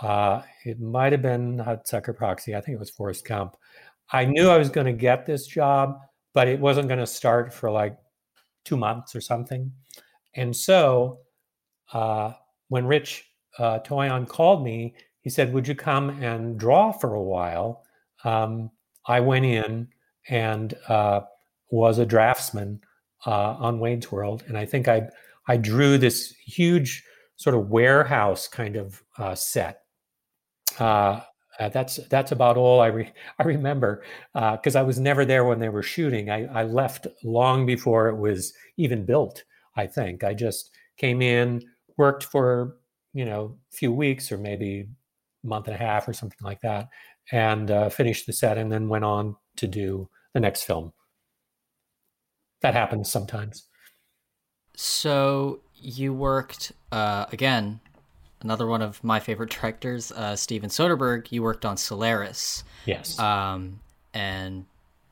Uh, 0.00 0.42
it 0.64 0.80
might 0.80 1.12
have 1.12 1.22
been 1.22 1.58
Hudsucker 1.58 2.14
Proxy. 2.14 2.54
I 2.54 2.60
think 2.60 2.74
it 2.76 2.80
was 2.80 2.90
Forrest 2.90 3.26
Gump. 3.26 3.56
I 4.12 4.24
knew 4.24 4.48
I 4.48 4.58
was 4.58 4.68
going 4.68 4.86
to 4.86 4.92
get 4.92 5.24
this 5.24 5.46
job, 5.46 5.98
but 6.34 6.48
it 6.48 6.60
wasn't 6.60 6.88
going 6.88 7.00
to 7.00 7.06
start 7.06 7.52
for 7.52 7.70
like 7.70 7.96
two 8.64 8.76
months 8.76 9.16
or 9.16 9.20
something. 9.20 9.72
And 10.34 10.54
so 10.54 11.20
uh, 11.92 12.32
when 12.68 12.86
Rich 12.86 13.24
uh, 13.58 13.78
Toyon 13.80 14.26
called 14.26 14.64
me, 14.64 14.94
he 15.20 15.30
said, 15.30 15.52
Would 15.52 15.66
you 15.66 15.74
come 15.74 16.10
and 16.22 16.58
draw 16.58 16.92
for 16.92 17.14
a 17.14 17.22
while? 17.22 17.84
Um, 18.24 18.70
I 19.06 19.20
went 19.20 19.44
in 19.44 19.88
and 20.28 20.74
uh, 20.88 21.20
was 21.70 21.98
a 21.98 22.06
draftsman 22.06 22.80
uh, 23.26 23.54
on 23.58 23.78
Wayne's 23.78 24.10
World. 24.10 24.44
And 24.48 24.56
I 24.56 24.64
think 24.64 24.88
I, 24.88 25.08
I 25.48 25.56
drew 25.56 25.98
this 25.98 26.34
huge 26.44 27.04
sort 27.36 27.54
of 27.54 27.68
warehouse 27.68 28.48
kind 28.48 28.76
of 28.76 29.02
uh, 29.18 29.34
set. 29.34 29.82
Uh, 30.78 31.20
uh, 31.58 31.70
that's 31.70 31.96
that's 32.10 32.32
about 32.32 32.58
all 32.58 32.80
I 32.80 32.88
re- 32.88 33.12
I 33.38 33.44
remember 33.44 34.04
because 34.34 34.76
uh, 34.76 34.80
I 34.80 34.82
was 34.82 35.00
never 35.00 35.24
there 35.24 35.44
when 35.44 35.58
they 35.58 35.70
were 35.70 35.82
shooting. 35.82 36.28
I, 36.28 36.44
I 36.46 36.64
left 36.64 37.06
long 37.24 37.64
before 37.64 38.08
it 38.08 38.16
was 38.16 38.52
even 38.76 39.06
built. 39.06 39.42
I 39.74 39.86
think 39.86 40.22
I 40.22 40.34
just 40.34 40.70
came 40.98 41.22
in, 41.22 41.62
worked 41.96 42.24
for 42.24 42.76
you 43.12 43.24
know 43.24 43.56
a 43.72 43.76
few 43.76 43.92
weeks 43.92 44.30
or 44.30 44.38
maybe 44.38 44.88
a 45.44 45.46
month 45.46 45.66
and 45.66 45.74
a 45.74 45.78
half 45.78 46.08
or 46.08 46.12
something 46.12 46.38
like 46.42 46.60
that, 46.62 46.88
and 47.32 47.70
uh, 47.70 47.88
finished 47.88 48.26
the 48.26 48.32
set, 48.32 48.58
and 48.58 48.70
then 48.70 48.88
went 48.88 49.04
on 49.04 49.36
to 49.56 49.66
do 49.66 50.08
the 50.34 50.40
next 50.40 50.64
film. 50.64 50.92
That 52.62 52.74
happens 52.74 53.10
sometimes. 53.10 53.64
So 54.74 55.60
you 55.74 56.12
worked 56.12 56.72
uh, 56.92 57.26
again, 57.32 57.80
another 58.42 58.66
one 58.66 58.82
of 58.82 59.02
my 59.02 59.20
favorite 59.20 59.50
directors, 59.50 60.12
uh, 60.12 60.36
Steven 60.36 60.70
Soderbergh. 60.70 61.30
You 61.32 61.42
worked 61.42 61.64
on 61.64 61.76
Solaris. 61.76 62.64
Yes. 62.84 63.18
Um, 63.18 63.80
and 64.14 64.66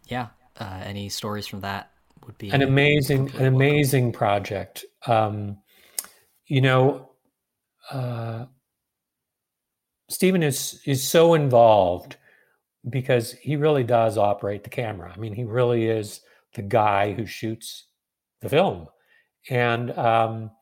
yeah, 0.09 0.29
uh, 0.59 0.81
any 0.85 1.09
stories 1.09 1.47
from 1.47 1.61
that 1.61 1.91
would 2.27 2.39
be 2.39 2.51
an 2.51 2.63
amazing, 2.63 3.31
an 3.37 3.47
amazing 3.47 4.05
welcome. 4.05 4.19
project. 4.19 4.85
Um, 5.07 5.59
you 6.55 6.61
know, 6.61 7.11
uh, 7.91 8.45
Steven 10.09 10.45
is 10.45 10.81
is 10.87 11.03
so 11.03 11.35
involved 11.35 12.15
because 12.89 13.33
he 13.33 13.57
really 13.57 13.83
does 13.83 14.17
operate 14.17 14.63
the 14.63 14.71
camera. 14.71 15.13
I 15.13 15.19
mean, 15.19 15.35
he 15.35 15.43
really 15.43 15.87
is 15.89 16.21
the 16.55 16.63
guy 16.63 17.13
who 17.13 17.27
shoots 17.27 17.89
the 18.41 18.49
film. 18.49 18.87
And 19.51 19.91
um, 19.99 20.53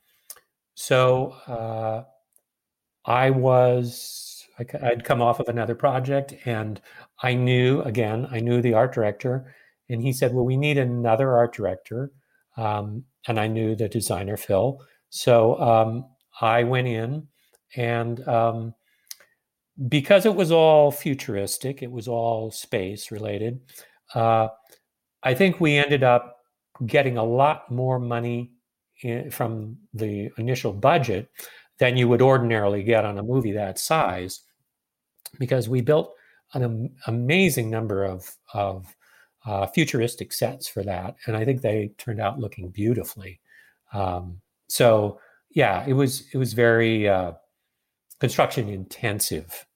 so 0.72 1.32
uh, 1.46 2.04
I 3.04 3.28
was, 3.28 4.46
I'd 4.58 5.04
come 5.04 5.20
off 5.20 5.40
of 5.40 5.48
another 5.48 5.74
project 5.74 6.34
and 6.46 6.80
I 7.22 7.34
knew, 7.34 7.82
again, 7.82 8.26
I 8.30 8.40
knew 8.40 8.62
the 8.62 8.72
art 8.72 8.94
director. 8.94 9.54
And 9.90 10.00
he 10.00 10.14
said, 10.14 10.32
Well, 10.32 10.46
we 10.46 10.56
need 10.56 10.78
another 10.78 11.36
art 11.36 11.52
director. 11.52 12.12
Um, 12.56 13.04
and 13.28 13.38
I 13.38 13.46
knew 13.46 13.76
the 13.76 13.90
designer, 13.90 14.38
Phil. 14.38 14.80
So 15.14 15.60
um, 15.60 16.06
I 16.40 16.64
went 16.64 16.88
in 16.88 17.28
and 17.76 18.26
um, 18.26 18.74
because 19.88 20.24
it 20.24 20.34
was 20.34 20.50
all 20.50 20.90
futuristic, 20.90 21.82
it 21.82 21.90
was 21.90 22.08
all 22.08 22.50
space 22.50 23.10
related. 23.10 23.60
Uh, 24.14 24.48
I 25.22 25.34
think 25.34 25.60
we 25.60 25.76
ended 25.76 26.02
up 26.02 26.38
getting 26.86 27.18
a 27.18 27.24
lot 27.24 27.70
more 27.70 27.98
money 27.98 28.52
in, 29.02 29.30
from 29.30 29.76
the 29.92 30.30
initial 30.38 30.72
budget 30.72 31.28
than 31.78 31.98
you 31.98 32.08
would 32.08 32.22
ordinarily 32.22 32.82
get 32.82 33.04
on 33.04 33.18
a 33.18 33.22
movie 33.22 33.52
that 33.52 33.78
size, 33.78 34.40
because 35.38 35.68
we 35.68 35.82
built 35.82 36.14
an 36.54 36.62
am- 36.62 36.90
amazing 37.06 37.68
number 37.68 38.04
of 38.04 38.34
of 38.54 38.96
uh, 39.44 39.66
futuristic 39.66 40.32
sets 40.32 40.68
for 40.68 40.82
that, 40.82 41.16
and 41.26 41.36
I 41.36 41.44
think 41.44 41.60
they 41.60 41.92
turned 41.98 42.20
out 42.20 42.38
looking 42.38 42.70
beautifully. 42.70 43.40
Um, 43.92 44.40
so 44.72 45.20
yeah, 45.50 45.84
it 45.86 45.92
was 45.92 46.24
it 46.32 46.38
was 46.38 46.54
very 46.54 47.06
uh, 47.06 47.32
construction 48.20 48.70
intensive. 48.70 49.66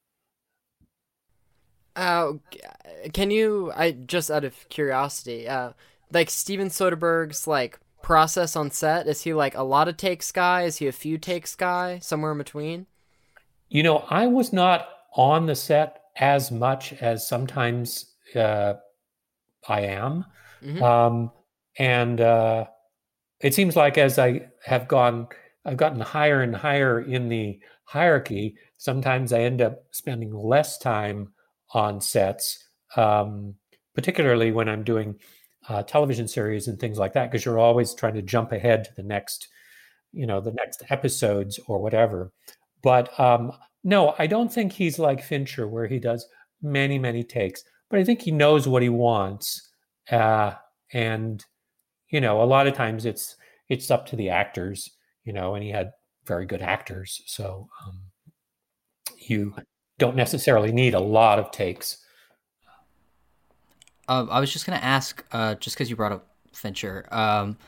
Uh, 1.95 2.33
can 3.13 3.31
you? 3.31 3.73
I 3.77 3.91
just 3.91 4.31
out 4.31 4.45
of 4.45 4.55
curiosity, 4.71 5.47
uh, 5.47 5.73
like 6.11 6.31
Steven 6.31 6.69
Soderbergh's 6.69 7.47
like 7.47 7.79
process 8.01 8.57
on 8.57 8.71
set? 8.71 9.07
Is 9.07 9.21
he 9.21 9.35
like 9.35 9.55
a 9.55 9.63
lot 9.63 9.87
of 9.87 9.99
takes 9.99 10.33
guy? 10.33 10.63
Is 10.63 10.79
he 10.79 10.87
a 10.87 10.93
few 10.93 11.19
takes 11.19 11.55
guy? 11.55 11.99
Somewhere 11.99 12.33
in 12.33 12.39
between? 12.39 12.87
You 13.69 13.83
know, 13.83 13.99
I 14.09 14.29
was 14.29 14.51
not 14.51 14.89
on 15.15 15.45
the 15.45 15.57
set 15.57 16.01
as 16.17 16.51
much 16.51 16.95
as 16.95 17.29
sometimes 17.29 18.15
uh, 18.35 18.75
I 19.69 19.81
am. 19.83 20.25
Mm-hmm. 20.63 20.83
Um, 20.83 21.33
and 21.79 22.19
uh, 22.19 22.65
it 23.41 23.55
seems 23.55 23.77
like 23.77 23.99
as 23.99 24.19
I 24.19 24.49
have 24.65 24.89
gone 24.89 25.29
I've 25.67 25.77
gotten 25.77 26.01
higher 26.01 26.43
and 26.43 26.55
higher 26.55 27.01
in 27.01 27.29
the 27.29 27.59
hierarchy. 27.85 28.57
Sometimes 28.79 29.33
I 29.33 29.41
end 29.41 29.61
up 29.61 29.83
spending 29.91 30.33
less 30.33 30.79
time 30.79 31.33
on 31.75 32.01
sets, 32.01 32.65
um, 32.97 33.57
particularly 33.95 34.53
when 34.53 34.69
I'm 34.69 34.85
doing 34.85 35.17
uh, 35.69 35.83
television 35.83 36.29
series 36.29 36.69
and 36.69 36.79
things 36.79 36.99
like 36.99 37.15
that, 37.15 37.31
because 37.31 37.45
you're 37.45 37.59
always 37.59 37.95
trying 37.95 38.15
to 38.15 38.23
jump 38.23 38.53
ahead 38.53 38.85
to 38.85 38.95
the 38.95 39.03
next, 39.03 39.49
you 40.13 40.27
know, 40.27 40.41
the 40.41 40.53
next 40.53 40.85
episodes 40.89 41.59
or 41.67 41.81
whatever. 41.81 42.33
But 42.83 43.19
um, 43.19 43.53
no, 43.83 44.15
I 44.21 44.29
don't 44.29 44.53
think 44.53 44.73
he's 44.73 45.01
like 45.01 45.25
Fincher, 45.25 45.67
where 45.67 45.89
he 45.89 45.99
does 45.99 46.29
many, 46.63 46.99
many 46.99 47.25
takes. 47.25 47.65
But 47.91 47.99
I 47.99 48.05
think 48.05 48.23
he 48.23 48.31
knows 48.31 48.69
what 48.69 48.83
he 48.83 48.89
wants, 48.89 49.69
uh, 50.11 50.53
and 50.93 51.45
you 52.17 52.21
know, 52.21 52.43
a 52.43 52.49
lot 52.55 52.67
of 52.67 52.75
times 52.75 53.05
it's 53.05 53.37
it's 53.69 53.91
up 53.91 54.07
to 54.07 54.17
the 54.17 54.31
actors 54.31 54.97
you 55.27 55.33
know, 55.33 55.55
and 55.55 55.63
he 55.63 55.71
had 55.71 55.93
very 56.25 56.47
good 56.47 56.63
actors. 56.63 57.21
So 57.27 57.69
um, 57.85 58.01
you 59.19 59.55
don't 59.99 60.17
necessarily 60.17 60.73
need 60.73 60.95
a 60.95 61.01
lot 61.01 61.39
of 61.39 61.51
takes. 61.51 61.99
Uh, 64.09 64.27
I 64.31 64.41
was 64.41 64.53
just 64.53 64.65
going 64.65 64.79
to 64.79 64.85
ask, 64.85 65.23
uh, 65.33 65.57
just 65.57 65.77
because 65.77 65.91
you 65.91 65.97
brought 65.97 66.13
up 66.13 66.29
Fincher, 66.53 67.07
um, 67.11 67.59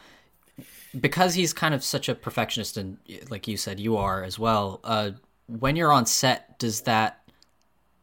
because 0.98 1.34
he's 1.34 1.52
kind 1.52 1.74
of 1.74 1.82
such 1.82 2.08
a 2.08 2.14
perfectionist, 2.14 2.76
and 2.76 2.96
like 3.28 3.48
you 3.48 3.56
said, 3.56 3.80
you 3.80 3.96
are 3.96 4.22
as 4.22 4.38
well. 4.38 4.80
Uh, 4.84 5.10
when 5.46 5.74
you're 5.74 5.92
on 5.92 6.06
set, 6.06 6.58
does 6.58 6.82
that 6.82 7.28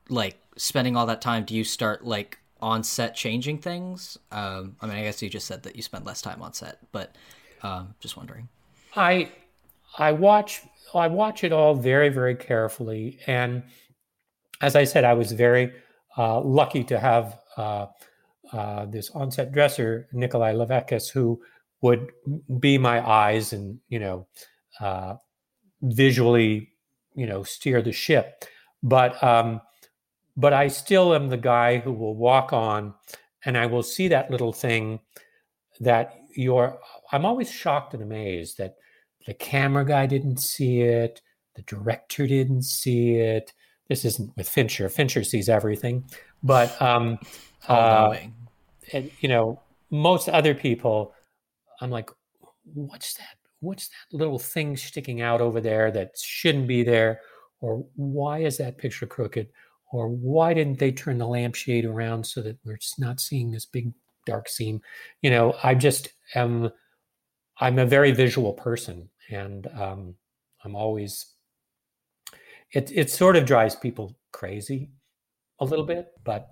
like 0.10 0.38
spending 0.58 0.98
all 0.98 1.06
that 1.06 1.22
time? 1.22 1.46
Do 1.46 1.56
you 1.56 1.64
start 1.64 2.06
like 2.06 2.40
on 2.66 2.84
set 2.84 3.16
changing 3.16 3.60
things? 3.60 4.18
Um, 4.32 4.76
I 4.82 4.88
mean, 4.88 4.98
I 4.98 5.04
guess 5.04 5.22
you 5.22 5.30
just 5.30 5.46
said 5.46 5.62
that 5.64 5.76
you 5.76 5.84
spend 5.84 6.04
less 6.04 6.20
time 6.20 6.42
on 6.42 6.54
set, 6.54 6.80
but 6.92 7.16
um, 7.62 7.94
just 8.00 8.18
wondering. 8.18 8.50
I 8.96 9.32
I 10.00 10.14
watch 10.14 10.64
I 10.96 11.08
watch 11.08 11.44
it 11.44 11.54
all 11.54 11.76
very 11.76 12.10
very 12.10 12.34
carefully, 12.34 13.20
and 13.28 13.62
as 14.62 14.76
I 14.76 14.86
said, 14.86 15.04
I 15.04 15.14
was 15.14 15.32
very 15.32 15.74
uh, 16.18 16.42
lucky 16.42 16.84
to 16.86 16.98
have 16.98 17.38
uh, 17.56 17.86
uh, 18.52 18.86
this 18.86 19.12
on-set 19.12 19.52
dresser, 19.52 20.08
Nikolai 20.12 20.54
Levekis, 20.54 21.12
who 21.12 21.40
would 21.82 22.10
be 22.60 22.80
my 22.80 23.08
eyes 23.08 23.54
and 23.54 23.80
you 23.90 24.00
know 24.00 24.28
uh, 24.80 25.14
visually 25.84 26.70
you 27.14 27.28
know 27.28 27.44
steer 27.44 27.84
the 27.84 27.92
ship. 27.92 28.44
But 28.82 29.24
um, 29.24 29.62
but 30.38 30.54
I 30.54 30.68
still 30.68 31.14
am 31.14 31.30
the 31.30 31.38
guy 31.38 31.78
who 31.78 31.92
will 31.92 32.16
walk 32.16 32.54
on, 32.54 32.94
and 33.46 33.58
I 33.58 33.66
will 33.66 33.84
see 33.84 34.08
that 34.10 34.32
little 34.32 34.54
thing 34.54 35.00
that 35.80 36.16
you're. 36.36 36.80
I'm 37.12 37.26
always 37.26 37.52
shocked 37.52 37.94
and 37.94 38.04
amazed 38.04 38.58
that 38.58 38.76
the 39.26 39.34
camera 39.34 39.86
guy 39.86 40.06
didn't 40.06 40.38
see 40.38 40.82
it, 40.82 41.22
the 41.56 41.64
director 41.64 42.28
didn't 42.28 42.64
see 42.64 43.16
it. 43.16 43.54
This 43.88 44.04
isn't 44.06 44.36
with 44.36 44.50
Fincher. 44.50 44.90
Fincher 44.90 45.24
sees 45.24 45.48
everything, 45.48 46.04
but 46.44 46.80
um, 46.82 47.18
uh, 47.68 48.16
and 48.94 49.12
you 49.20 49.30
know, 49.30 49.62
most 49.90 50.28
other 50.30 50.54
people, 50.54 51.14
I'm 51.82 51.92
like, 51.92 52.10
what's 52.74 53.16
that? 53.16 53.38
What's 53.62 53.88
that 53.88 54.18
little 54.18 54.38
thing 54.38 54.76
sticking 54.78 55.22
out 55.22 55.42
over 55.42 55.62
there 55.62 55.90
that 55.92 56.18
shouldn't 56.22 56.68
be 56.68 56.84
there? 56.84 57.22
Or 57.62 57.86
why 57.96 58.40
is 58.40 58.58
that 58.58 58.78
picture 58.78 59.08
crooked? 59.08 59.48
Or 59.92 60.10
why 60.10 60.54
didn't 60.54 60.80
they 60.80 60.92
turn 60.92 61.18
the 61.18 61.28
lampshade 61.28 61.86
around 61.86 62.26
so 62.26 62.42
that 62.42 62.58
we're 62.66 62.80
not 62.98 63.20
seeing 63.20 63.52
this 63.52 63.66
big 63.66 63.94
dark 64.26 64.50
seam? 64.50 64.82
You 65.22 65.30
know, 65.30 65.56
I 65.64 65.76
just 65.76 66.10
am. 66.34 66.70
I'm 67.60 67.80
a 67.80 67.86
very 67.86 68.12
visual 68.12 68.54
person, 68.54 69.10
and 69.30 69.68
um, 69.80 70.16
I'm 70.64 70.76
always. 70.76 71.34
It 72.74 72.92
it 72.94 73.10
sort 73.10 73.38
of 73.38 73.46
drives 73.46 73.76
people 73.76 74.18
crazy, 74.32 74.90
a 75.60 75.66
little 75.66 75.86
bit, 75.86 76.08
but 76.24 76.50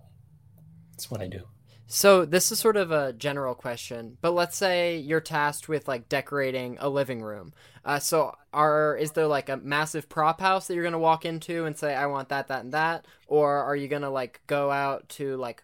it's 0.93 1.11
what 1.11 1.21
I 1.21 1.27
do. 1.27 1.41
So 1.86 2.25
this 2.25 2.51
is 2.51 2.59
sort 2.59 2.77
of 2.77 2.91
a 2.91 3.13
general 3.13 3.53
question, 3.53 4.17
but 4.21 4.31
let's 4.31 4.57
say 4.57 4.97
you're 4.97 5.19
tasked 5.21 5.69
with 5.69 5.88
like 5.88 6.09
decorating 6.09 6.77
a 6.79 6.89
living 6.89 7.21
room. 7.21 7.53
Uh, 7.86 7.99
so 7.99 8.36
are 8.53 8.95
is 8.97 9.11
there 9.11 9.27
like 9.27 9.49
a 9.49 9.57
massive 9.57 10.09
prop 10.09 10.39
house 10.41 10.67
that 10.67 10.75
you're 10.75 10.84
gonna 10.84 10.97
walk 10.97 11.25
into 11.25 11.65
and 11.65 11.77
say 11.77 11.93
I 11.93 12.07
want 12.07 12.29
that, 12.29 12.47
that, 12.47 12.63
and 12.63 12.73
that, 12.73 13.05
or 13.27 13.57
are 13.63 13.75
you 13.75 13.88
gonna 13.88 14.09
like 14.09 14.41
go 14.47 14.71
out 14.71 15.07
to 15.09 15.38
like 15.38 15.63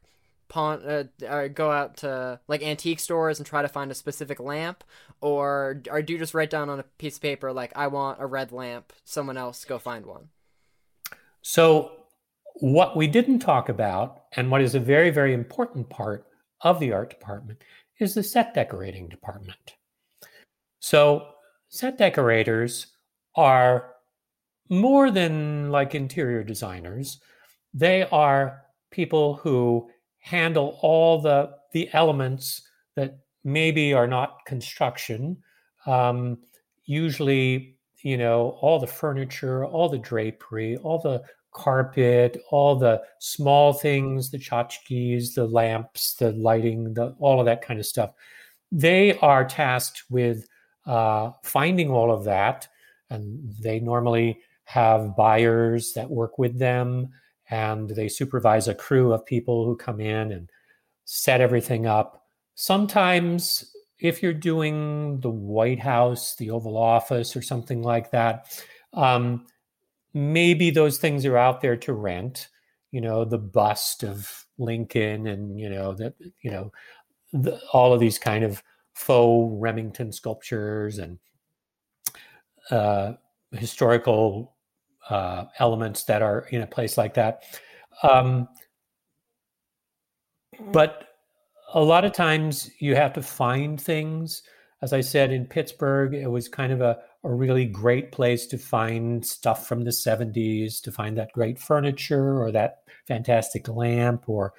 pawn 0.50 0.84
uh, 0.84 1.04
or 1.28 1.48
go 1.48 1.72
out 1.72 1.98
to 1.98 2.40
like 2.48 2.62
antique 2.64 3.00
stores 3.00 3.40
and 3.40 3.46
try 3.46 3.62
to 3.62 3.68
find 3.68 3.90
a 3.90 3.96
specific 3.96 4.40
lamp, 4.40 4.84
or 5.22 5.82
or 5.90 6.02
do 6.02 6.14
you 6.14 6.20
just 6.20 6.34
write 6.34 6.50
down 6.50 6.70
on 6.70 6.80
a 6.80 6.84
piece 6.84 7.16
of 7.16 7.22
paper 7.22 7.54
like 7.54 7.72
I 7.76 7.88
want 7.88 8.22
a 8.22 8.26
red 8.26 8.52
lamp, 8.52 8.94
someone 9.04 9.38
else 9.38 9.64
go 9.66 9.80
find 9.80 10.06
one? 10.06 10.30
So 11.42 11.99
what 12.56 12.96
we 12.96 13.08
didn't 13.08 13.40
talk 13.40 13.70
about, 13.70 14.24
and 14.34 14.50
what 14.52 14.62
is 14.62 14.76
a 14.76 14.80
very, 14.80 15.10
very 15.10 15.34
important 15.34 15.90
part 15.90 16.28
of 16.62 16.80
the 16.80 16.92
art 16.92 17.10
department, 17.10 17.64
is 18.00 18.14
the 18.14 18.24
set 18.24 18.54
decorating 18.54 19.08
department. 19.08 19.76
So, 20.80 21.30
set 21.70 21.98
decorators 21.98 22.88
are 23.36 23.96
more 24.70 25.12
than 25.12 25.72
like 25.72 25.96
interior 25.96 26.44
designers, 26.44 27.20
they 27.74 28.04
are 28.12 28.64
people 28.92 29.36
who 29.36 29.90
handle 30.20 30.78
all 30.82 31.22
the, 31.22 31.52
the 31.74 31.90
elements 31.94 32.68
that 32.96 33.20
maybe 33.44 33.94
are 33.94 34.08
not 34.08 34.46
construction. 34.46 35.38
Um, 35.86 36.40
usually, 36.86 37.78
you 38.04 38.18
know, 38.18 38.58
all 38.62 38.80
the 38.80 38.88
furniture, 38.88 39.66
all 39.66 39.90
the 39.90 39.98
drapery, 39.98 40.78
all 40.78 41.00
the 41.00 41.24
carpet, 41.52 42.42
all 42.52 42.76
the 42.76 43.02
small 43.20 43.74
things, 43.74 44.30
the 44.30 44.38
tchotchkes, 44.38 45.34
the 45.34 45.46
lamps, 45.46 46.16
the 46.16 46.32
lighting, 46.34 46.94
the 46.94 47.16
all 47.20 47.40
of 47.40 47.46
that 47.46 47.62
kind 47.62 47.80
of 47.80 47.86
stuff. 47.86 48.12
They 48.72 49.18
are 49.20 49.46
tasked 49.46 50.04
with 50.10 50.48
uh, 50.86 51.32
finding 51.44 51.90
all 51.90 52.12
of 52.12 52.24
that, 52.26 52.68
and 53.10 53.54
they 53.60 53.80
normally 53.80 54.40
have 54.66 55.16
buyers 55.16 55.94
that 55.94 56.10
work 56.10 56.38
with 56.38 56.60
them, 56.60 57.10
and 57.50 57.90
they 57.90 58.08
supervise 58.08 58.68
a 58.68 58.76
crew 58.76 59.12
of 59.12 59.26
people 59.26 59.66
who 59.66 59.76
come 59.76 60.00
in 60.00 60.32
and 60.32 60.50
set 61.06 61.42
everything 61.42 61.88
up. 61.88 62.28
Sometimes, 62.56 63.74
if 64.00 64.22
you're 64.22 64.34
doing 64.34 65.20
the 65.22 65.30
White 65.30 65.80
House, 65.80 66.36
the 66.36 66.52
Oval 66.52 66.78
Office, 66.78 67.36
or 67.36 67.42
something 67.42 67.82
like 67.82 68.12
that, 68.12 68.62
um, 68.94 69.48
maybe 70.14 70.70
those 70.70 70.98
things 70.98 71.26
are 71.26 71.38
out 71.38 71.62
there 71.62 71.78
to 71.78 71.94
rent 71.94 72.48
you 72.92 73.02
know 73.02 73.24
the 73.24 73.38
bust 73.38 74.04
of 74.04 74.46
lincoln 74.58 75.28
and 75.28 75.60
you 75.60 75.70
know 75.70 75.94
that 75.94 76.14
you 76.42 76.50
know 76.50 76.72
the, 77.34 77.60
all 77.74 77.94
of 77.94 78.00
these 78.00 78.18
kind 78.18 78.44
of 78.44 78.64
faux 78.94 79.50
remington 79.62 80.12
sculptures 80.12 80.98
and 80.98 81.20
uh, 82.72 83.14
historical 83.52 84.56
uh, 85.10 85.46
elements 85.60 86.04
that 86.04 86.22
are 86.22 86.42
in 86.52 86.62
a 86.62 86.68
place 86.68 86.98
like 86.98 87.14
that. 87.16 87.44
Um, 88.04 88.48
but 90.72 91.06
a 91.74 91.82
lot 91.82 92.06
of 92.06 92.12
times 92.12 92.70
you 92.80 92.96
have 92.96 93.14
to 93.14 93.22
find 93.22 93.80
things. 93.80 94.44
As 94.82 94.94
i 94.94 95.02
said 95.02 95.32
in 95.32 95.46
pittsburgh 95.46 96.14
it 96.14 96.28
was 96.28 96.48
kind 96.48 96.72
of 96.72 96.80
a 96.80 97.00
a 97.24 97.34
really 97.34 97.66
great 97.66 98.12
place 98.12 98.48
to 98.48 98.58
find 98.58 99.26
stuff 99.26 99.68
from 99.68 99.84
the 99.84 99.92
70s, 99.92 100.82
to 100.82 100.92
find 100.92 101.18
that 101.18 101.34
great 101.34 101.60
furniture 101.60 102.42
or 102.42 102.52
that 102.52 102.78
fantastic 103.08 103.68
lamp 103.68 104.28
or 104.28 104.54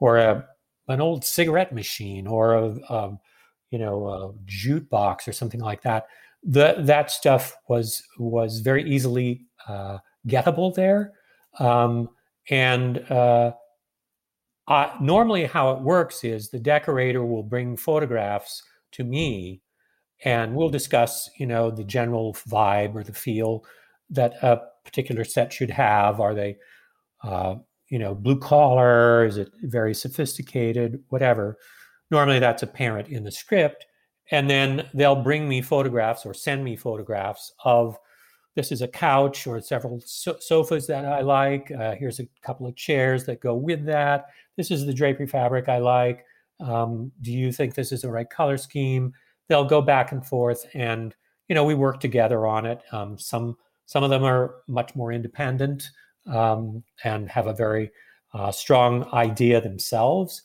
or 0.00 0.18
a 0.18 0.46
an 0.88 1.00
old 1.00 1.24
cigarette 1.24 1.72
machine 1.72 2.26
or 2.26 2.54
a, 2.54 2.76
a 2.88 3.18
you 3.70 3.78
know 3.78 4.06
a 4.06 4.32
jute 4.44 4.88
box 4.90 5.26
or 5.26 5.32
something 5.32 5.60
like 5.60 5.82
that. 5.82 6.06
The, 6.42 6.74
that 6.80 7.10
stuff 7.10 7.56
was 7.68 8.02
was 8.18 8.60
very 8.60 8.84
easily 8.88 9.46
uh, 9.66 9.98
gettable 10.28 10.74
there, 10.74 11.12
um, 11.58 12.10
and 12.50 12.98
uh, 13.10 13.52
uh, 14.68 14.94
normally 15.00 15.44
how 15.44 15.72
it 15.72 15.80
works 15.80 16.22
is 16.22 16.50
the 16.50 16.58
decorator 16.58 17.24
will 17.24 17.42
bring 17.42 17.78
photographs 17.78 18.62
to 18.92 19.04
me 19.04 19.62
and 20.24 20.54
we'll 20.54 20.70
discuss 20.70 21.30
you 21.38 21.46
know 21.46 21.70
the 21.70 21.84
general 21.84 22.34
vibe 22.48 22.94
or 22.94 23.04
the 23.04 23.12
feel 23.12 23.64
that 24.10 24.34
a 24.42 24.60
particular 24.84 25.24
set 25.24 25.52
should 25.52 25.70
have. 25.70 26.20
Are 26.20 26.34
they 26.34 26.56
uh, 27.22 27.56
you 27.88 27.98
know 27.98 28.14
blue 28.14 28.38
collar? 28.38 29.24
Is 29.24 29.36
it 29.36 29.52
very 29.62 29.94
sophisticated? 29.94 31.02
Whatever. 31.08 31.58
Normally 32.10 32.38
that's 32.38 32.62
apparent 32.62 33.08
in 33.08 33.24
the 33.24 33.30
script. 33.30 33.86
And 34.30 34.48
then 34.48 34.88
they'll 34.94 35.22
bring 35.22 35.48
me 35.48 35.60
photographs 35.60 36.24
or 36.24 36.32
send 36.32 36.64
me 36.64 36.76
photographs 36.76 37.52
of 37.64 37.98
this 38.56 38.72
is 38.72 38.82
a 38.82 38.88
couch 38.88 39.46
or 39.46 39.60
several 39.60 40.00
so- 40.04 40.38
sofas 40.40 40.86
that 40.86 41.04
i 41.04 41.20
like. 41.20 41.70
Uh, 41.70 41.94
here's 41.94 42.20
a 42.20 42.28
couple 42.42 42.66
of 42.66 42.76
chairs 42.76 43.24
that 43.24 43.40
go 43.40 43.54
with 43.54 43.84
that. 43.84 44.26
This 44.56 44.70
is 44.70 44.86
the 44.86 44.94
drapery 44.94 45.26
fabric 45.26 45.68
i 45.68 45.78
like. 45.78 46.24
Um, 46.60 47.10
do 47.20 47.32
you 47.32 47.52
think 47.52 47.74
this 47.74 47.90
is 47.90 48.02
the 48.02 48.10
right 48.10 48.30
color 48.30 48.56
scheme 48.56 49.12
they'll 49.48 49.64
go 49.64 49.82
back 49.82 50.12
and 50.12 50.24
forth 50.24 50.66
and 50.74 51.14
you 51.48 51.54
know 51.54 51.64
we 51.64 51.74
work 51.74 52.00
together 52.00 52.46
on 52.46 52.66
it. 52.66 52.80
Um, 52.92 53.18
some 53.18 53.56
some 53.86 54.02
of 54.02 54.10
them 54.10 54.24
are 54.24 54.56
much 54.66 54.94
more 54.94 55.12
independent 55.12 55.90
um, 56.26 56.82
and 57.04 57.28
have 57.28 57.46
a 57.46 57.54
very 57.54 57.90
uh, 58.32 58.50
strong 58.50 59.04
idea 59.12 59.60
themselves. 59.60 60.42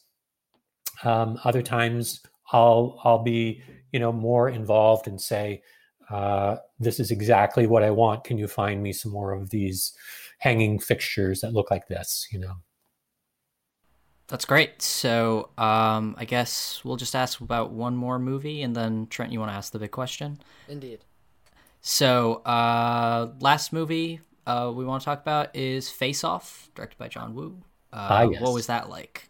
Um, 1.04 1.40
other 1.44 1.62
times 1.62 2.22
i'll 2.52 3.00
i'll 3.04 3.24
be 3.24 3.62
you 3.92 4.00
know 4.00 4.12
more 4.12 4.50
involved 4.50 5.08
and 5.08 5.22
say 5.22 5.62
uh, 6.10 6.58
this 6.80 7.00
is 7.00 7.12
exactly 7.12 7.68
what 7.68 7.84
i 7.84 7.92
want. 7.92 8.24
Can 8.24 8.38
you 8.38 8.48
find 8.48 8.82
me 8.82 8.92
some 8.92 9.12
more 9.12 9.32
of 9.32 9.52
these 9.52 9.94
hanging 10.40 10.80
fixtures 10.80 11.42
that 11.42 11.54
look 11.54 11.70
like 11.72 11.88
this? 11.88 12.28
You 12.32 12.40
know 12.40 12.56
that's 14.30 14.46
great. 14.46 14.82
So 14.82 15.50
um, 15.58 16.16
I 16.18 16.26
guess 16.26 16.82
we'll 16.86 16.96
just 16.96 17.16
ask 17.16 17.42
about 17.42 17.72
one 17.72 17.96
more 17.96 18.18
movie, 18.18 18.62
and 18.62 18.76
then 18.76 19.08
Trent, 19.10 19.34
you 19.34 19.40
want 19.40 19.52
to 19.52 19.56
ask 19.56 19.74
the 19.74 19.80
big 19.80 19.92
question? 19.92 20.40
Indeed. 20.70 21.00
So, 21.82 22.36
uh, 22.46 23.32
last 23.40 23.72
movie 23.74 24.22
uh, 24.46 24.72
we 24.74 24.84
want 24.84 25.02
to 25.02 25.06
talk 25.06 25.22
about 25.22 25.56
is 25.56 25.90
Face 25.90 26.24
Off, 26.24 26.70
directed 26.76 26.98
by 26.98 27.08
John 27.08 27.36
Woo. 27.36 27.58
Uh, 27.94 28.08
Ah, 28.10 28.22
yes. 28.24 28.42
What 28.42 28.54
was 28.54 28.68
that 28.68 28.90
like? 28.90 29.30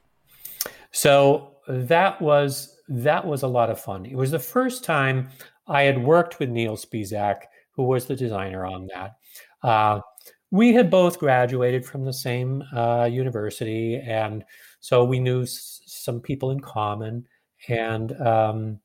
So 0.92 1.56
that 1.68 2.22
was 2.22 2.78
that 2.88 3.26
was 3.26 3.44
a 3.44 3.48
lot 3.48 3.70
of 3.70 3.80
fun. 3.80 4.06
It 4.06 4.16
was 4.16 4.32
the 4.32 4.40
first 4.40 4.84
time 4.84 5.30
I 5.68 5.84
had 5.84 6.04
worked 6.04 6.40
with 6.40 6.50
Neil 6.50 6.76
Spisak, 6.76 7.42
who 7.72 7.84
was 7.84 8.06
the 8.06 8.16
designer 8.16 8.66
on 8.66 8.88
that. 8.94 9.16
Uh, 9.62 10.02
we 10.52 10.74
had 10.74 10.90
both 10.90 11.20
graduated 11.20 11.86
from 11.86 12.06
the 12.06 12.14
same 12.14 12.64
uh, 12.76 13.08
university, 13.12 13.96
and 13.98 14.44
so 14.80 15.04
we 15.04 15.20
knew 15.20 15.44
s- 15.44 15.82
some 15.86 16.20
people 16.20 16.52
in 16.52 16.60
common. 16.60 17.28
And 17.68 18.20
um, 18.22 18.80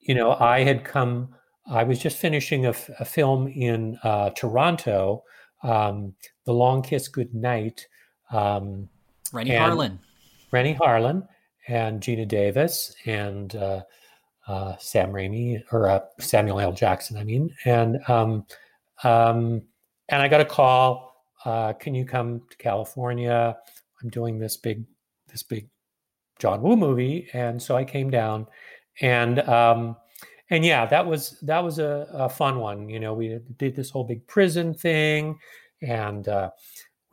you 0.00 0.14
know, 0.14 0.32
I 0.32 0.62
had 0.62 0.84
come. 0.84 1.34
I 1.70 1.84
was 1.84 1.98
just 1.98 2.16
finishing 2.16 2.64
a, 2.64 2.70
f- 2.70 2.90
a 2.98 3.04
film 3.04 3.48
in 3.48 3.98
uh, 4.02 4.30
Toronto, 4.30 5.24
um, 5.62 6.14
"The 6.44 6.54
Long 6.54 6.82
Kiss 6.82 7.08
Goodnight." 7.08 7.86
Um, 8.30 8.88
Renny 9.32 9.50
Harlin. 9.50 9.98
Renny 10.50 10.74
Harlin 10.74 11.26
and 11.66 12.00
Geena 12.00 12.26
Davis 12.26 12.94
and 13.04 13.54
uh, 13.56 13.82
uh, 14.46 14.76
Sam 14.78 15.10
Raimi 15.12 15.62
or 15.72 15.90
uh, 15.90 16.00
Samuel 16.18 16.60
L. 16.60 16.72
Jackson, 16.72 17.18
I 17.18 17.24
mean, 17.24 17.54
and 17.66 17.98
um, 18.08 18.46
um, 19.04 19.62
and 20.08 20.22
I 20.22 20.28
got 20.28 20.40
a 20.40 20.44
call. 20.44 21.14
Uh, 21.44 21.72
can 21.74 21.94
you 21.94 22.04
come 22.04 22.42
to 22.50 22.56
California? 22.56 23.56
I'm 24.02 24.10
doing 24.10 24.38
this 24.38 24.56
big 24.56 24.84
this 25.30 25.42
big 25.42 25.68
John 26.38 26.62
Woo 26.62 26.76
movie, 26.76 27.28
and 27.32 27.60
so 27.60 27.76
I 27.76 27.84
came 27.84 28.10
down, 28.10 28.46
and 29.00 29.40
um, 29.40 29.96
and 30.50 30.64
yeah, 30.64 30.86
that 30.86 31.06
was 31.06 31.38
that 31.42 31.62
was 31.62 31.78
a, 31.78 32.08
a 32.12 32.28
fun 32.28 32.58
one. 32.58 32.88
You 32.88 33.00
know, 33.00 33.14
we 33.14 33.38
did 33.58 33.76
this 33.76 33.90
whole 33.90 34.04
big 34.04 34.26
prison 34.26 34.74
thing, 34.74 35.38
and 35.82 36.28
uh, 36.28 36.50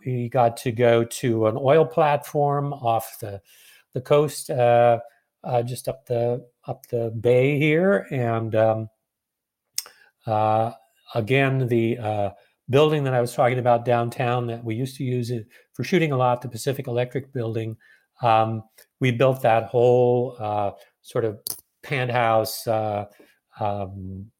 we 0.05 0.29
got 0.29 0.57
to 0.57 0.71
go 0.71 1.03
to 1.03 1.47
an 1.47 1.57
oil 1.59 1.85
platform 1.85 2.73
off 2.73 3.17
the 3.19 3.41
the 3.93 4.01
coast, 4.01 4.49
uh, 4.49 4.99
uh, 5.43 5.63
just 5.63 5.87
up 5.87 6.05
the 6.05 6.45
up 6.67 6.85
the 6.87 7.11
bay 7.19 7.59
here, 7.59 8.07
and 8.11 8.55
um, 8.55 8.89
uh, 10.25 10.71
again 11.13 11.67
the 11.67 11.97
uh, 11.97 12.29
building 12.69 13.03
that 13.03 13.13
I 13.13 13.21
was 13.21 13.33
talking 13.33 13.59
about 13.59 13.85
downtown 13.85 14.47
that 14.47 14.63
we 14.63 14.75
used 14.75 14.97
to 14.97 15.03
use 15.03 15.31
it 15.31 15.47
for 15.73 15.83
shooting 15.83 16.11
a 16.11 16.17
lot, 16.17 16.41
the 16.41 16.49
Pacific 16.49 16.87
Electric 16.87 17.31
Building. 17.33 17.77
Um, 18.21 18.63
we 18.99 19.11
built 19.11 19.41
that 19.41 19.65
whole 19.65 20.35
uh, 20.39 20.71
sort 21.01 21.25
of 21.25 21.39
penthouse, 21.83 22.65
uh, 22.67 23.05
um, 23.59 24.31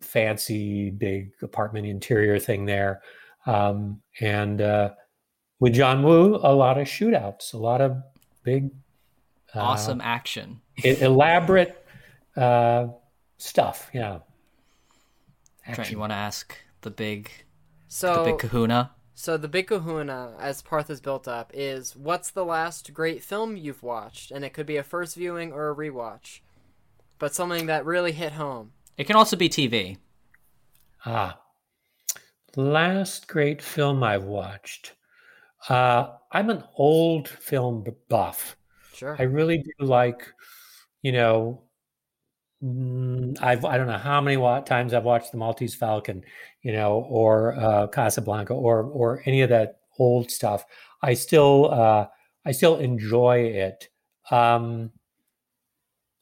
fancy 0.00 0.90
big 0.90 1.30
apartment 1.42 1.86
interior 1.86 2.38
thing 2.38 2.64
there, 2.64 3.02
um, 3.46 4.00
and 4.20 4.60
uh, 4.60 4.90
with 5.60 5.74
John 5.74 6.02
Woo, 6.02 6.36
a 6.42 6.54
lot 6.54 6.78
of 6.78 6.86
shootouts, 6.86 7.52
a 7.52 7.58
lot 7.58 7.80
of 7.80 7.98
big, 8.42 8.70
uh, 9.54 9.60
Awesome 9.60 10.00
action. 10.00 10.60
elaborate 10.82 11.84
uh, 12.36 12.86
stuff. 13.36 13.90
Yeah. 13.92 14.20
Trent, 15.72 15.90
you 15.90 15.98
want 15.98 16.10
to 16.12 16.16
ask 16.16 16.56
the 16.80 16.90
big, 16.90 17.30
So 17.92 18.24
the 18.24 18.30
big 18.30 18.38
kahuna? 18.38 18.92
So 19.14 19.36
the 19.36 19.48
big 19.48 19.66
kahuna, 19.66 20.34
as 20.38 20.62
Parth 20.62 20.88
is 20.90 21.00
built 21.00 21.26
up, 21.26 21.50
is 21.52 21.96
what's 21.96 22.30
the 22.30 22.44
last 22.44 22.94
great 22.94 23.22
film 23.22 23.56
you've 23.56 23.82
watched? 23.82 24.30
And 24.30 24.44
it 24.44 24.54
could 24.54 24.64
be 24.64 24.76
a 24.76 24.84
first 24.84 25.16
viewing 25.16 25.52
or 25.52 25.68
a 25.68 25.74
rewatch. 25.74 26.38
But 27.18 27.34
something 27.34 27.66
that 27.66 27.84
really 27.84 28.12
hit 28.12 28.32
home. 28.32 28.72
It 28.96 29.08
can 29.08 29.16
also 29.16 29.36
be 29.36 29.48
TV. 29.48 29.98
Ah, 31.04 31.40
last 32.54 33.26
great 33.26 33.60
film 33.60 34.04
I've 34.04 34.24
watched. 34.24 34.94
Uh, 35.68 36.10
I'm 36.30 36.48
an 36.48 36.62
old 36.76 37.28
film 37.28 37.84
buff. 38.08 38.56
Sure. 38.94 39.16
I 39.18 39.24
really 39.24 39.58
do 39.58 39.84
like, 39.84 40.32
you 41.02 41.10
know, 41.10 41.64
mm, 42.62 43.36
I've 43.42 43.64
I 43.64 43.76
don't 43.76 43.88
know 43.88 43.98
how 43.98 44.20
many 44.20 44.36
times 44.62 44.94
I've 44.94 45.04
watched 45.04 45.32
The 45.32 45.38
Maltese 45.38 45.74
Falcon, 45.74 46.22
you 46.62 46.72
know, 46.72 47.06
or 47.08 47.54
uh, 47.58 47.86
Casablanca, 47.88 48.52
or 48.54 48.82
or 48.82 49.22
any 49.26 49.42
of 49.42 49.48
that 49.50 49.80
old 49.98 50.30
stuff. 50.30 50.64
I 51.02 51.14
still 51.14 51.72
uh, 51.72 52.06
I 52.44 52.52
still 52.52 52.76
enjoy 52.76 53.40
it. 53.40 53.88
Um, 54.30 54.92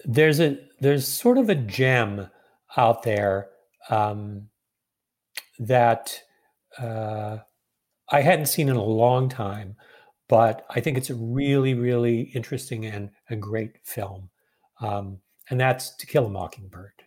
there's 0.04 0.40
a 0.40 0.58
there's 0.80 1.06
sort 1.06 1.38
of 1.38 1.48
a 1.48 1.54
gem 1.54 2.28
out 2.76 3.02
there 3.02 3.48
um, 3.90 4.48
that 5.58 6.22
uh, 6.78 7.38
I 8.10 8.20
hadn't 8.20 8.46
seen 8.46 8.68
in 8.68 8.76
a 8.76 8.84
long 8.84 9.28
time, 9.28 9.76
but 10.28 10.64
I 10.70 10.80
think 10.80 10.96
it's 10.96 11.10
a 11.10 11.14
really, 11.14 11.74
really 11.74 12.22
interesting 12.34 12.86
and 12.86 13.10
a 13.30 13.36
great 13.36 13.78
film. 13.84 14.30
Um, 14.80 15.18
and 15.50 15.58
that's 15.58 15.96
To 15.96 16.06
Kill 16.06 16.26
a 16.26 16.30
Mockingbird. 16.30 17.02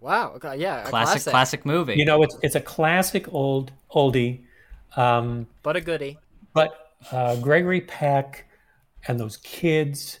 Wow. 0.00 0.38
Yeah. 0.56 0.82
a 0.84 0.88
Classic, 0.88 1.22
classic, 1.30 1.66
movie. 1.66 1.94
You 1.94 2.04
know, 2.04 2.22
it's 2.22 2.36
it's 2.42 2.54
a 2.54 2.60
classic 2.60 3.32
old 3.32 3.72
oldie, 3.94 4.44
um, 4.96 5.46
But 5.62 5.76
a 5.76 5.80
goodie. 5.80 6.18
but 6.52 6.94
uh, 7.12 7.36
Gregory 7.36 7.80
Peck 7.82 8.46
and 9.06 9.18
those 9.18 9.36
kids, 9.38 10.20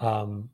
um, 0.00 0.50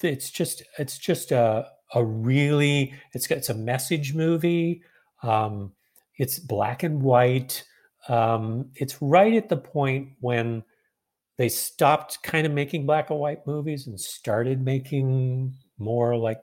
it's 0.00 0.30
just 0.30 0.62
it's 0.78 0.98
just 0.98 1.32
a 1.32 1.66
a 1.94 2.04
really 2.04 2.94
it's 3.12 3.30
it's 3.30 3.48
a 3.48 3.54
message 3.54 4.14
movie. 4.14 4.82
Um, 5.22 5.72
it's 6.16 6.38
black 6.38 6.82
and 6.82 7.02
white. 7.02 7.64
Um, 8.08 8.70
it's 8.74 9.00
right 9.00 9.34
at 9.34 9.48
the 9.48 9.56
point 9.56 10.10
when 10.20 10.62
they 11.38 11.48
stopped 11.48 12.22
kind 12.22 12.46
of 12.46 12.52
making 12.52 12.86
black 12.86 13.10
and 13.10 13.18
white 13.18 13.46
movies 13.46 13.86
and 13.86 13.98
started 13.98 14.62
making 14.62 15.54
more 15.78 16.16
like 16.16 16.40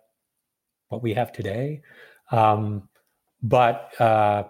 what 0.91 1.01
we 1.01 1.13
have 1.13 1.31
today. 1.31 1.81
Um, 2.31 2.89
but 3.41 3.99
uh, 3.99 4.43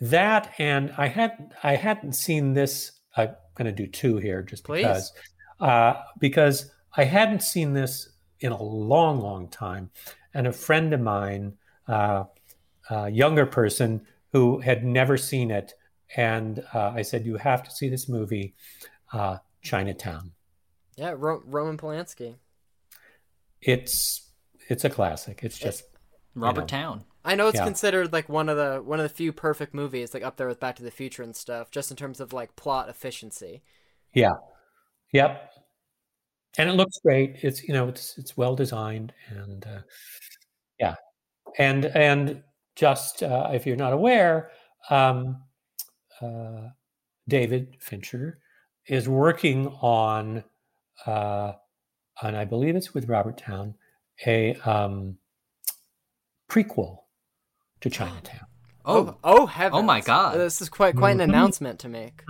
that 0.00 0.52
and 0.58 0.92
I 0.96 1.06
had 1.06 1.54
I 1.62 1.76
hadn't 1.76 2.14
seen 2.14 2.54
this. 2.54 2.92
I'm 3.16 3.34
going 3.54 3.66
to 3.66 3.72
do 3.72 3.86
two 3.86 4.16
here 4.16 4.42
just 4.42 4.64
Please. 4.64 4.82
because 4.82 5.12
uh, 5.60 5.94
because 6.18 6.70
I 6.96 7.04
hadn't 7.04 7.42
seen 7.42 7.72
this 7.72 8.08
in 8.40 8.52
a 8.52 8.62
long, 8.62 9.20
long 9.20 9.48
time, 9.48 9.90
and 10.34 10.46
a 10.46 10.52
friend 10.52 10.92
of 10.92 11.00
mine, 11.00 11.54
uh, 11.86 12.24
a 12.90 13.10
younger 13.10 13.46
person 13.46 14.06
who 14.32 14.58
had 14.60 14.84
never 14.84 15.16
seen 15.16 15.50
it, 15.50 15.74
and 16.16 16.64
uh, 16.74 16.92
I 16.94 17.02
said, 17.02 17.24
"You 17.24 17.36
have 17.36 17.62
to 17.62 17.70
see 17.70 17.88
this 17.88 18.08
movie, 18.08 18.54
uh, 19.12 19.38
Chinatown. 19.62 20.32
Yeah. 20.96 21.14
Ro- 21.16 21.42
Roman 21.46 21.78
Polanski. 21.78 22.36
It's 23.60 24.31
it's 24.72 24.84
a 24.84 24.90
classic. 24.90 25.40
It's 25.42 25.58
just 25.58 25.84
Robert 26.34 26.62
know. 26.62 26.66
Town. 26.66 27.04
I 27.24 27.36
know 27.36 27.46
it's 27.46 27.58
Yeah. 27.58 27.64
considered 27.64 28.12
like 28.12 28.28
one 28.28 28.48
of 28.48 28.56
the 28.56 28.82
one 28.82 28.98
of 28.98 29.04
the 29.04 29.14
few 29.14 29.32
perfect 29.32 29.74
movies, 29.74 30.12
like 30.14 30.24
up 30.24 30.36
there 30.36 30.48
with 30.48 30.58
Back 30.58 30.76
to 30.76 30.82
the 30.82 30.90
Future 30.90 31.22
and 31.22 31.36
stuff, 31.36 31.70
just 31.70 31.90
in 31.90 31.96
terms 31.96 32.18
of 32.20 32.32
like 32.32 32.56
plot 32.56 32.88
efficiency. 32.88 33.62
yeah, 34.14 34.32
yep." 35.12 35.50
And 36.58 36.68
it 36.68 36.74
looks 36.74 36.98
great. 36.98 37.36
It's 37.42 37.62
you 37.62 37.72
know 37.72 37.88
it's 37.88 38.18
it's 38.18 38.36
well 38.36 38.54
designed 38.56 39.12
and 39.28 39.64
uh, 39.66 39.82
yeah, 40.80 40.96
and 41.58 41.84
and 41.86 42.42
just 42.76 43.22
uh, 43.22 43.50
if 43.52 43.66
you're 43.66 43.76
not 43.76 43.92
aware, 43.92 44.50
um, 44.90 45.42
uh, 46.20 46.68
David 47.28 47.76
Fincher 47.80 48.38
is 48.86 49.08
working 49.08 49.68
on, 49.80 50.42
uh, 51.06 51.52
and 52.22 52.36
I 52.36 52.44
believe 52.44 52.74
it's 52.76 52.92
with 52.94 53.08
Robert 53.08 53.38
Towne, 53.38 53.74
a 54.26 54.54
um, 54.64 55.18
prequel 56.48 56.98
to 57.80 57.90
Chinatown. 57.90 58.40
Oh, 58.84 59.16
oh 59.22 59.46
heavens! 59.46 59.78
Oh 59.78 59.82
my 59.82 60.00
God. 60.00 60.36
This 60.36 60.60
is 60.60 60.68
quite 60.68 60.96
quite 60.96 61.12
an 61.12 61.18
Mhm. 61.18 61.22
announcement 61.22 61.78
to 61.78 61.88
make. 61.88 62.24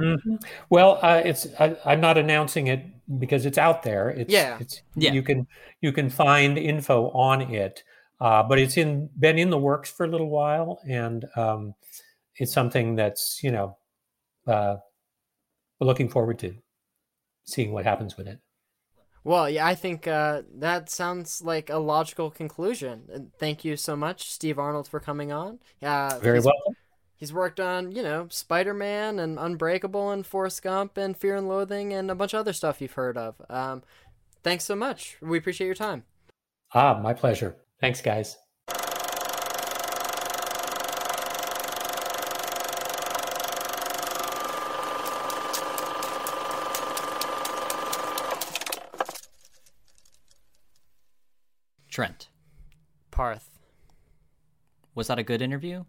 Well, 0.69 0.99
uh, 1.01 1.23
it's 1.25 1.47
I, 1.59 1.79
I'm 1.87 2.03
not 2.03 2.19
announcing 2.19 2.67
it 2.67 2.85
because 3.19 3.47
it's 3.47 3.57
out 3.57 3.83
there. 3.85 4.11
It's, 4.11 4.31
Yeah. 4.31 4.59
it's 4.61 4.83
Yeah. 4.95 5.13
you 5.13 5.23
can 5.23 5.47
you 5.81 5.93
can 5.93 6.11
find 6.11 6.59
info 6.59 7.09
on 7.13 7.41
it, 7.41 7.83
uh, 8.21 8.43
but 8.43 8.59
it's 8.59 8.77
in 8.77 9.09
been 9.19 9.39
in 9.39 9.49
the 9.49 9.57
works 9.57 9.91
for 9.91 10.05
a 10.05 10.09
little 10.09 10.29
while, 10.29 10.79
and 10.87 11.25
um, 11.37 11.75
it's 12.37 12.53
something 12.53 12.97
that's 12.97 13.41
you 13.43 13.51
know 13.51 13.79
uh, 14.47 14.77
we're 15.81 15.87
looking 15.87 16.11
forward 16.11 16.39
to 16.41 16.55
seeing 17.45 17.73
what 17.73 17.87
happens 17.87 18.19
with 18.19 18.29
it. 18.29 18.41
Well, 19.25 19.49
yeah, 19.49 19.67
I 19.67 19.75
think 19.75 20.09
uh, 20.09 20.43
that 20.57 20.91
sounds 20.91 21.43
like 21.43 21.71
a 21.71 21.79
logical 21.79 22.31
conclusion. 22.31 23.03
And 23.13 23.33
thank 23.39 23.65
you 23.65 23.77
so 23.77 23.95
much, 23.95 24.31
Steve 24.31 24.59
Arnold, 24.59 24.89
for 24.89 24.99
coming 24.99 25.31
on. 25.31 25.61
Uh, 25.81 26.19
Very 26.21 26.39
he's, 26.39 26.45
welcome. 26.45 26.77
He's 27.17 27.33
worked 27.33 27.61
on, 27.61 27.93
you 27.93 28.03
know, 28.03 28.27
Spider 28.31 28.75
Man 28.75 29.21
and 29.21 29.39
Unbreakable 29.39 30.11
and 30.11 30.27
Forrest 30.27 30.63
Gump 30.63 30.97
and 30.97 31.17
Fear 31.17 31.37
and 31.37 31.49
Loathing 31.49 31.93
and 31.93 32.11
a 32.11 32.17
bunch 32.17 32.35
of 32.35 32.41
other 32.41 32.53
stuff 32.53 32.81
you've 32.81 32.93
heard 32.93 33.17
of. 33.17 33.41
Um, 33.49 33.83
thanks 34.43 34.65
so 34.65 34.75
much. 34.75 35.19
We 35.23 35.39
appreciate 35.39 35.67
your 35.67 35.77
time. 35.77 36.03
Ah, 36.75 36.99
my 37.01 37.15
pleasure. 37.15 37.57
Thanks, 37.81 38.01
guys. 38.01 38.37
Trent. 51.93 52.31
Parth. 53.11 53.61
Was 54.95 55.09
that 55.09 55.19
a 55.19 55.23
good 55.23 55.43
interview? 55.43 55.85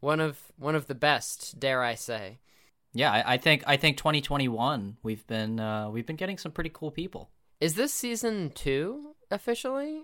One 0.00 0.20
of 0.20 0.52
one 0.58 0.74
of 0.74 0.88
the 0.88 0.94
best, 0.94 1.58
dare 1.58 1.82
I 1.82 1.94
say. 1.94 2.40
Yeah, 2.92 3.10
I, 3.10 3.34
I 3.34 3.36
think 3.38 3.64
I 3.66 3.78
think 3.78 3.96
2021 3.96 4.98
we've 5.02 5.26
been 5.26 5.58
uh, 5.58 5.88
we've 5.88 6.04
been 6.04 6.16
getting 6.16 6.36
some 6.36 6.52
pretty 6.52 6.70
cool 6.70 6.90
people. 6.90 7.30
Is 7.60 7.76
this 7.76 7.94
season 7.94 8.52
two 8.54 9.14
officially? 9.30 10.02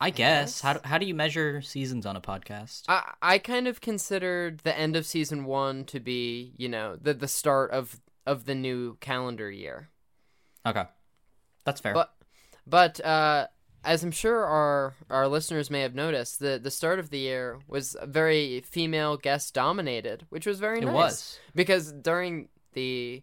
I 0.00 0.10
guess. 0.10 0.54
guess. 0.54 0.60
How 0.62 0.72
do, 0.72 0.80
how 0.82 0.98
do 0.98 1.06
you 1.06 1.14
measure 1.14 1.62
seasons 1.62 2.04
on 2.04 2.16
a 2.16 2.20
podcast? 2.20 2.82
I 2.88 3.12
I 3.22 3.38
kind 3.38 3.68
of 3.68 3.80
considered 3.80 4.58
the 4.64 4.76
end 4.76 4.96
of 4.96 5.06
season 5.06 5.44
one 5.44 5.84
to 5.84 6.00
be, 6.00 6.54
you 6.56 6.68
know, 6.68 6.96
the 7.00 7.14
the 7.14 7.28
start 7.28 7.70
of 7.70 8.00
of 8.26 8.46
the 8.46 8.56
new 8.56 8.96
calendar 8.96 9.48
year. 9.52 9.90
Okay, 10.66 10.84
that's 11.62 11.80
fair. 11.80 11.94
But 11.94 12.12
but 12.66 13.04
uh, 13.04 13.46
as 13.84 14.02
I'm 14.04 14.10
sure 14.10 14.44
our 14.44 14.94
our 15.10 15.28
listeners 15.28 15.70
may 15.70 15.80
have 15.80 15.94
noticed, 15.94 16.38
the 16.38 16.58
the 16.62 16.70
start 16.70 16.98
of 16.98 17.10
the 17.10 17.18
year 17.18 17.58
was 17.66 17.96
very 18.04 18.60
female 18.60 19.16
guest 19.16 19.54
dominated, 19.54 20.26
which 20.28 20.46
was 20.46 20.60
very 20.60 20.78
it 20.78 20.84
nice. 20.84 20.94
was. 20.94 21.38
because 21.54 21.92
during 21.92 22.48
the 22.74 23.22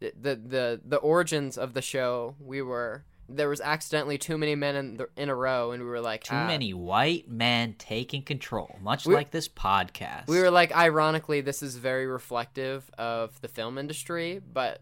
the 0.00 0.12
the 0.36 0.80
the 0.84 0.96
origins 0.98 1.58
of 1.58 1.74
the 1.74 1.82
show, 1.82 2.34
we 2.40 2.62
were 2.62 3.04
there 3.30 3.48
was 3.48 3.60
accidentally 3.60 4.16
too 4.16 4.38
many 4.38 4.54
men 4.54 4.74
in 4.74 4.96
the, 4.96 5.08
in 5.16 5.28
a 5.28 5.34
row, 5.34 5.72
and 5.72 5.82
we 5.82 5.88
were 5.88 6.00
like 6.00 6.24
Too 6.24 6.34
ah. 6.34 6.46
many 6.46 6.72
white 6.72 7.28
men 7.28 7.74
taking 7.78 8.22
control, 8.22 8.76
much 8.80 9.04
We- 9.04 9.14
like 9.14 9.30
this 9.32 9.48
podcast. 9.48 10.28
We 10.28 10.40
were 10.40 10.50
like, 10.50 10.74
ironically, 10.74 11.42
this 11.42 11.62
is 11.62 11.76
very 11.76 12.06
reflective 12.06 12.90
of 12.96 13.38
the 13.42 13.48
film 13.48 13.76
industry, 13.76 14.40
but 14.52 14.80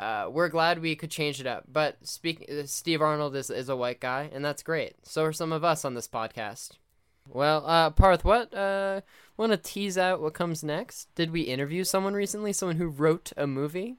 uh, 0.00 0.30
we're 0.30 0.48
glad 0.48 0.80
we 0.80 0.96
could 0.96 1.10
change 1.10 1.40
it 1.40 1.46
up. 1.46 1.64
But 1.70 1.98
speak, 2.02 2.50
Steve 2.64 3.02
Arnold 3.02 3.36
is, 3.36 3.50
is 3.50 3.68
a 3.68 3.76
white 3.76 4.00
guy, 4.00 4.30
and 4.32 4.42
that's 4.42 4.62
great. 4.62 4.94
So 5.02 5.24
are 5.24 5.32
some 5.32 5.52
of 5.52 5.62
us 5.62 5.84
on 5.84 5.94
this 5.94 6.08
podcast. 6.08 6.70
Well, 7.28 7.64
uh, 7.66 7.90
Parth, 7.90 8.24
what 8.24 8.52
uh, 8.54 9.02
want 9.36 9.52
to 9.52 9.58
tease 9.58 9.98
out 9.98 10.22
what 10.22 10.32
comes 10.32 10.64
next? 10.64 11.14
Did 11.14 11.30
we 11.30 11.42
interview 11.42 11.84
someone 11.84 12.14
recently? 12.14 12.54
Someone 12.54 12.76
who 12.76 12.88
wrote 12.88 13.32
a 13.36 13.46
movie? 13.46 13.98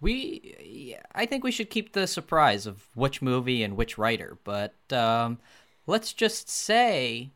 We, 0.00 0.96
I 1.14 1.26
think 1.26 1.44
we 1.44 1.52
should 1.52 1.70
keep 1.70 1.92
the 1.92 2.08
surprise 2.08 2.66
of 2.66 2.84
which 2.94 3.22
movie 3.22 3.62
and 3.62 3.76
which 3.76 3.96
writer, 3.96 4.36
but 4.44 4.74
um, 4.92 5.38
let's 5.86 6.12
just 6.12 6.50
say 6.50 7.30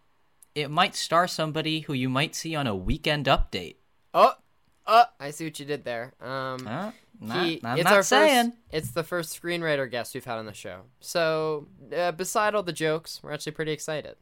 it 0.54 0.70
might 0.70 0.94
star 0.94 1.26
somebody 1.26 1.80
who 1.80 1.94
you 1.94 2.08
might 2.08 2.34
see 2.34 2.54
on 2.54 2.66
a 2.66 2.76
weekend 2.76 3.26
update. 3.26 3.76
Oh, 4.12 4.34
oh, 4.90 5.04
I 5.18 5.30
see 5.30 5.44
what 5.44 5.58
you 5.58 5.64
did 5.64 5.84
there. 5.84 6.12
Um, 6.20 6.66
Huh? 6.66 6.90
Not, 7.22 7.46
he- 7.46 7.60
I'm 7.64 7.76
it's 7.78 7.84
not 7.84 7.92
our 7.94 8.02
saying. 8.02 8.50
First, 8.50 8.58
it's 8.72 8.90
the 8.92 9.02
first 9.04 9.40
screenwriter 9.42 9.90
guest 9.90 10.14
we've 10.14 10.24
had 10.24 10.38
on 10.38 10.46
the 10.46 10.52
show. 10.54 10.82
So, 11.00 11.68
uh, 11.96 12.12
beside 12.12 12.54
all 12.54 12.62
the 12.62 12.72
jokes, 12.72 13.20
we're 13.22 13.32
actually 13.32 13.52
pretty 13.52 13.72
excited. 13.72 14.16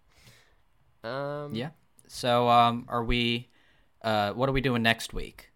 Um, 1.05 1.55
Yeah. 1.55 1.71
So, 2.09 2.49
um, 2.49 2.87
are 2.89 3.05
we? 3.05 3.49
Uh, 4.03 4.33
what 4.33 4.49
are 4.49 4.53
we 4.53 4.61
doing 4.61 4.83
next 4.83 5.13
week? 5.13 5.51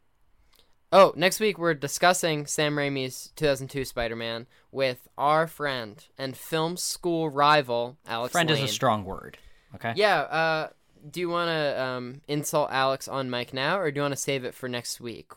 Oh, 0.92 1.12
next 1.16 1.40
week 1.40 1.58
we're 1.58 1.72
discussing 1.74 2.44
Sam 2.46 2.76
Raimi's 2.76 3.32
2002 3.36 3.84
Spider-Man 3.86 4.46
with 4.70 5.08
our 5.16 5.46
friend 5.46 6.04
and 6.18 6.36
film 6.36 6.76
school 6.76 7.30
rival 7.30 7.96
Alex. 8.06 8.32
Friend 8.32 8.50
Lane. 8.50 8.62
is 8.64 8.70
a 8.70 8.72
strong 8.72 9.04
word. 9.04 9.38
Okay. 9.74 9.94
Yeah. 9.96 10.20
Uh, 10.20 10.68
do 11.10 11.20
you 11.20 11.28
want 11.28 11.48
to 11.48 11.82
um, 11.82 12.20
insult 12.28 12.70
Alex 12.70 13.08
on 13.08 13.30
mic 13.30 13.52
now, 13.52 13.78
or 13.78 13.90
do 13.90 13.98
you 13.98 14.02
want 14.02 14.12
to 14.12 14.20
save 14.20 14.44
it 14.44 14.54
for 14.54 14.68
next 14.68 15.00
week? 15.00 15.32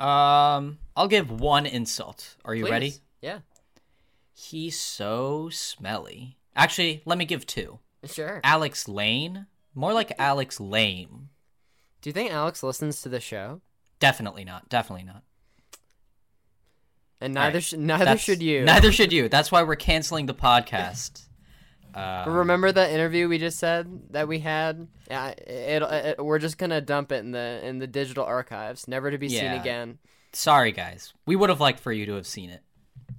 Um, 0.00 0.78
I'll 0.96 1.08
give 1.08 1.30
one 1.30 1.66
insult. 1.66 2.36
Are 2.44 2.54
you 2.54 2.64
Please. 2.64 2.70
ready? 2.70 2.94
Yeah. 3.20 3.38
He's 4.34 4.78
so 4.78 5.48
smelly. 5.50 6.36
Actually, 6.56 7.02
let 7.04 7.18
me 7.18 7.24
give 7.24 7.46
two. 7.46 7.78
Sure. 8.04 8.40
Alex 8.42 8.88
Lane, 8.88 9.46
more 9.74 9.92
like 9.92 10.12
Alex 10.18 10.58
Lame. 10.58 11.28
Do 12.00 12.10
you 12.10 12.12
think 12.14 12.32
Alex 12.32 12.62
listens 12.62 13.00
to 13.02 13.08
the 13.08 13.20
show? 13.20 13.60
Definitely 14.00 14.44
not. 14.44 14.68
Definitely 14.68 15.04
not. 15.04 15.22
And 17.20 17.34
neither 17.34 17.54
right. 17.58 17.62
should 17.62 17.78
neither 17.78 18.04
That's- 18.04 18.24
should 18.24 18.42
you. 18.42 18.64
Neither 18.64 18.90
should 18.90 19.12
you. 19.12 19.28
That's 19.28 19.52
why 19.52 19.62
we're 19.62 19.76
canceling 19.76 20.26
the 20.26 20.34
podcast. 20.34 21.26
Uh, 21.94 22.24
Remember 22.26 22.72
that 22.72 22.90
interview 22.90 23.28
we 23.28 23.38
just 23.38 23.58
said 23.58 23.86
that 24.10 24.28
we 24.28 24.38
had? 24.38 24.88
Yeah, 25.10 25.28
it, 25.28 25.82
it, 25.82 26.24
we're 26.24 26.38
just 26.38 26.58
gonna 26.58 26.80
dump 26.80 27.12
it 27.12 27.16
in 27.16 27.32
the 27.32 27.60
in 27.62 27.78
the 27.78 27.86
digital 27.86 28.24
archives, 28.24 28.88
never 28.88 29.10
to 29.10 29.18
be 29.18 29.28
seen 29.28 29.52
again. 29.52 29.98
sorry, 30.32 30.72
guys. 30.72 31.12
We 31.26 31.36
would 31.36 31.50
have 31.50 31.60
liked 31.60 31.80
for 31.80 31.92
you 31.92 32.06
to 32.06 32.14
have 32.14 32.26
seen 32.26 32.50
it 32.50 32.62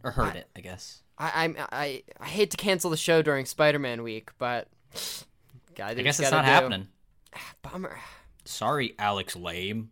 or 0.04 0.12
heard 0.12 0.36
it. 0.36 0.48
I 0.56 0.62
guess. 0.62 1.02
I, 1.18 1.44
I'm 1.44 1.56
I 1.72 2.04
I 2.20 2.26
hate 2.26 2.52
to 2.52 2.58
cancel 2.58 2.90
the 2.90 2.98
show 2.98 3.22
during 3.22 3.46
Spider-Man 3.46 4.02
week, 4.04 4.32
but 4.40 4.68
gotta 5.76 6.00
I 6.00 6.04
guess 6.04 6.20
it's 6.20 6.32
not 6.32 6.42
do. 6.44 6.52
happening. 6.52 6.88
Bummer. 7.62 7.98
Sorry, 8.46 8.96
Alex 9.00 9.36
Lame. 9.36 9.92